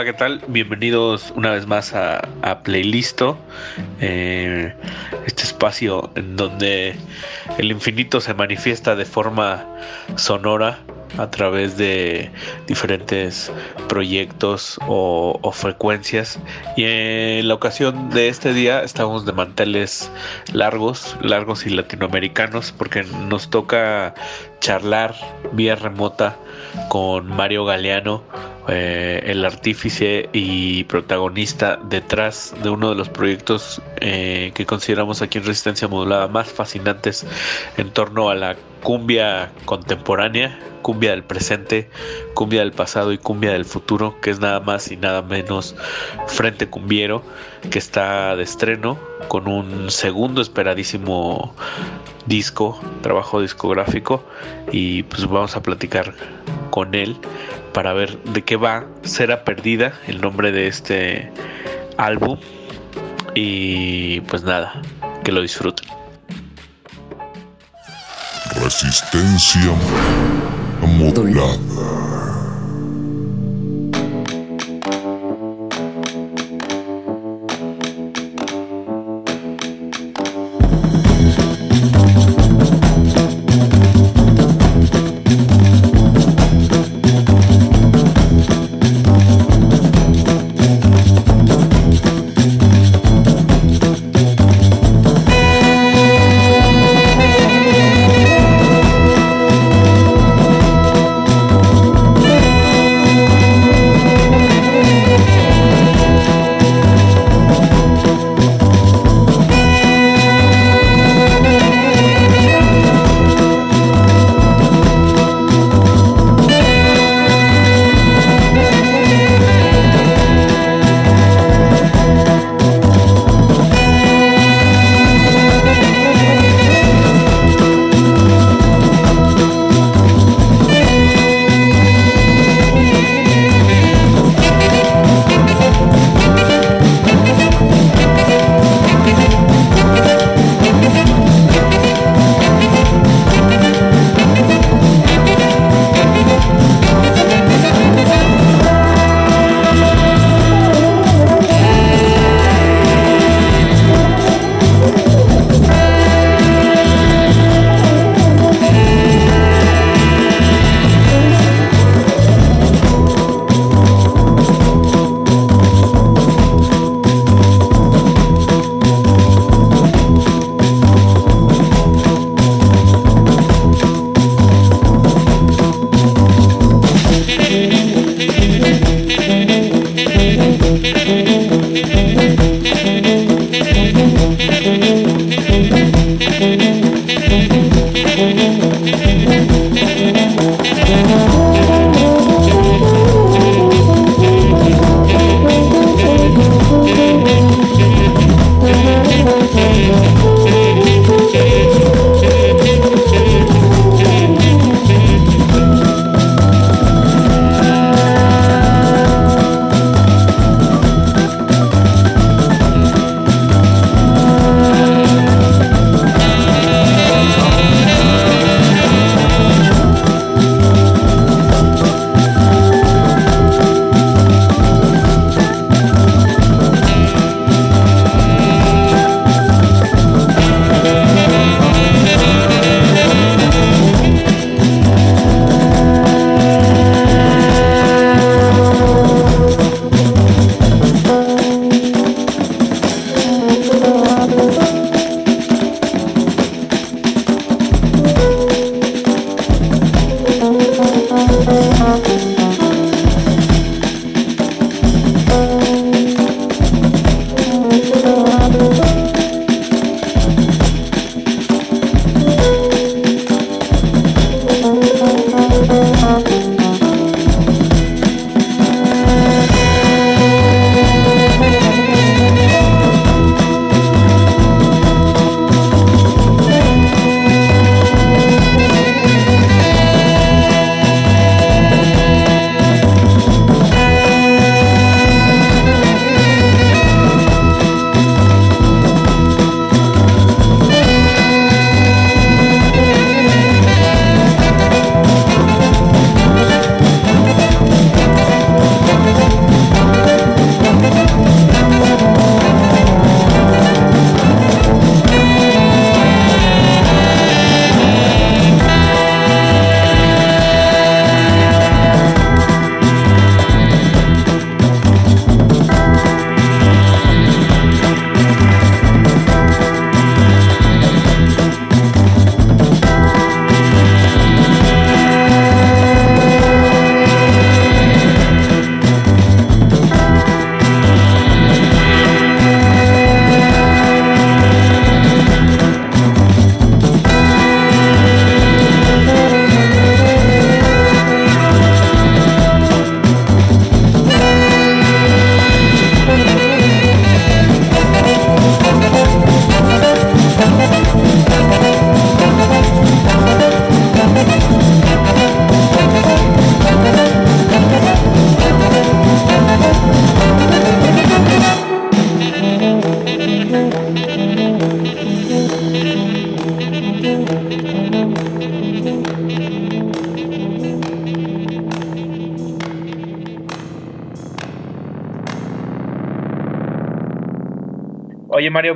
[0.00, 0.40] Hola, ¿qué tal?
[0.48, 3.36] Bienvenidos una vez más a, a Playlisto,
[4.00, 4.72] eh,
[5.26, 6.96] este espacio en donde
[7.58, 9.66] el infinito se manifiesta de forma
[10.16, 10.78] sonora
[11.18, 12.30] a través de
[12.66, 13.52] diferentes
[13.90, 16.38] proyectos o, o frecuencias.
[16.78, 20.10] Y en la ocasión de este día estamos de manteles
[20.54, 24.14] largos, largos y latinoamericanos, porque nos toca
[24.60, 25.14] charlar
[25.52, 26.36] vía remota
[26.88, 28.22] con Mario Galeano,
[28.72, 35.38] eh, el artífice y protagonista detrás de uno de los proyectos eh, que consideramos aquí
[35.38, 37.26] en Resistencia Modulada más fascinantes
[37.76, 41.90] en torno a la cumbia contemporánea, cumbia del presente,
[42.34, 45.74] cumbia del pasado y cumbia del futuro, que es nada más y nada menos
[46.28, 47.24] Frente Cumbiero,
[47.70, 48.98] que está de estreno
[49.28, 51.54] con un segundo esperadísimo
[52.26, 54.24] disco, trabajo discográfico,
[54.70, 56.14] y pues vamos a platicar
[56.70, 57.16] con él
[57.72, 61.30] para ver de qué va Será Perdida, el nombre de este
[61.96, 62.38] álbum.
[63.34, 64.82] Y pues nada,
[65.24, 65.88] que lo disfruten.
[68.62, 69.72] Resistencia
[70.82, 71.99] modulada.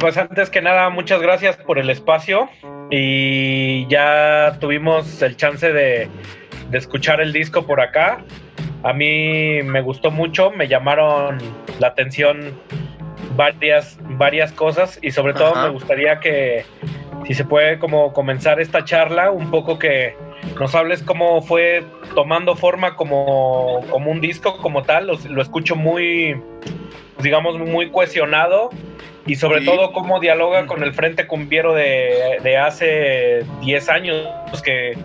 [0.04, 2.50] Pues antes que nada, muchas gracias por el espacio
[2.90, 6.10] y ya tuvimos el chance de,
[6.68, 8.22] de escuchar el disco por acá.
[8.82, 11.38] A mí me gustó mucho, me llamaron
[11.80, 12.52] la atención
[13.34, 15.68] varias, varias cosas y sobre todo Ajá.
[15.68, 16.66] me gustaría que
[17.26, 20.14] si se puede como comenzar esta charla, un poco que
[20.60, 21.82] nos hables cómo fue
[22.14, 26.38] tomando forma como, como un disco como tal, lo, lo escucho muy,
[27.22, 28.68] digamos, muy cohesionado
[29.26, 29.66] y sobre Sí.
[29.66, 34.26] todo cómo dialoga con el Frente Cumbiero de, de hace 10 años,
[34.62, 34.96] que,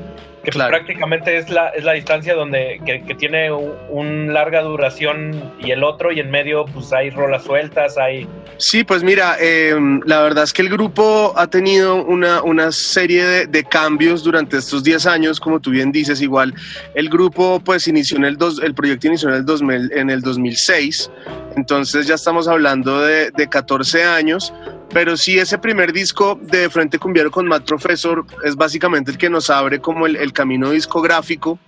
[0.43, 5.53] que prácticamente es la, es la distancia donde que, que tiene un, un larga duración
[5.59, 8.27] y el otro y en medio pues hay rolas sueltas, hay...
[8.57, 9.73] Sí, pues mira, eh,
[10.05, 14.57] la verdad es que el grupo ha tenido una, una serie de, de cambios durante
[14.57, 16.53] estos 10 años, como tú bien dices, igual
[16.93, 20.21] el grupo pues inició en el, dos, el proyecto inició en el, 2000, en el
[20.21, 21.09] 2006,
[21.55, 24.53] entonces ya estamos hablando de, de 14 años,
[24.93, 29.29] pero sí ese primer disco de Frente Cumbiero con Matt Professor es básicamente el que
[29.29, 31.59] nos abre como el, el camino discográfico.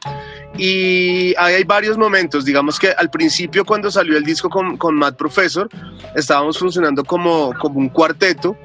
[0.57, 4.95] Y ahí hay varios momentos, digamos que al principio cuando salió el disco con, con
[4.95, 5.69] Matt Professor
[6.13, 8.57] estábamos funcionando como, como un cuarteto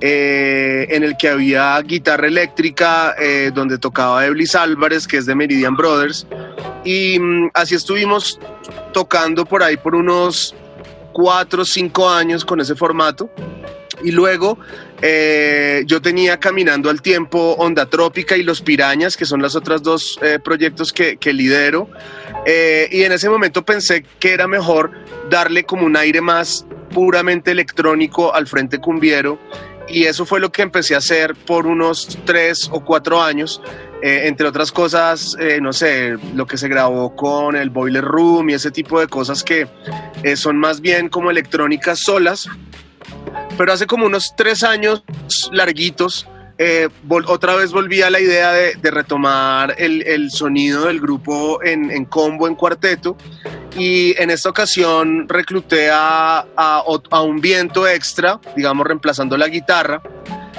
[0.00, 5.34] eh, en el que había guitarra eléctrica eh, donde tocaba Eblis Álvarez que es de
[5.34, 6.26] Meridian Brothers.
[6.84, 8.38] Y mm, así estuvimos
[8.92, 10.54] tocando por ahí por unos
[11.12, 13.30] cuatro o cinco años con ese formato
[14.02, 14.58] y luego
[15.00, 19.82] eh, yo tenía Caminando al Tiempo, Onda Trópica y Los Pirañas, que son los otros
[19.82, 21.88] dos eh, proyectos que, que lidero.
[22.46, 24.90] Eh, y en ese momento pensé que era mejor
[25.30, 29.38] darle como un aire más puramente electrónico al Frente Cumbiero.
[29.88, 33.60] Y eso fue lo que empecé a hacer por unos tres o cuatro años.
[34.02, 38.50] Eh, entre otras cosas, eh, no sé, lo que se grabó con el Boiler Room
[38.50, 39.68] y ese tipo de cosas que
[40.24, 42.48] eh, son más bien como electrónicas solas,
[43.56, 45.04] pero hace como unos tres años
[45.52, 46.26] larguitos,
[46.64, 46.88] eh,
[47.26, 52.46] otra vez volví a la idea de, retomar el, sonido del grupo en, en combo,
[52.46, 53.16] en cuarteto,
[53.76, 56.44] y en esta ocasión recluté a,
[57.24, 60.02] un viento extra, digamos, reemplazando la guitarra,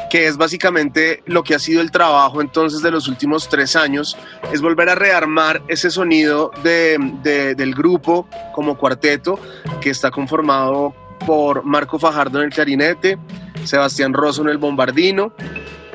[0.10, 4.18] que es básicamente lo que ha sido el trabajo entonces de los últimos tres años,
[4.52, 9.40] es volver a rearmar ese sonido de- de- del grupo como cuarteto,
[9.80, 10.94] que está conformado
[11.26, 13.18] por Marco Fajardo en el clarinete,
[13.64, 15.34] Sebastián Rosso en el bombardino,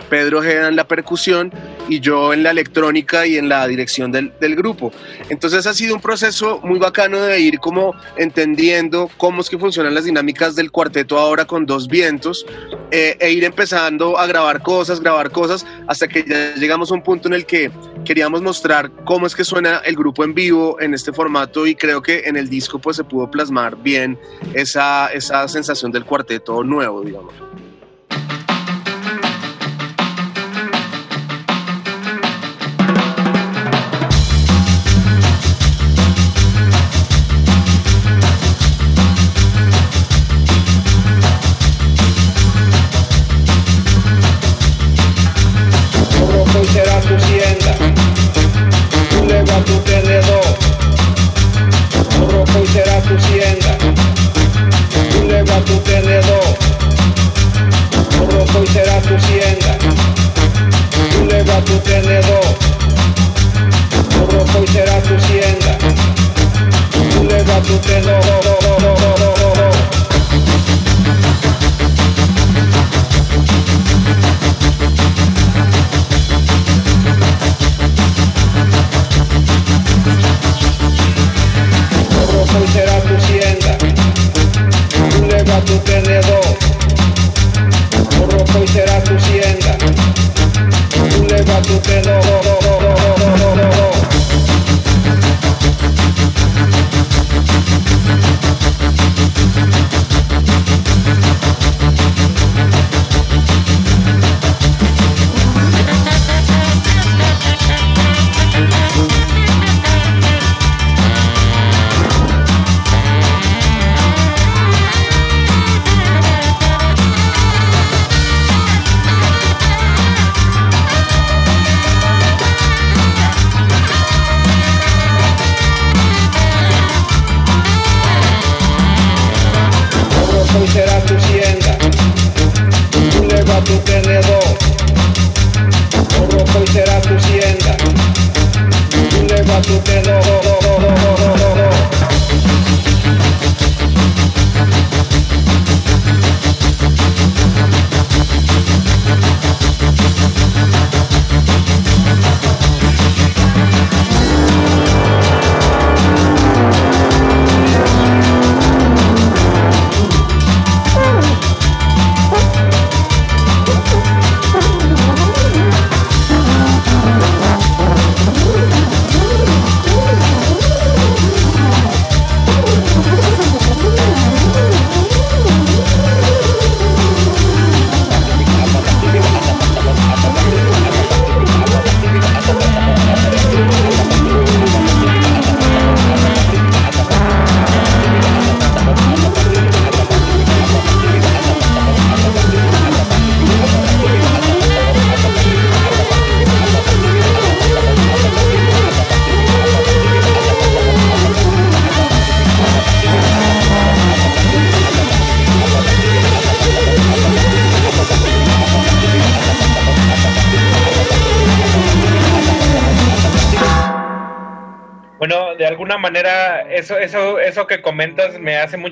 [0.09, 1.53] Pedro Ojeda en la percusión
[1.89, 4.93] y yo en la electrónica y en la dirección del, del grupo.
[5.29, 9.95] Entonces ha sido un proceso muy bacano de ir como entendiendo cómo es que funcionan
[9.95, 12.47] las dinámicas del cuarteto ahora con dos vientos
[12.91, 17.03] eh, e ir empezando a grabar cosas, grabar cosas, hasta que ya llegamos a un
[17.03, 17.71] punto en el que
[18.05, 22.03] queríamos mostrar cómo es que suena el grupo en vivo en este formato y creo
[22.03, 24.19] que en el disco pues se pudo plasmar bien
[24.55, 27.48] esa, esa sensación del cuarteto nuevo, digamos.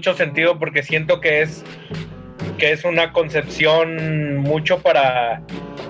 [0.07, 1.65] Mucho sentido porque siento que es
[2.59, 5.43] que es una concepción mucho para,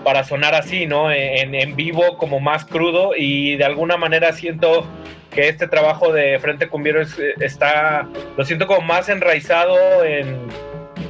[0.04, 1.12] para sonar así, ¿no?
[1.12, 4.84] En, en vivo, como más crudo, y de alguna manera siento
[5.30, 10.38] que este trabajo de Frente Cumbiero es- está, lo siento como más enraizado en,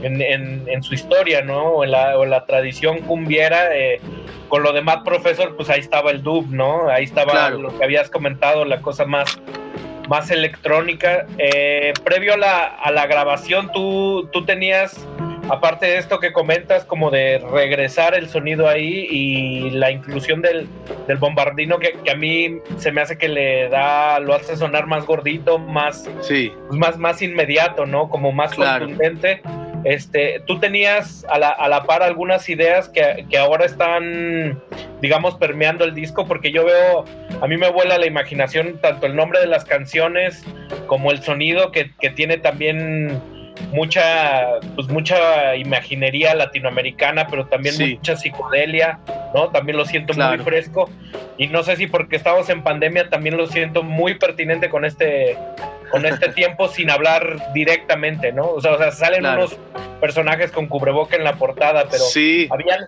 [0.02, 1.62] en, en- en su historia, ¿no?
[1.68, 3.74] O en la, o en la tradición cumbiera.
[3.76, 4.00] eh,
[4.48, 6.88] con lo de Matt Professor, pues ahí estaba el dub, ¿no?
[6.88, 7.58] Ahí estaba Claro.
[7.62, 9.40] lo que habías comentado, la cosa más,
[10.08, 11.26] más electrónica.
[11.38, 14.96] Eh, previo a la, a la grabación, tú, tú tenías,
[15.48, 20.68] aparte de esto que comentas, como de regresar el sonido ahí y la inclusión del,
[21.06, 24.86] del bombardino, que, que a mí se me hace que le da, lo hace sonar
[24.86, 26.52] más gordito, más, sí.
[26.70, 28.08] más, más inmediato, ¿no?
[28.08, 28.86] Como más Claro.
[28.86, 29.40] contundente.
[29.86, 34.60] Este, tú tenías a la, a la par algunas ideas que, que ahora están,
[35.00, 37.04] digamos, permeando el disco, porque yo veo,
[37.40, 40.42] a mí me vuela la imaginación tanto el nombre de las canciones
[40.88, 43.22] como el sonido que, que tiene también
[43.72, 47.94] mucha, pues mucha imaginería latinoamericana, pero también Sí.
[47.96, 48.98] mucha psicodelia,
[49.34, 49.48] ¿no?
[49.48, 50.88] También lo siento muy fresco.
[51.38, 55.36] Y no sé si porque estamos en pandemia también lo siento muy pertinente con este
[55.90, 58.46] con este tiempo sin hablar directamente, ¿no?
[58.48, 59.38] O sea, o sea salen Claro.
[59.46, 59.58] unos
[60.00, 62.48] personajes con cubreboca en la portada, pero Sí.
[62.50, 62.80] habían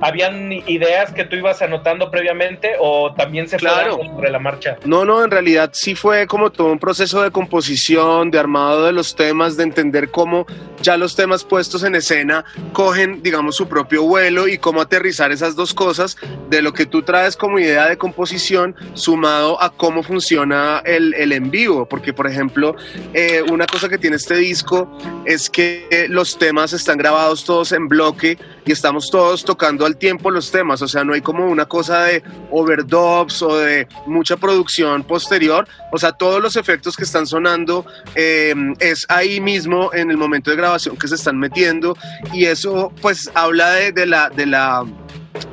[0.00, 3.98] habían ideas que tú ibas anotando previamente o también se Claro.
[4.04, 4.76] sobre la marcha.
[4.84, 8.92] No, no, en realidad sí fue como todo un proceso de composición, de armado de
[8.92, 10.46] los temas, de entender cómo
[10.82, 15.54] ya los temas puestos en escena cogen, digamos, su propio vuelo y cómo aterrizar esas
[15.56, 16.16] dos cosas
[16.48, 21.32] de lo que tú traes como idea de composición sumado a cómo funciona el, el
[21.32, 21.86] en vivo.
[21.86, 22.74] Porque, por ejemplo,
[23.12, 24.90] eh, una cosa que tiene este disco
[25.26, 29.96] es que eh, los temas están grabados todos en bloque y estamos todos tocando al
[29.96, 34.36] tiempo los temas, o sea, no hay como una cosa de overdubs o de mucha
[34.36, 40.10] producción posterior, o sea, todos los efectos que están sonando eh, es ahí mismo en
[40.10, 41.96] el momento de grabación que se están metiendo
[42.32, 44.30] y eso pues habla de, de la...
[44.30, 44.84] De la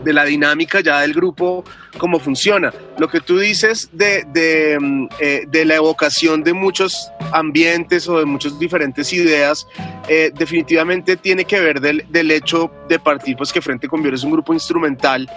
[0.04, 1.64] de la dinámica ya del grupo,
[1.98, 2.74] cómo funciona.
[2.98, 8.26] Lo que tú dices de, de, mm, eh, la evocación de muchos ambientes o de
[8.26, 9.68] muchas diferentes ideas,
[10.08, 14.14] eh, definitivamente tiene que ver del, del hecho de partir, pues que Frente con Vior
[14.14, 15.30] es un grupo instrumental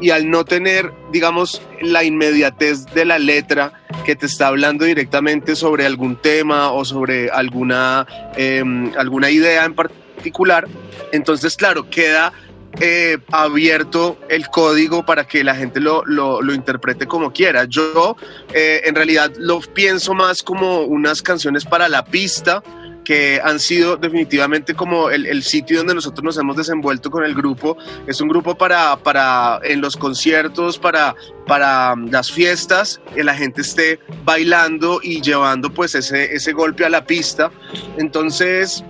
[0.00, 3.72] y al no tener, digamos, la inmediatez de la letra
[4.04, 8.06] que te está hablando directamente sobre algún tema o sobre alguna,
[8.36, 8.62] eh,
[8.96, 10.66] alguna idea en particular,
[11.12, 12.32] entonces, claro, queda
[12.80, 17.64] eh, abierto el código para que la gente lo, lo, interprete como quiera.
[17.64, 18.16] Yo
[18.52, 22.62] eh, en realidad lo pienso más como unas canciones para la pista
[23.04, 27.34] que han sido definitivamente como el, el sitio donde nosotros nos hemos desenvuelto con el
[27.34, 27.76] grupo.
[28.06, 31.14] Es un grupo para, para en los conciertos, para,
[31.46, 36.84] para um, las fiestas, que la gente esté bailando y llevando pues ese, ese golpe
[36.84, 37.50] a la pista.
[37.98, 38.84] Entonces,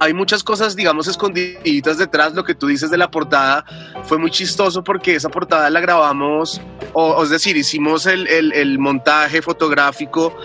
[0.00, 2.34] hay muchas cosas, digamos, escondiditas detrás.
[2.34, 3.64] Lo que tú dices de la portada
[4.04, 6.60] fue muy chistoso porque esa portada la grabamos,
[6.92, 10.36] o, es decir, hicimos el, el- el montaje fotográfico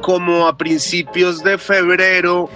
[0.00, 2.48] como a principios de febrero,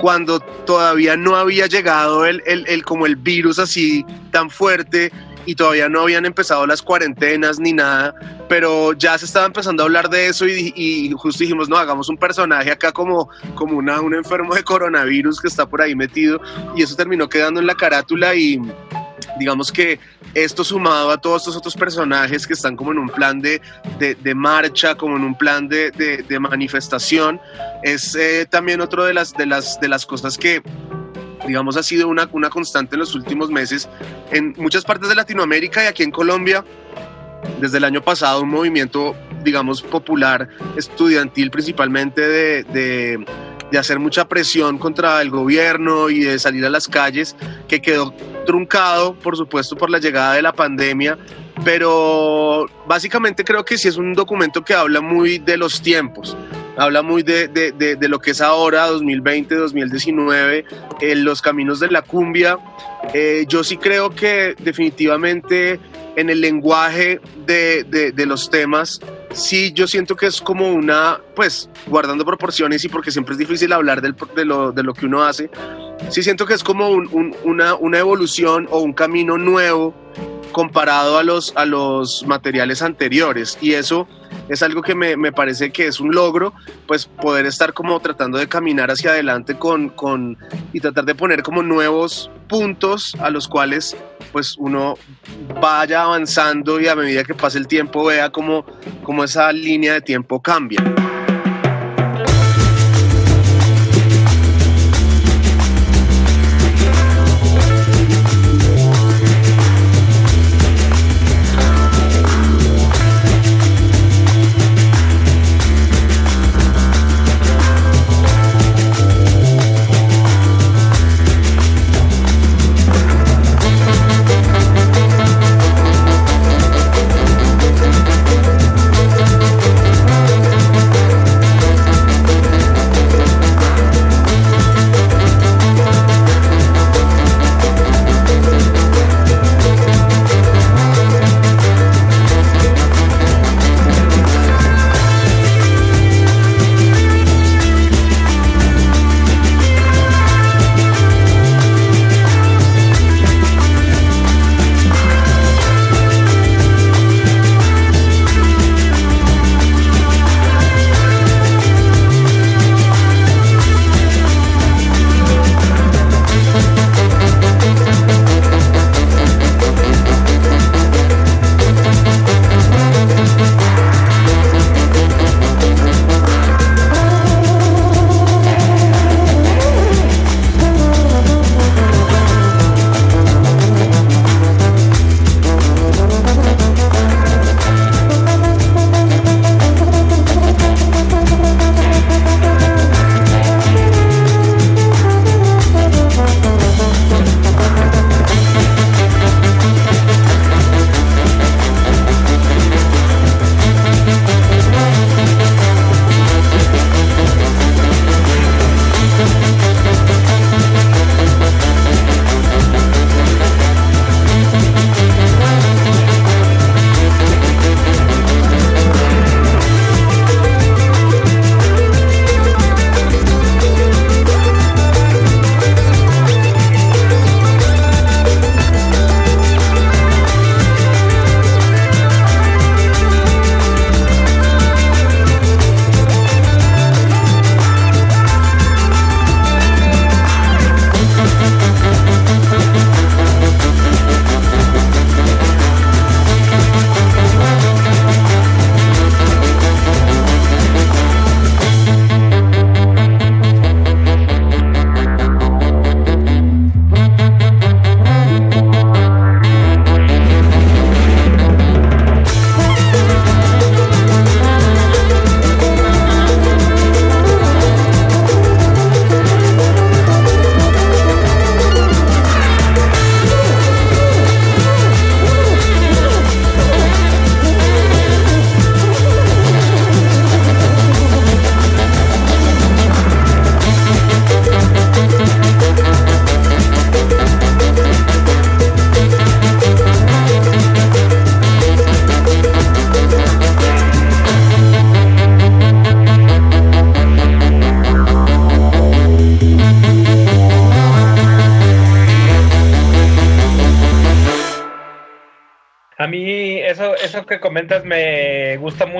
[0.00, 5.10] cuando todavía no había llegado el, el- el- como el virus así tan fuerte
[5.48, 8.14] y todavía no habían empezado las cuarentenas ni nada,
[8.50, 12.10] pero ya se estaba empezando a hablar de eso y, y justo dijimos, no, hagamos
[12.10, 16.38] un personaje acá como, como una, un enfermo de coronavirus que está por ahí metido
[16.76, 18.60] y eso terminó quedando en la carátula y
[19.38, 19.98] digamos que
[20.34, 23.62] esto sumado a todos estos otros personajes que están como en un plan de,
[23.98, 27.40] de, marcha, como en un plan de, de- de manifestación,
[27.82, 30.62] es eh, también otro de las, de, las, de las cosas que
[31.48, 33.88] digamos ha sido una, una constante en los últimos meses
[34.30, 36.64] en muchas partes de Latinoamérica y aquí en Colombia.
[37.60, 39.14] Desde el año pasado un movimiento,
[39.44, 43.26] digamos, popular, estudiantil principalmente de, de-
[43.70, 47.36] de hacer mucha presión contra el gobierno y de salir a las calles,
[47.68, 48.14] que quedó
[48.46, 51.18] truncado, por supuesto, por la llegada de la pandemia,
[51.64, 56.34] pero básicamente creo que sí es un documento que habla muy de los tiempos,
[56.78, 60.64] habla muy de, de- de- lo que es ahora, 2020, 2019,
[61.00, 62.58] en los caminos de la cumbia.
[63.12, 65.78] Eh, yo sí creo que definitivamente
[66.16, 69.00] en el lenguaje de, de- los temas,
[69.32, 73.72] sí yo siento que es como una, pues guardando proporciones y porque siempre es difícil
[73.72, 75.48] hablar de, lo, de lo que uno hace,
[76.10, 79.94] sí siento que es como un- un- una, una evolución o un camino nuevo
[80.52, 84.08] comparado a los, a los materiales anteriores y eso
[84.48, 86.54] es algo que me, me parece que es un logro,
[86.86, 90.36] pues poder estar como tratando de caminar hacia adelante con, con
[90.72, 93.96] y tratar de poner como nuevos puntos a los cuales
[94.32, 94.94] pues uno
[95.60, 98.64] vaya avanzando y a medida que pase el tiempo vea como,
[99.02, 100.82] como esa línea de tiempo cambia.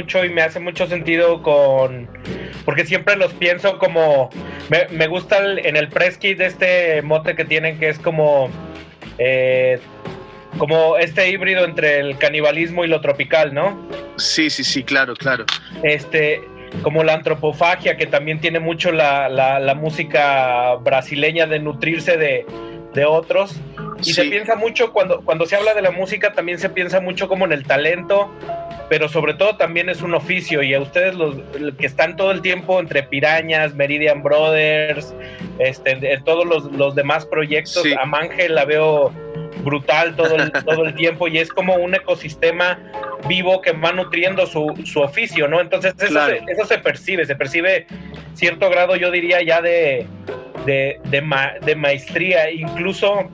[0.09, 2.09] Mucho y me hace mucho sentido con...
[2.65, 4.31] Porque siempre los pienso como...
[4.71, 8.49] Me, me gusta el- en el press kit este mote que tienen que es como...
[9.19, 9.79] eh,
[10.57, 13.87] como este híbrido entre el canibalismo y lo tropical, ¿no?
[14.17, 15.45] Sí, sí, sí, claro, claro.
[15.83, 16.41] este
[16.83, 22.45] como la antropofagia que también tiene mucho la, la, la música brasileña de nutrirse de,
[22.95, 23.59] de otros
[24.03, 27.27] y se piensa mucho cuando cuando se habla de la música también se piensa mucho
[27.27, 28.31] como en el talento
[28.89, 31.37] pero sobre todo también es un oficio y a ustedes los
[31.79, 35.15] que están todo el tiempo entre Pirañas, Meridian Brothers,
[35.59, 39.13] este, en todos los, los demás proyectos, a Mangel la veo
[39.65, 42.79] brutal todo el, todo el tiempo y es como un ecosistema
[43.29, 45.61] vivo que va nutriendo su, su oficio, ¿no?
[45.61, 46.37] Entonces eso, Claro.
[46.47, 47.87] se, eso se percibe, se percibe
[48.35, 50.07] cierto grado, yo diría ya de,
[50.65, 53.29] de, de, ma- de maestría, incluso,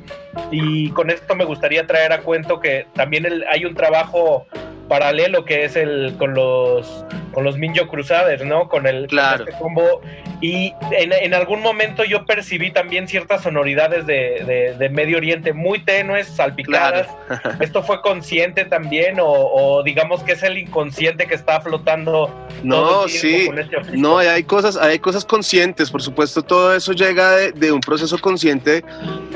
[0.51, 4.47] y con esto me gustaría traer a cuento que también el- hay un trabajo
[4.89, 8.69] paralelo que es el con los con los Minjo Crusaders, ¿no?
[8.69, 10.01] Con el con este combo
[10.41, 15.53] y en, en algún momento yo percibí también ciertas sonoridades de, de- de Medio Oriente
[15.53, 17.09] muy tenues, salpicadas.
[17.61, 22.31] ¿Esto fue consciente también o, o digamos que es el inconsciente que está flotando?
[22.63, 27.33] No, sí, con este no, hay cosas, hay cosas conscientes, por supuesto, todo eso llega
[27.33, 28.85] de, de un proceso consciente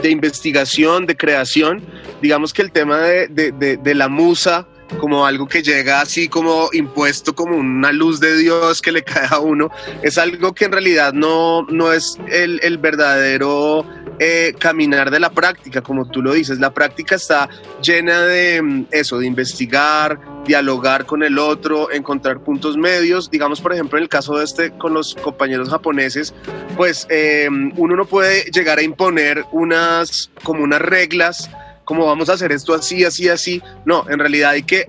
[0.03, 1.83] de investigación, de creación.
[2.23, 4.67] Digamos que el tema de- de la musa
[4.99, 9.27] como algo que llega así como impuesto, como una luz de Dios que le cae
[9.31, 9.71] a uno,
[10.03, 13.85] es algo que en realidad no, no es el, el verdadero
[14.21, 16.59] eh, caminar de la práctica, como tú lo dices.
[16.59, 17.49] La práctica está
[17.81, 23.31] llena de mm, eso, de investigar, dialogar con el otro, encontrar puntos medios.
[23.31, 26.35] Digamos, por ejemplo, en el caso de este con los compañeros japoneses,
[26.77, 31.49] pues eh, uno no puede llegar a imponer unas como unas reglas,
[31.89, 33.63] como vamos a hacer esto así, así, así.
[33.87, 34.85] No, en realidad hay que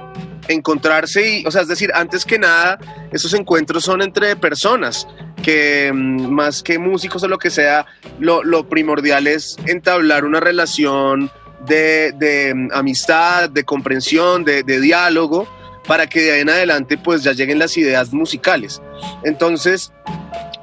[0.50, 2.78] encontrarse y, o sea, es decir, antes que nada,
[3.14, 5.08] esos encuentros son entre personas,
[5.42, 7.86] que mm, más que músicos o lo que sea,
[8.20, 11.32] lo, lo primordial es entablar una relación
[11.66, 15.48] de, de, mm, amistad, de comprensión, de, de diálogo,
[15.88, 18.82] para que de ahí en adelante pues ya lleguen las ideas musicales.
[19.24, 19.94] Entonces,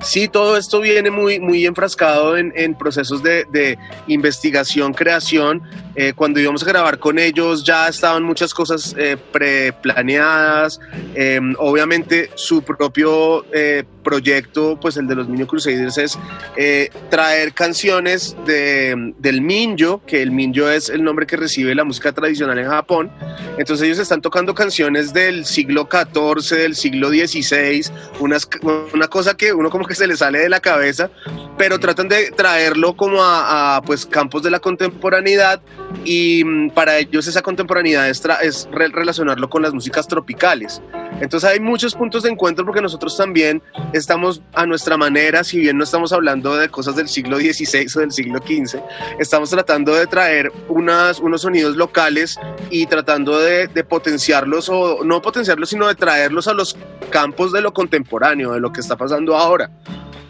[0.06, 5.62] sí, todo esto viene muy, muy enfrascado en, en procesos de, de investigación, creación.
[5.94, 10.78] Eh, cuando íbamos a grabar con ellos ya estaban muchas cosas eh, preplaneadas.
[11.14, 16.16] Eh, obviamente su propio eh, proyecto, pues el de los Minjo Crusaders, es
[16.56, 21.82] eh, traer canciones de, del Minjo, que el Minjo es el nombre que recibe la
[21.82, 23.10] música tradicional en Japón.
[23.58, 27.84] Entonces ellos están tocando canciones del siglo XIV, del siglo XVI,
[28.20, 28.48] unas,
[28.94, 31.10] una cosa que uno como que se le sale de la cabeza,
[31.58, 35.60] pero tratan de traerlo como a, a, pues campos de la contemporaneidad
[36.04, 40.82] y mm, para ellos esa contemporaneidad es, es re- relacionarlo con las músicas tropicales.
[41.20, 43.62] Entonces hay muchos puntos de encuentro porque nosotros también
[43.94, 48.00] estamos a nuestra manera, si bien no estamos hablando de cosas del siglo XVI o
[48.00, 48.80] del siglo XV,
[49.18, 55.22] estamos tratando de traer unas, unos sonidos locales y tratando de, de potenciarlos o no
[55.22, 56.76] potenciarlos, sino de traerlos a los
[57.10, 59.70] campos de lo contemporáneo, de lo que está pasando ahora.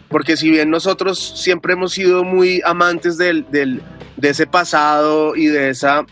[0.09, 3.81] Porque si bien nosotros siempre hemos sido muy amantes del, del-
[4.15, 6.05] de ese pasado y de esa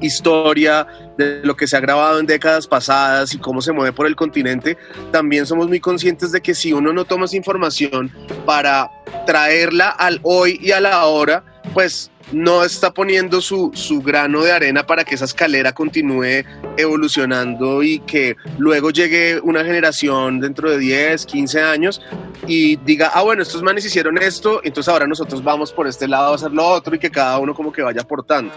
[0.00, 0.86] historia
[1.18, 4.16] de lo que se ha grabado en décadas pasadas y cómo se mueve por el
[4.16, 4.76] continente,
[5.12, 8.10] también somos muy conscientes de que si uno no toma esa información
[8.46, 8.90] para
[9.26, 14.52] traerla al hoy y a la hora, pues no está poniendo su, su grano de
[14.52, 16.44] arena para que esa escalera continúe
[16.76, 22.00] evolucionando y que luego llegue una generación dentro de 10, 15 años
[22.46, 26.32] y diga, ah, bueno, estos manes hicieron esto, entonces ahora nosotros vamos por este lado
[26.32, 28.52] a hacer lo otro y que cada uno como que vaya aportando.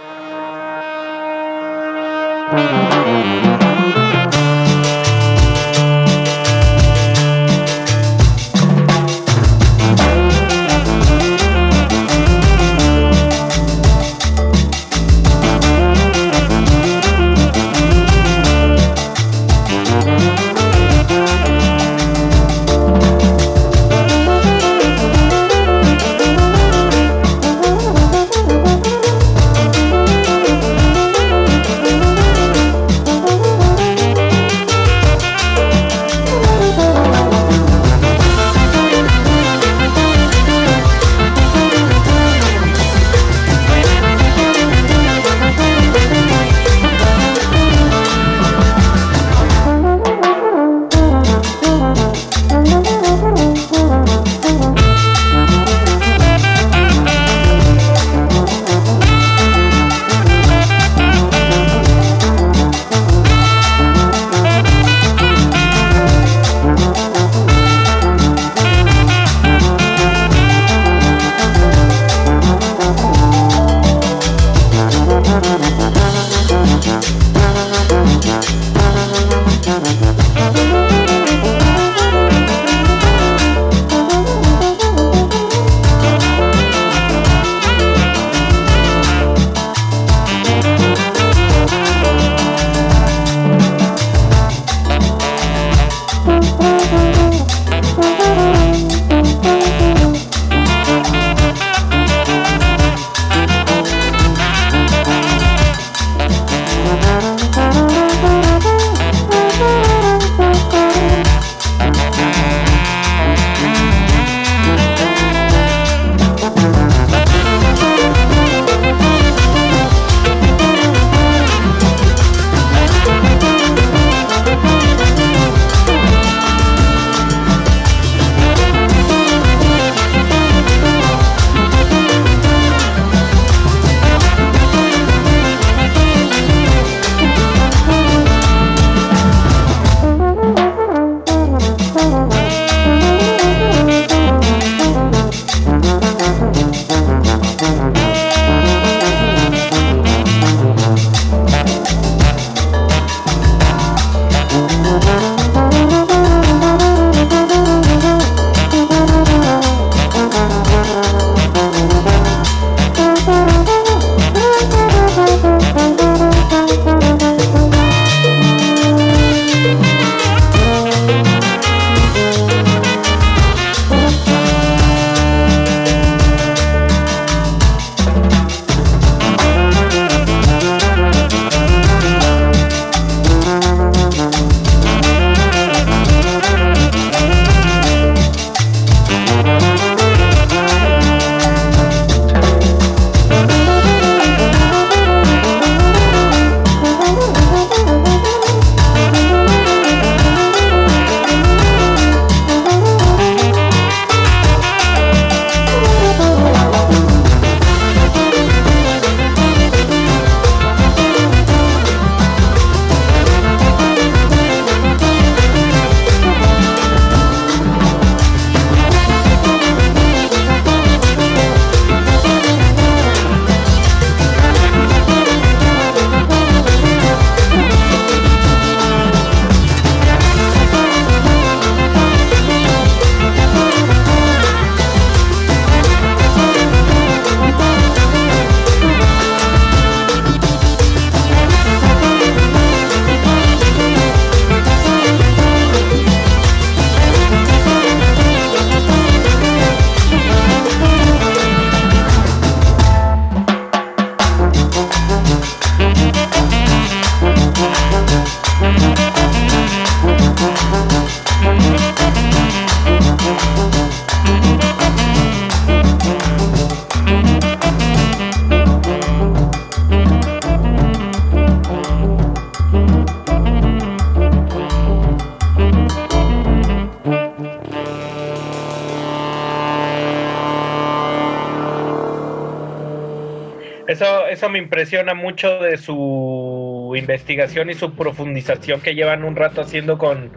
[285.34, 290.30] Mucho de su investigación y su profundización que llevan un rato haciendo con,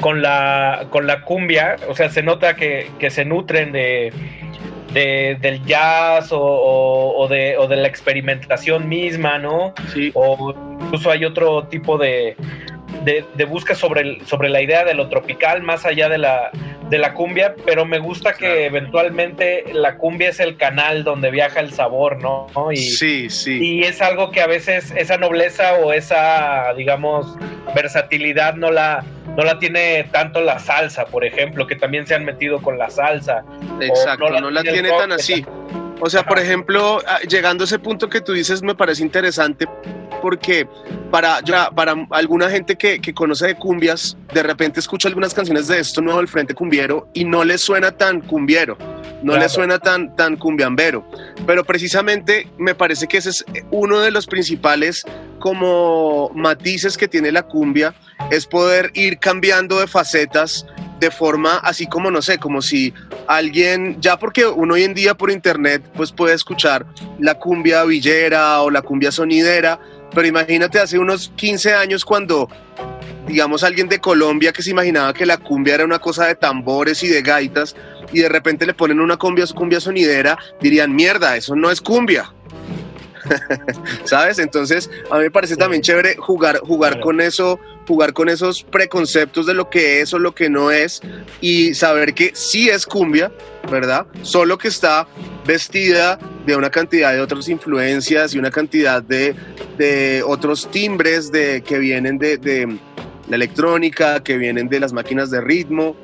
[0.00, 1.76] con, la, con la cumbia.
[1.90, 4.14] O sea, se nota que, que se nutren de,
[4.94, 9.74] de- del jazz o, o- o de, o de la experimentación misma, ¿no?
[10.14, 12.34] O incluso hay otro tipo de,
[13.04, 16.50] de, de busca sobre, el, sobre la idea de lo tropical más allá de la,
[16.90, 21.60] de la cumbia, pero me gusta que eventualmente la cumbia es el canal donde viaja
[21.60, 22.46] el sabor, ¿no?
[22.72, 23.58] Y, sí, sí.
[23.60, 27.36] Y es algo que a veces esa nobleza o esa, digamos,
[27.74, 29.04] versatilidad no la,
[29.36, 32.90] no la tiene tanto la salsa, por ejemplo, que también se han metido con la
[32.90, 33.44] salsa.
[33.80, 35.44] Exacto, no la, el tiene rock, tan así.
[36.00, 39.66] O sea, por ejemplo, ah, llegando a ese punto que tú dices me parece interesante
[40.24, 40.66] porque
[41.10, 45.68] para, ya, para alguna gente que, que conoce de cumbias, de repente escucha algunas canciones
[45.68, 48.78] de esto nuevo del Frente Cumbiero y no le suena tan cumbiero,
[49.22, 49.40] no Claro.
[49.42, 51.06] le suena tan, tan cumbiambero.
[51.46, 55.04] Pero precisamente me parece que ese es uno de los principales
[55.40, 57.94] como matices que tiene la cumbia,
[58.30, 60.64] es poder ir cambiando de facetas
[61.00, 62.94] de forma así como no sé, como si
[63.26, 66.86] alguien, ya porque uno hoy en día por internet pues puede escuchar
[67.18, 69.78] la cumbia villera o la cumbia sonidera,
[70.14, 72.48] pero imagínate hace unos 15 años cuando
[73.26, 77.02] digamos alguien de Colombia que se imaginaba que la cumbia era una cosa de tambores
[77.02, 77.74] y de gaitas
[78.12, 82.32] y de repente le ponen una cumbia, cumbia sonidera, dirían, mierda, eso no es cumbia.
[84.04, 84.38] ¿Sabes?
[84.38, 89.46] Entonces, a mí me parece también chévere jugar, jugar con eso, jugar con esos preconceptos
[89.46, 91.00] de lo que es o lo que no es
[91.40, 93.32] y saber que sí es cumbia,
[93.70, 94.06] ¿verdad?
[94.22, 95.06] Solo que está
[95.46, 99.34] vestida de una cantidad de otras influencias y una cantidad de,
[99.78, 102.78] de otros timbres de, que vienen de, de
[103.28, 105.96] la electrónica, que vienen de las máquinas de ritmo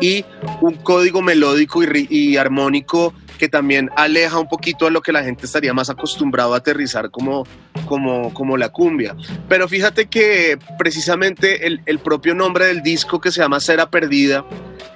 [0.00, 0.24] y
[0.60, 5.22] un código melódico y, y armónico que también aleja un poquito a lo que la
[5.22, 7.46] gente estaría más acostumbrado a aterrizar como,
[7.86, 9.16] como, como la cumbia.
[9.48, 14.44] Pero fíjate que precisamente el, el propio nombre del disco que se llama Cera Perdida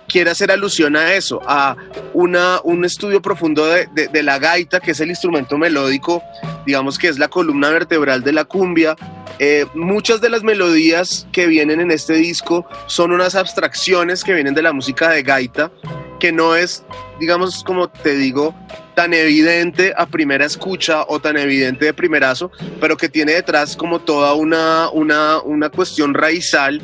[0.09, 1.77] quiere hacer alusión a eso, a
[2.15, 6.21] una, un estudio profundo de, de- de la gaita, que es el instrumento melódico,
[6.67, 8.97] digamos que es la columna vertebral de la cumbia.
[9.39, 14.55] Eh, muchas de las melodías que vienen en este disco son unas abstracciones que vienen
[14.55, 15.71] de la música de gaita,
[16.19, 16.85] que no es,
[17.21, 18.55] digamos, como te digo,
[19.01, 24.01] tan evidente a primera escucha o tan evidente de primerazo, pero que tiene detrás como
[24.01, 26.83] toda una, una, una cuestión raizal,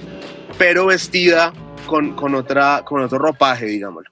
[0.57, 1.53] pero vestida
[1.87, 4.09] con, con, otra, con otro ropaje, digámoslo.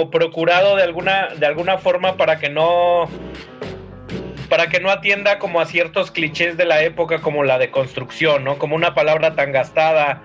[0.00, 3.08] Como, procurado de alguna, de alguna forma para que no
[4.48, 8.42] para que no atienda como a ciertos clichés de la época como la de construcción,
[8.42, 8.58] ¿no?
[8.58, 10.22] Como una palabra tan gastada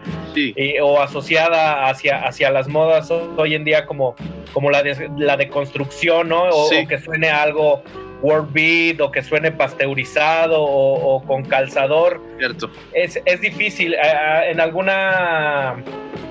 [0.82, 4.16] o asociada hacia, hacia las modas hoy en día como,
[4.52, 6.46] como la, de, la de construcción, ¿no?
[6.46, 6.78] O, Sí.
[6.84, 7.84] O que suene a algo
[8.22, 12.22] word beat o que suene pasteurizado o, o con calzador.
[12.38, 12.70] Cierto.
[12.94, 13.96] Es, es difícil.
[13.96, 15.76] en alguna...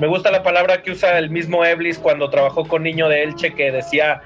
[0.01, 3.55] Me gusta la palabra que usa el mismo Eblis cuando trabajó con Niño de Elche
[3.55, 4.23] que decía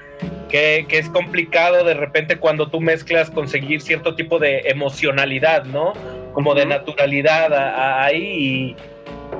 [0.49, 5.93] que, que es complicado de repente cuando tú mezclas conseguir cierto tipo de emocionalidad, ¿no?
[6.33, 7.53] Como de naturalidad
[8.03, 8.75] ahí y,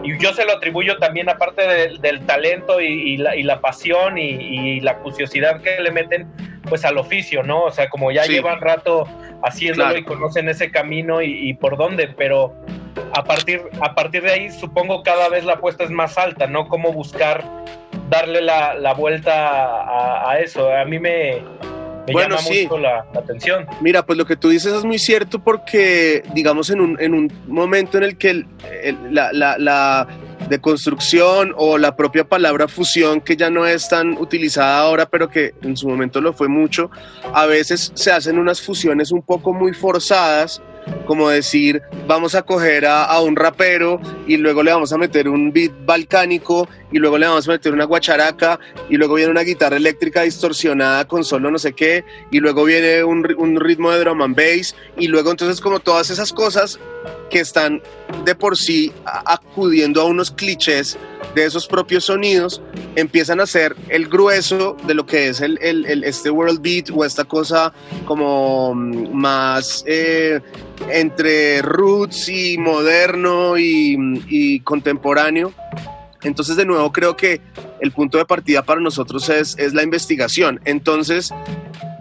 [0.04, 3.60] y yo se lo atribuyo también aparte del, del talento y, y la, y la
[3.62, 6.28] pasión y, y la curiosidad que le meten
[6.70, 7.64] pues al oficio, ¿no?
[7.64, 8.34] O sea, como ya Sí.
[8.34, 9.08] llevan rato
[9.44, 10.00] haciéndolo Claro.
[10.00, 12.54] y conocen ese camino y, y por dónde, pero
[13.14, 16.68] a partir, a partir de ahí supongo cada vez la apuesta es más alta, ¿no?
[16.68, 17.44] Cómo buscar
[18.10, 20.72] darle la, la vuelta a, a eso.
[20.72, 21.42] A mí me,
[22.10, 22.64] me Bueno, llama sí.
[22.64, 23.66] mucho la, la atención.
[23.82, 27.32] Mira, pues lo que tú dices es muy cierto porque, digamos, en un, en un
[27.48, 28.46] momento en el que el-
[28.84, 30.08] el- la, la, la
[30.50, 35.54] deconstrucción o la propia palabra fusión, que ya no es tan utilizada ahora, pero que
[35.62, 36.90] en su momento lo fue mucho,
[37.34, 40.62] a veces se hacen unas fusiones un poco muy forzadas,
[41.06, 45.28] como decir, vamos a coger a, a un rapero y luego le vamos a meter
[45.30, 48.60] un beat balcánico y luego le vamos a meter una guacharaca
[48.90, 53.04] y luego viene una guitarra eléctrica distorsionada con solo no sé qué y luego viene
[53.04, 56.80] un, un ritmo de drum and bass y luego entonces como todas esas cosas
[57.30, 57.82] que están
[58.26, 58.92] de por sí
[59.26, 60.98] acudiendo a unos clichés
[61.36, 62.60] de esos propios sonidos
[62.96, 66.90] empiezan a ser el grueso de lo que es el, el- el- este world beat
[66.92, 67.72] o esta cosa
[68.06, 70.40] como mm, más eh,
[70.90, 73.96] entre roots y moderno y,
[74.28, 75.54] y contemporáneo
[76.24, 77.42] entonces, de nuevo, creo que
[77.80, 80.60] el punto de partida para nosotros es, es la investigación.
[80.66, 81.32] Entonces,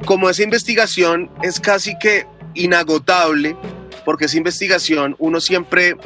[0.05, 3.57] como esa investigación es casi que inagotable,
[4.05, 5.97] porque esa investigación uno siempre,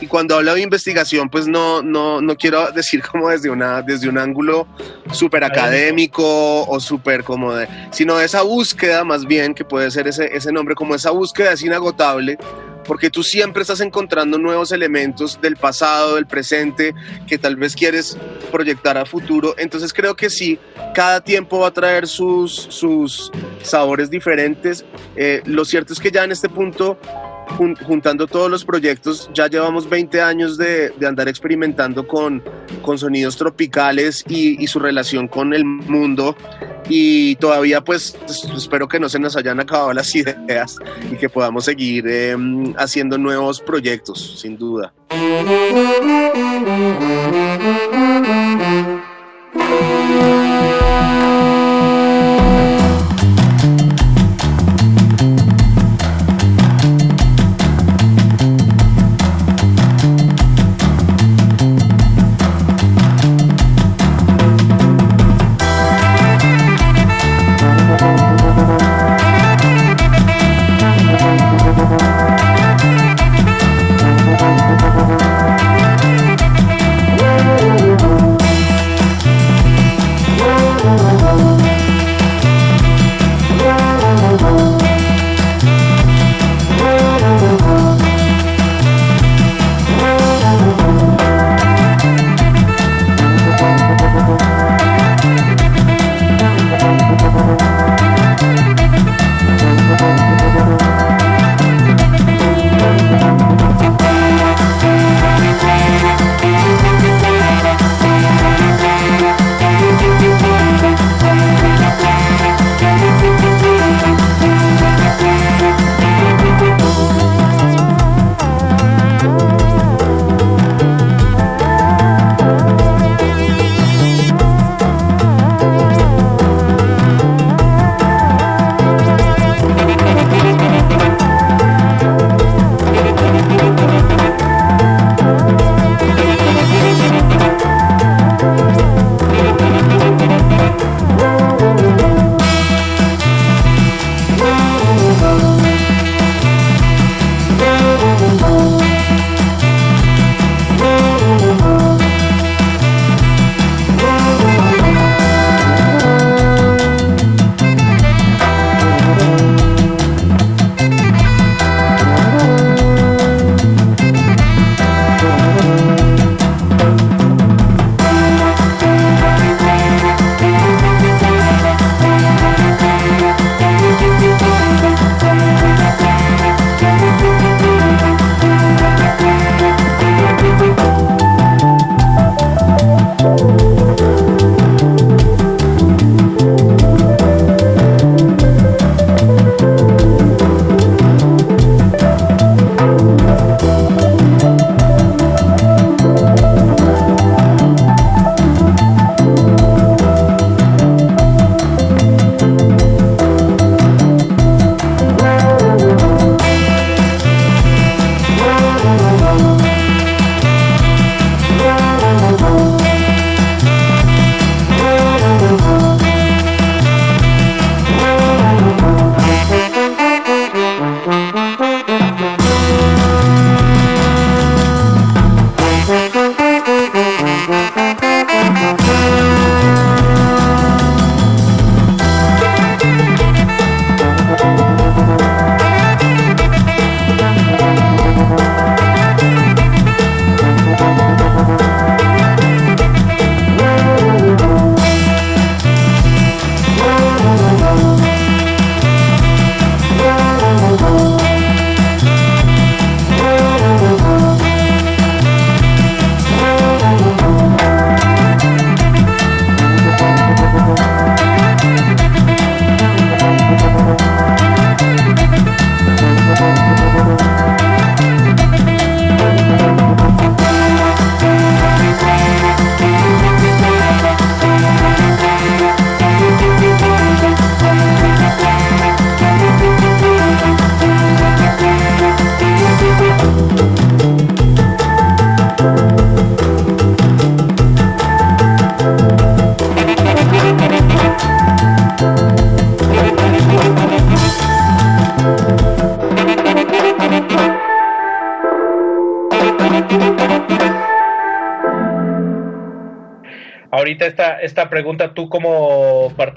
[0.00, 4.08] y cuando hablo de investigación, pues no, no, no quiero decir como desde, una, desde
[4.08, 4.66] un ángulo
[5.12, 10.34] súper académico o súper como de, sino esa búsqueda más bien, que puede ser ese,
[10.34, 12.38] ese nombre, como esa búsqueda es inagotable,
[12.84, 16.94] porque tú siempre estás encontrando nuevos elementos del pasado, del presente,
[17.26, 18.16] que tal vez quieres
[18.50, 19.54] proyectar a futuro.
[19.58, 20.58] Entonces creo que sí,
[20.94, 23.30] cada tiempo va a traer sus, sus
[23.62, 24.84] sabores diferentes.
[25.16, 26.98] Eh, lo cierto es que ya en este punto,
[27.58, 32.42] jun- juntando todos los proyectos, ya llevamos 20 años de, de andar experimentando con,
[32.82, 36.36] con sonidos tropicales y, su relación con el mundo.
[36.88, 40.76] Y todavía pues es- espero que no se nos hayan acabado las ideas
[41.10, 42.36] y que podamos seguir eh,
[42.76, 44.92] haciendo nuevos proyectos, sin duda.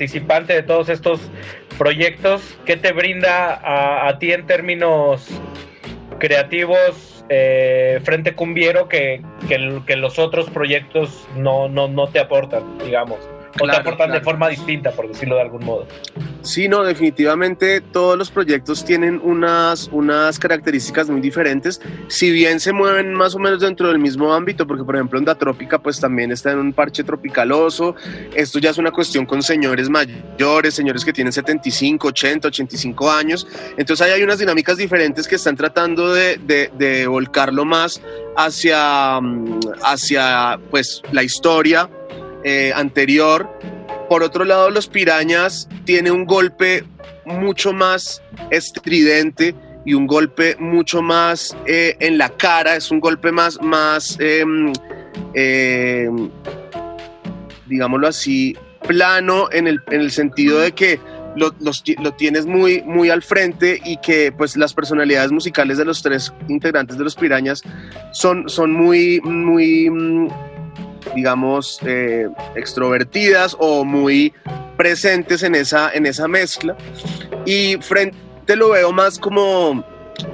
[0.04, 1.22] Participante de todos estos
[1.78, 5.30] proyectos, ¿qué te brinda a, a ti en términos
[6.20, 12.78] creativos eh, Frente Cumbiero que, que, que los otros proyectos no, no, no te aportan,
[12.80, 13.18] digamos?
[13.22, 15.88] O te Claro, aportan de forma distinta, por decirlo de algún modo.
[16.44, 22.74] Sí, no, definitivamente todos los proyectos tienen unas, unas características muy diferentes, si bien se
[22.74, 26.34] mueven más o menos dentro del mismo ámbito, porque por ejemplo Onda Trópica pues también
[26.34, 27.96] está en un parche tropicaloso,
[28.36, 33.48] esto ya es una cuestión con señores mayores, señores que tienen 75, 80, 85 años,
[33.78, 38.02] entonces ahí hay unas dinámicas diferentes que están tratando de, de- de volcarlo más
[38.36, 41.90] hacia, mm, hacia pues la historia
[42.44, 43.50] eh, anterior.
[44.10, 46.84] Por otro lado, los pirañas tiene un golpe
[47.26, 53.32] mucho más estridente y un golpe mucho más eh, en la cara, es un golpe
[53.32, 54.72] más, más em,
[57.66, 58.56] digámoslo así,
[58.88, 61.00] plano en el, en el sentido de que
[61.36, 65.86] lo, los lo tienes muy, muy al frente y que pues las personalidades musicales de
[65.86, 67.64] los tres integrantes de los pirañas
[68.12, 70.28] son, son muy, muy, mm,
[71.16, 74.34] digamos, eh, extrovertidas o muy
[74.78, 76.76] presentes en esa, en esa mezcla.
[77.46, 79.84] Y frente lo veo más como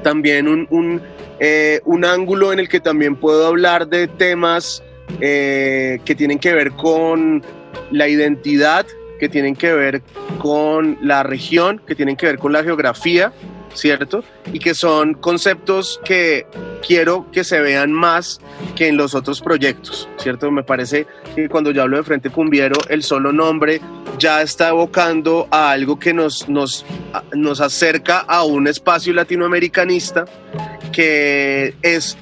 [0.04, 1.02] también un, un,
[1.40, 4.84] eh, ángulo en el que también puedo hablar de temas
[5.22, 7.44] eh, que tienen que ver con
[7.92, 8.86] la identidad,
[9.20, 10.02] que tienen que ver
[10.40, 13.34] con la región, que tienen que ver con la geografía,
[13.74, 14.24] ¿cierto?
[14.52, 16.46] Y que son conceptos que
[16.86, 18.40] quiero que se vean más
[18.76, 20.50] que en los otros proyectos, ¿cierto?
[20.52, 23.80] Me parece que cuando yo hablo de Frente Cumbiero, el solo nombre
[24.18, 26.86] ya está evocando a algo que nos, nos,
[27.34, 30.26] nos acerca a un espacio latinoamericanista
[30.92, 32.18] que es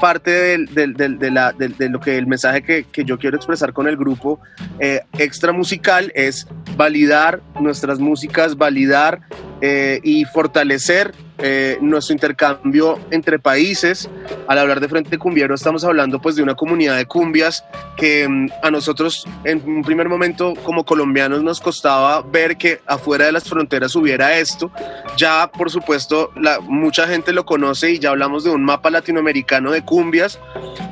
[0.00, 3.72] parte del, del- del- de, de lo que el mensaje que, que yo quiero expresar
[3.72, 4.40] con el grupo
[4.78, 9.20] eh, extra musical es validar nuestras músicas, validar
[9.60, 14.08] eh, y fortalecer eh, nuestro intercambio entre países.
[14.48, 17.64] Al hablar de Frente Cumbiero estamos hablando pues de una comunidad de cumbias
[17.96, 23.26] que mm, a nosotros en un primer momento como colombianos nos costaba ver que afuera
[23.26, 24.70] de las fronteras hubiera esto.
[25.16, 29.82] Ya por supuesto mucha gente lo conoce y ya hablamos de un mapa latinoamericano de
[29.82, 30.38] cumbias,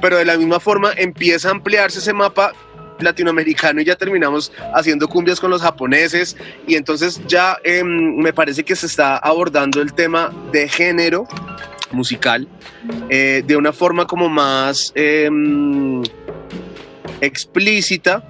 [0.00, 2.52] pero de la misma forma empieza a ampliarse ese mapa
[3.00, 6.36] latinoamericano y ya terminamos haciendo cumbias con los japoneses.
[6.66, 11.26] Y entonces ya em, me parece que se está abordando el tema de género
[11.92, 12.48] musical
[13.08, 16.02] eh, de una forma como más em,
[17.20, 18.22] explícita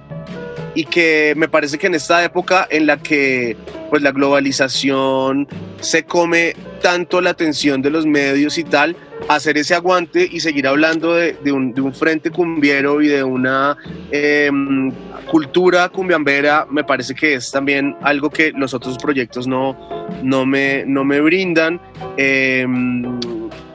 [0.75, 3.57] y que me parece que en esta época en la que
[3.89, 5.47] pues la globalización
[5.79, 8.95] se come tanto la atención de los medios y tal,
[9.27, 13.23] hacer ese aguante y seguir hablando de, de un, de un frente cumbiero y de
[13.23, 13.77] una
[14.11, 14.91] em,
[15.29, 19.77] cultura cumbiambera, me parece que es también algo que los otros proyectos no,
[20.23, 21.79] no, me, no me brindan.
[22.17, 23.19] Em,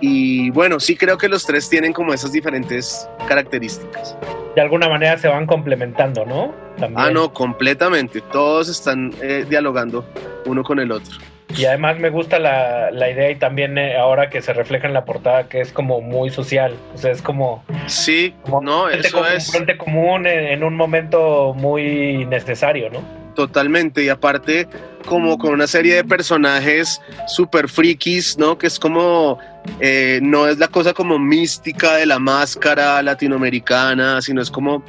[0.00, 4.16] y bueno, sí creo que los tres tienen como esas diferentes características.
[4.54, 6.52] De alguna manera se van complementando, ¿no?
[6.78, 6.94] También.
[6.96, 8.20] Ah, no, completamente.
[8.32, 10.04] Todos están eh, dialogando
[10.46, 11.18] uno con el otro.
[11.56, 14.94] Y además me gusta la, la idea y también eh, ahora que se refleja en
[14.94, 16.74] la portada que es como muy social.
[16.94, 17.62] O sea, es como...
[17.86, 23.20] Sí, no, eso como- es frente común en, en un momento muy necesario, ¿no?
[23.34, 24.04] totalmente.
[24.04, 24.66] Y aparte,
[25.06, 28.58] como con una serie de personajes super frikis, ¿no?
[28.58, 29.38] Que es como,
[29.78, 34.82] eh, no es la cosa como mística de la máscara latinoamericana, sino es como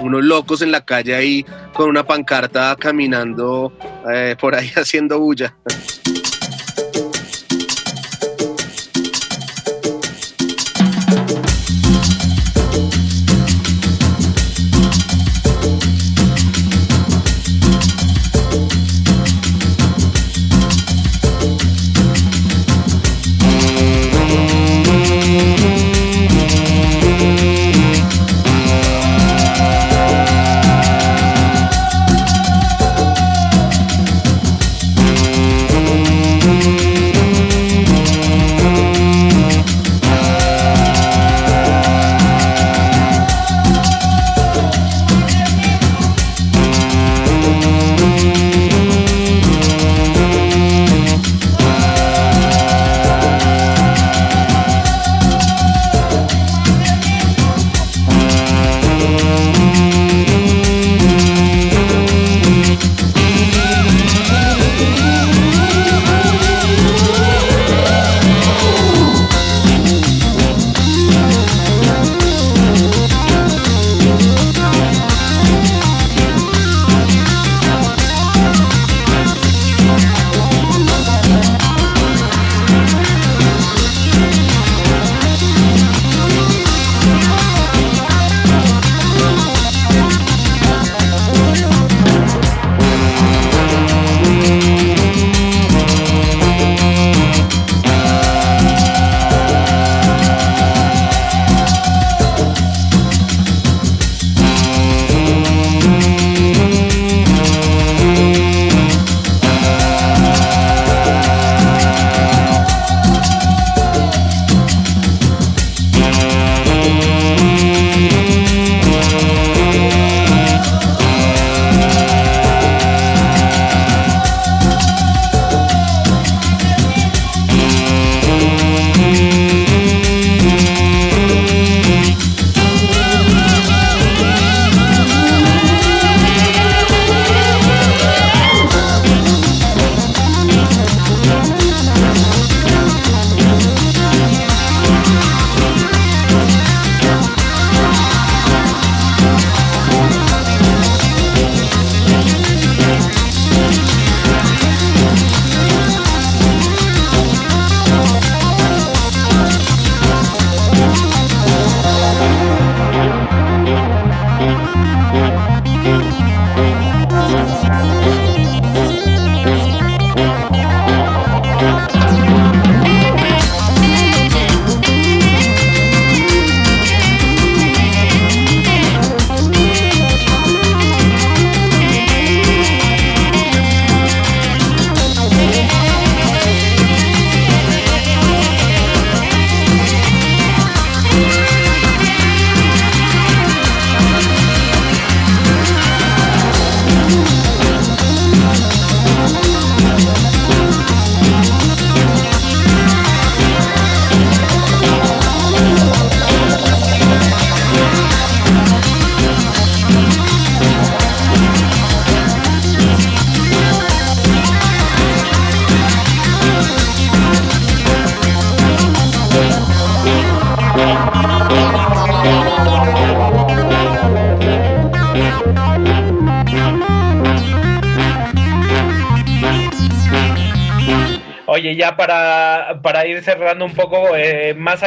[0.00, 3.72] unos locos en la calle ahí con una pancarta caminando
[4.12, 5.54] eh, por ahí haciendo bulla.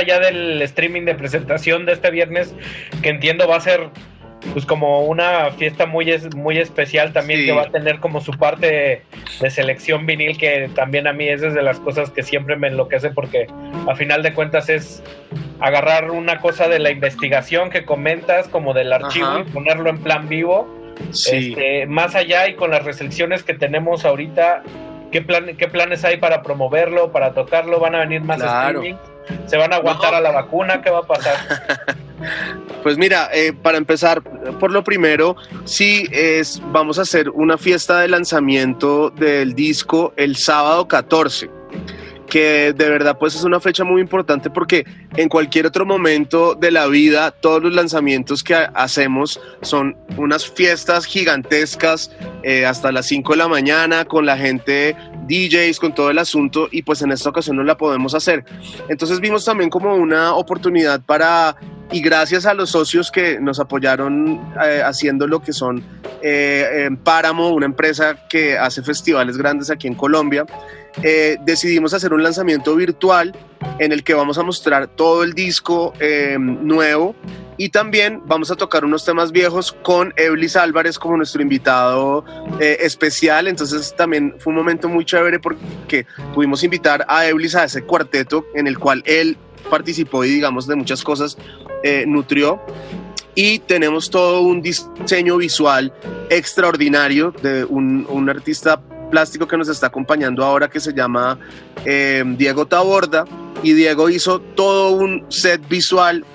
[0.03, 2.53] Allá del streaming de presentación de este viernes,
[3.01, 3.89] que entiendo va a ser
[4.51, 7.45] pues como una fiesta muy es, muy especial también Sí.
[7.45, 9.01] que va a tener como su parte
[9.39, 13.09] de selección vinil que también a mí es de las cosas que siempre me enloquece
[13.11, 13.47] porque
[13.87, 15.01] a final de cuentas es
[15.61, 19.39] agarrar una cosa de la investigación que comentas como del archivo Ajá.
[19.39, 20.67] y ponerlo en plan vivo
[21.11, 21.53] Sí.
[21.53, 24.61] este, más allá y con las restricciones que tenemos ahorita,
[25.11, 27.79] ¿qué, plan, ¿qué planes hay para promoverlo, para tocarlo?
[27.79, 28.79] ¿Van a venir más Claro.
[28.81, 28.97] streaming?
[29.45, 30.81] ¿Se van a aguantar a la vacuna?
[30.81, 31.35] ¿Qué va a pasar?
[32.83, 34.21] Pues mira, eh, para empezar,
[34.59, 35.35] por lo primero,
[35.65, 41.49] sí es, vamos a hacer una fiesta de lanzamiento del disco el sábado 14
[42.33, 46.71] que de verdad pues es una fecha muy importante porque en cualquier otro momento de
[46.71, 52.09] la vida todos los lanzamientos que ha- hacemos son unas fiestas gigantescas
[52.41, 54.95] eh, hasta las 5 de la mañana con la gente
[55.27, 58.43] DJs, con todo el asunto y pues en esta ocasión no la podemos hacer.
[58.89, 61.55] Entonces vimos también como una oportunidad para,
[61.91, 65.83] y gracias a los socios que nos apoyaron eh, haciendo lo que son
[66.23, 70.45] eh, en Páramo, una empresa que hace festivales grandes aquí en Colombia,
[71.01, 73.35] eh, decidimos hacer un lanzamiento virtual
[73.79, 77.15] en el que vamos a mostrar todo el disco eh, nuevo
[77.57, 82.25] y también vamos a tocar unos temas viejos con Eblis Álvarez como nuestro invitado
[82.59, 83.47] eh, especial.
[83.47, 88.45] Entonces también fue un momento muy chévere porque pudimos invitar a Eblis a ese cuarteto
[88.53, 89.37] en el cual él
[89.69, 91.37] participó y digamos de muchas cosas
[92.05, 92.61] nutrió.
[93.35, 95.91] Y tenemos todo un diseño visual
[96.29, 98.79] extraordinario de un artista
[99.13, 101.37] plástico que nos está acompañando ahora que se llama
[101.85, 103.25] eh, Diego Taborda.
[103.61, 106.25] Y Diego hizo todo un set visual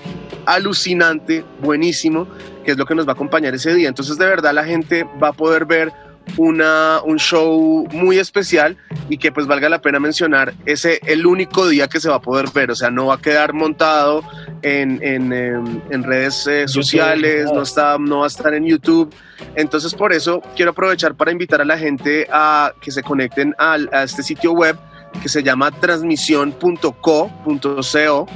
[0.45, 2.25] alucinante, buenísimo,
[2.63, 3.89] que es lo que nos va a acompañar ese día.
[3.89, 5.91] Entonces de verdad la gente va a poder ver
[6.37, 8.77] una, un show muy especial
[9.09, 12.21] y que pues valga la pena mencionar, ese el único día que se va a
[12.21, 14.23] poder ver, o sea, no va a quedar montado
[14.61, 19.13] en, en, em, en redes eh, sociales, no, está, no va a estar en YouTube.
[19.55, 23.89] Entonces por eso quiero aprovechar para invitar a la gente a que se conecten al-
[23.93, 24.77] a este sitio web
[25.23, 28.27] que se llama transmisión.co.co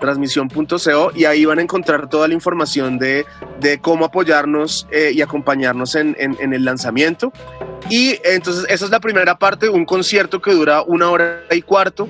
[0.00, 3.24] transmisión.co y ahí van a encontrar toda la información de,
[3.60, 7.32] de cómo apoyarnos eh, y acompañarnos en, en- en el lanzamiento.
[7.90, 12.08] Y entonces esa es la primera parte, un concierto que dura una hora y cuarto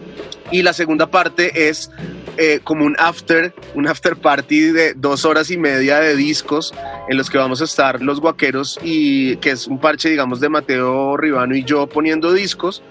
[0.51, 1.91] y la segunda parte es
[2.39, 6.73] eh, como un after, un after party de dos horas y media de discos
[7.09, 10.49] en los que vamos a estar los guaqueros y que es un parche digamos de
[10.49, 12.83] Mateo Ribano y yo poniendo discos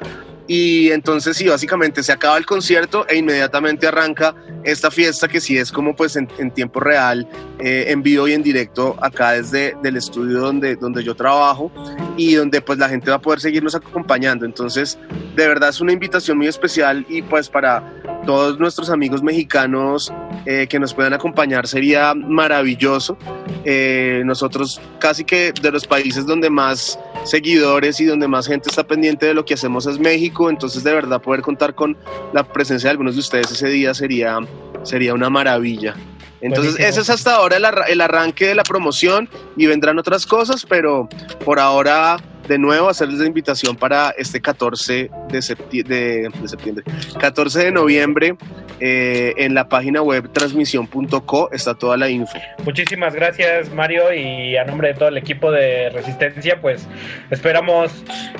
[0.47, 5.57] y entonces sí, básicamente se acaba el concierto e inmediatamente arranca esta fiesta que sí
[5.57, 7.27] es como pues en, en tiempo real,
[7.59, 11.71] eh, en vivo y en directo acá desde el estudio donde, donde yo trabajo
[12.17, 14.45] y donde pues la gente va a poder seguirnos acompañando.
[14.45, 14.99] Entonces
[15.35, 17.83] de verdad es una invitación muy especial y pues para
[18.25, 20.11] todos nuestros amigos mexicanos
[20.45, 23.17] eh, que nos puedan acompañar sería maravilloso.
[23.63, 28.85] Eh, nosotros casi que de los países donde más seguidores y donde más gente está
[28.85, 31.97] pendiente de lo que hacemos es México, entonces de verdad poder contar con
[32.33, 34.39] la presencia de algunos de ustedes ese día sería,
[34.83, 35.95] sería una maravilla.
[36.41, 36.87] Entonces Buenísimo.
[36.89, 40.65] ese es hasta ahora el, arra- el arranque de la promoción y vendrán otras cosas,
[40.67, 41.09] pero
[41.43, 42.17] por ahora
[42.47, 46.83] de nuevo hacerles la invitación para este 14 de, septi- de- de septiembre,
[47.19, 48.35] 14 de noviembre
[48.79, 52.37] eh, en la página web transmisión.co está toda la info.
[52.63, 56.87] Muchísimas gracias Mario y a nombre de todo el equipo de Resistencia, pues
[57.31, 57.91] esperamos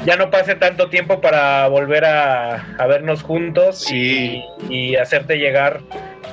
[0.06, 5.82] ya no pase tanto tiempo para volver a, a vernos juntos y, y hacerte llegar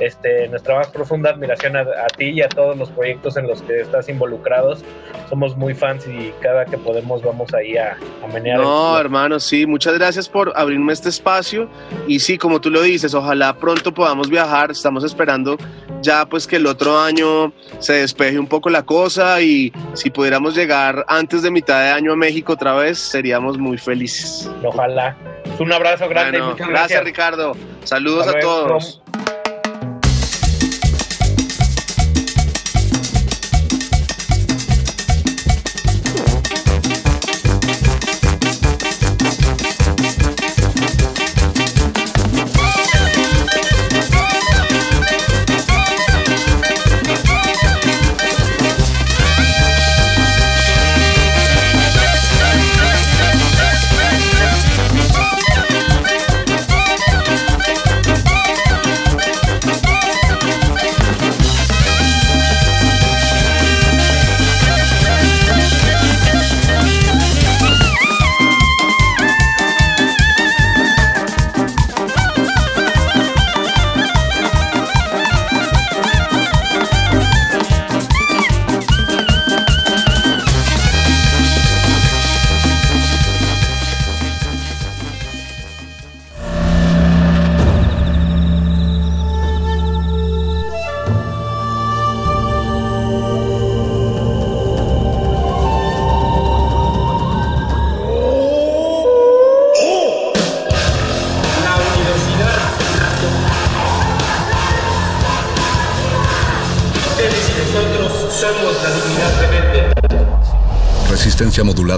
[0.00, 3.62] este, nuestra más profunda admiración a, a ti y a todos los proyectos en los
[3.62, 4.84] que estás involucrados.
[5.28, 8.58] Somos muy fans y cada que podemos vamos ahí a, a menear.
[8.58, 8.98] el No, culo.
[9.00, 11.68] hermano, sí, muchas gracias por abrirme este espacio
[12.06, 15.56] y sí, como tú lo dices, ojalá pronto podamos viajar, estamos esperando
[16.00, 20.54] ya pues que el otro año se despeje un poco la cosa y si pudiéramos
[20.56, 24.50] llegar antes de mitad de año a México otra vez, seríamos muy felices.
[24.64, 25.16] Ojalá.
[25.60, 27.04] Un abrazo grande y Bueno, muchas gracias, gracias.
[27.04, 27.52] Ricardo,
[27.84, 29.02] saludos a todos.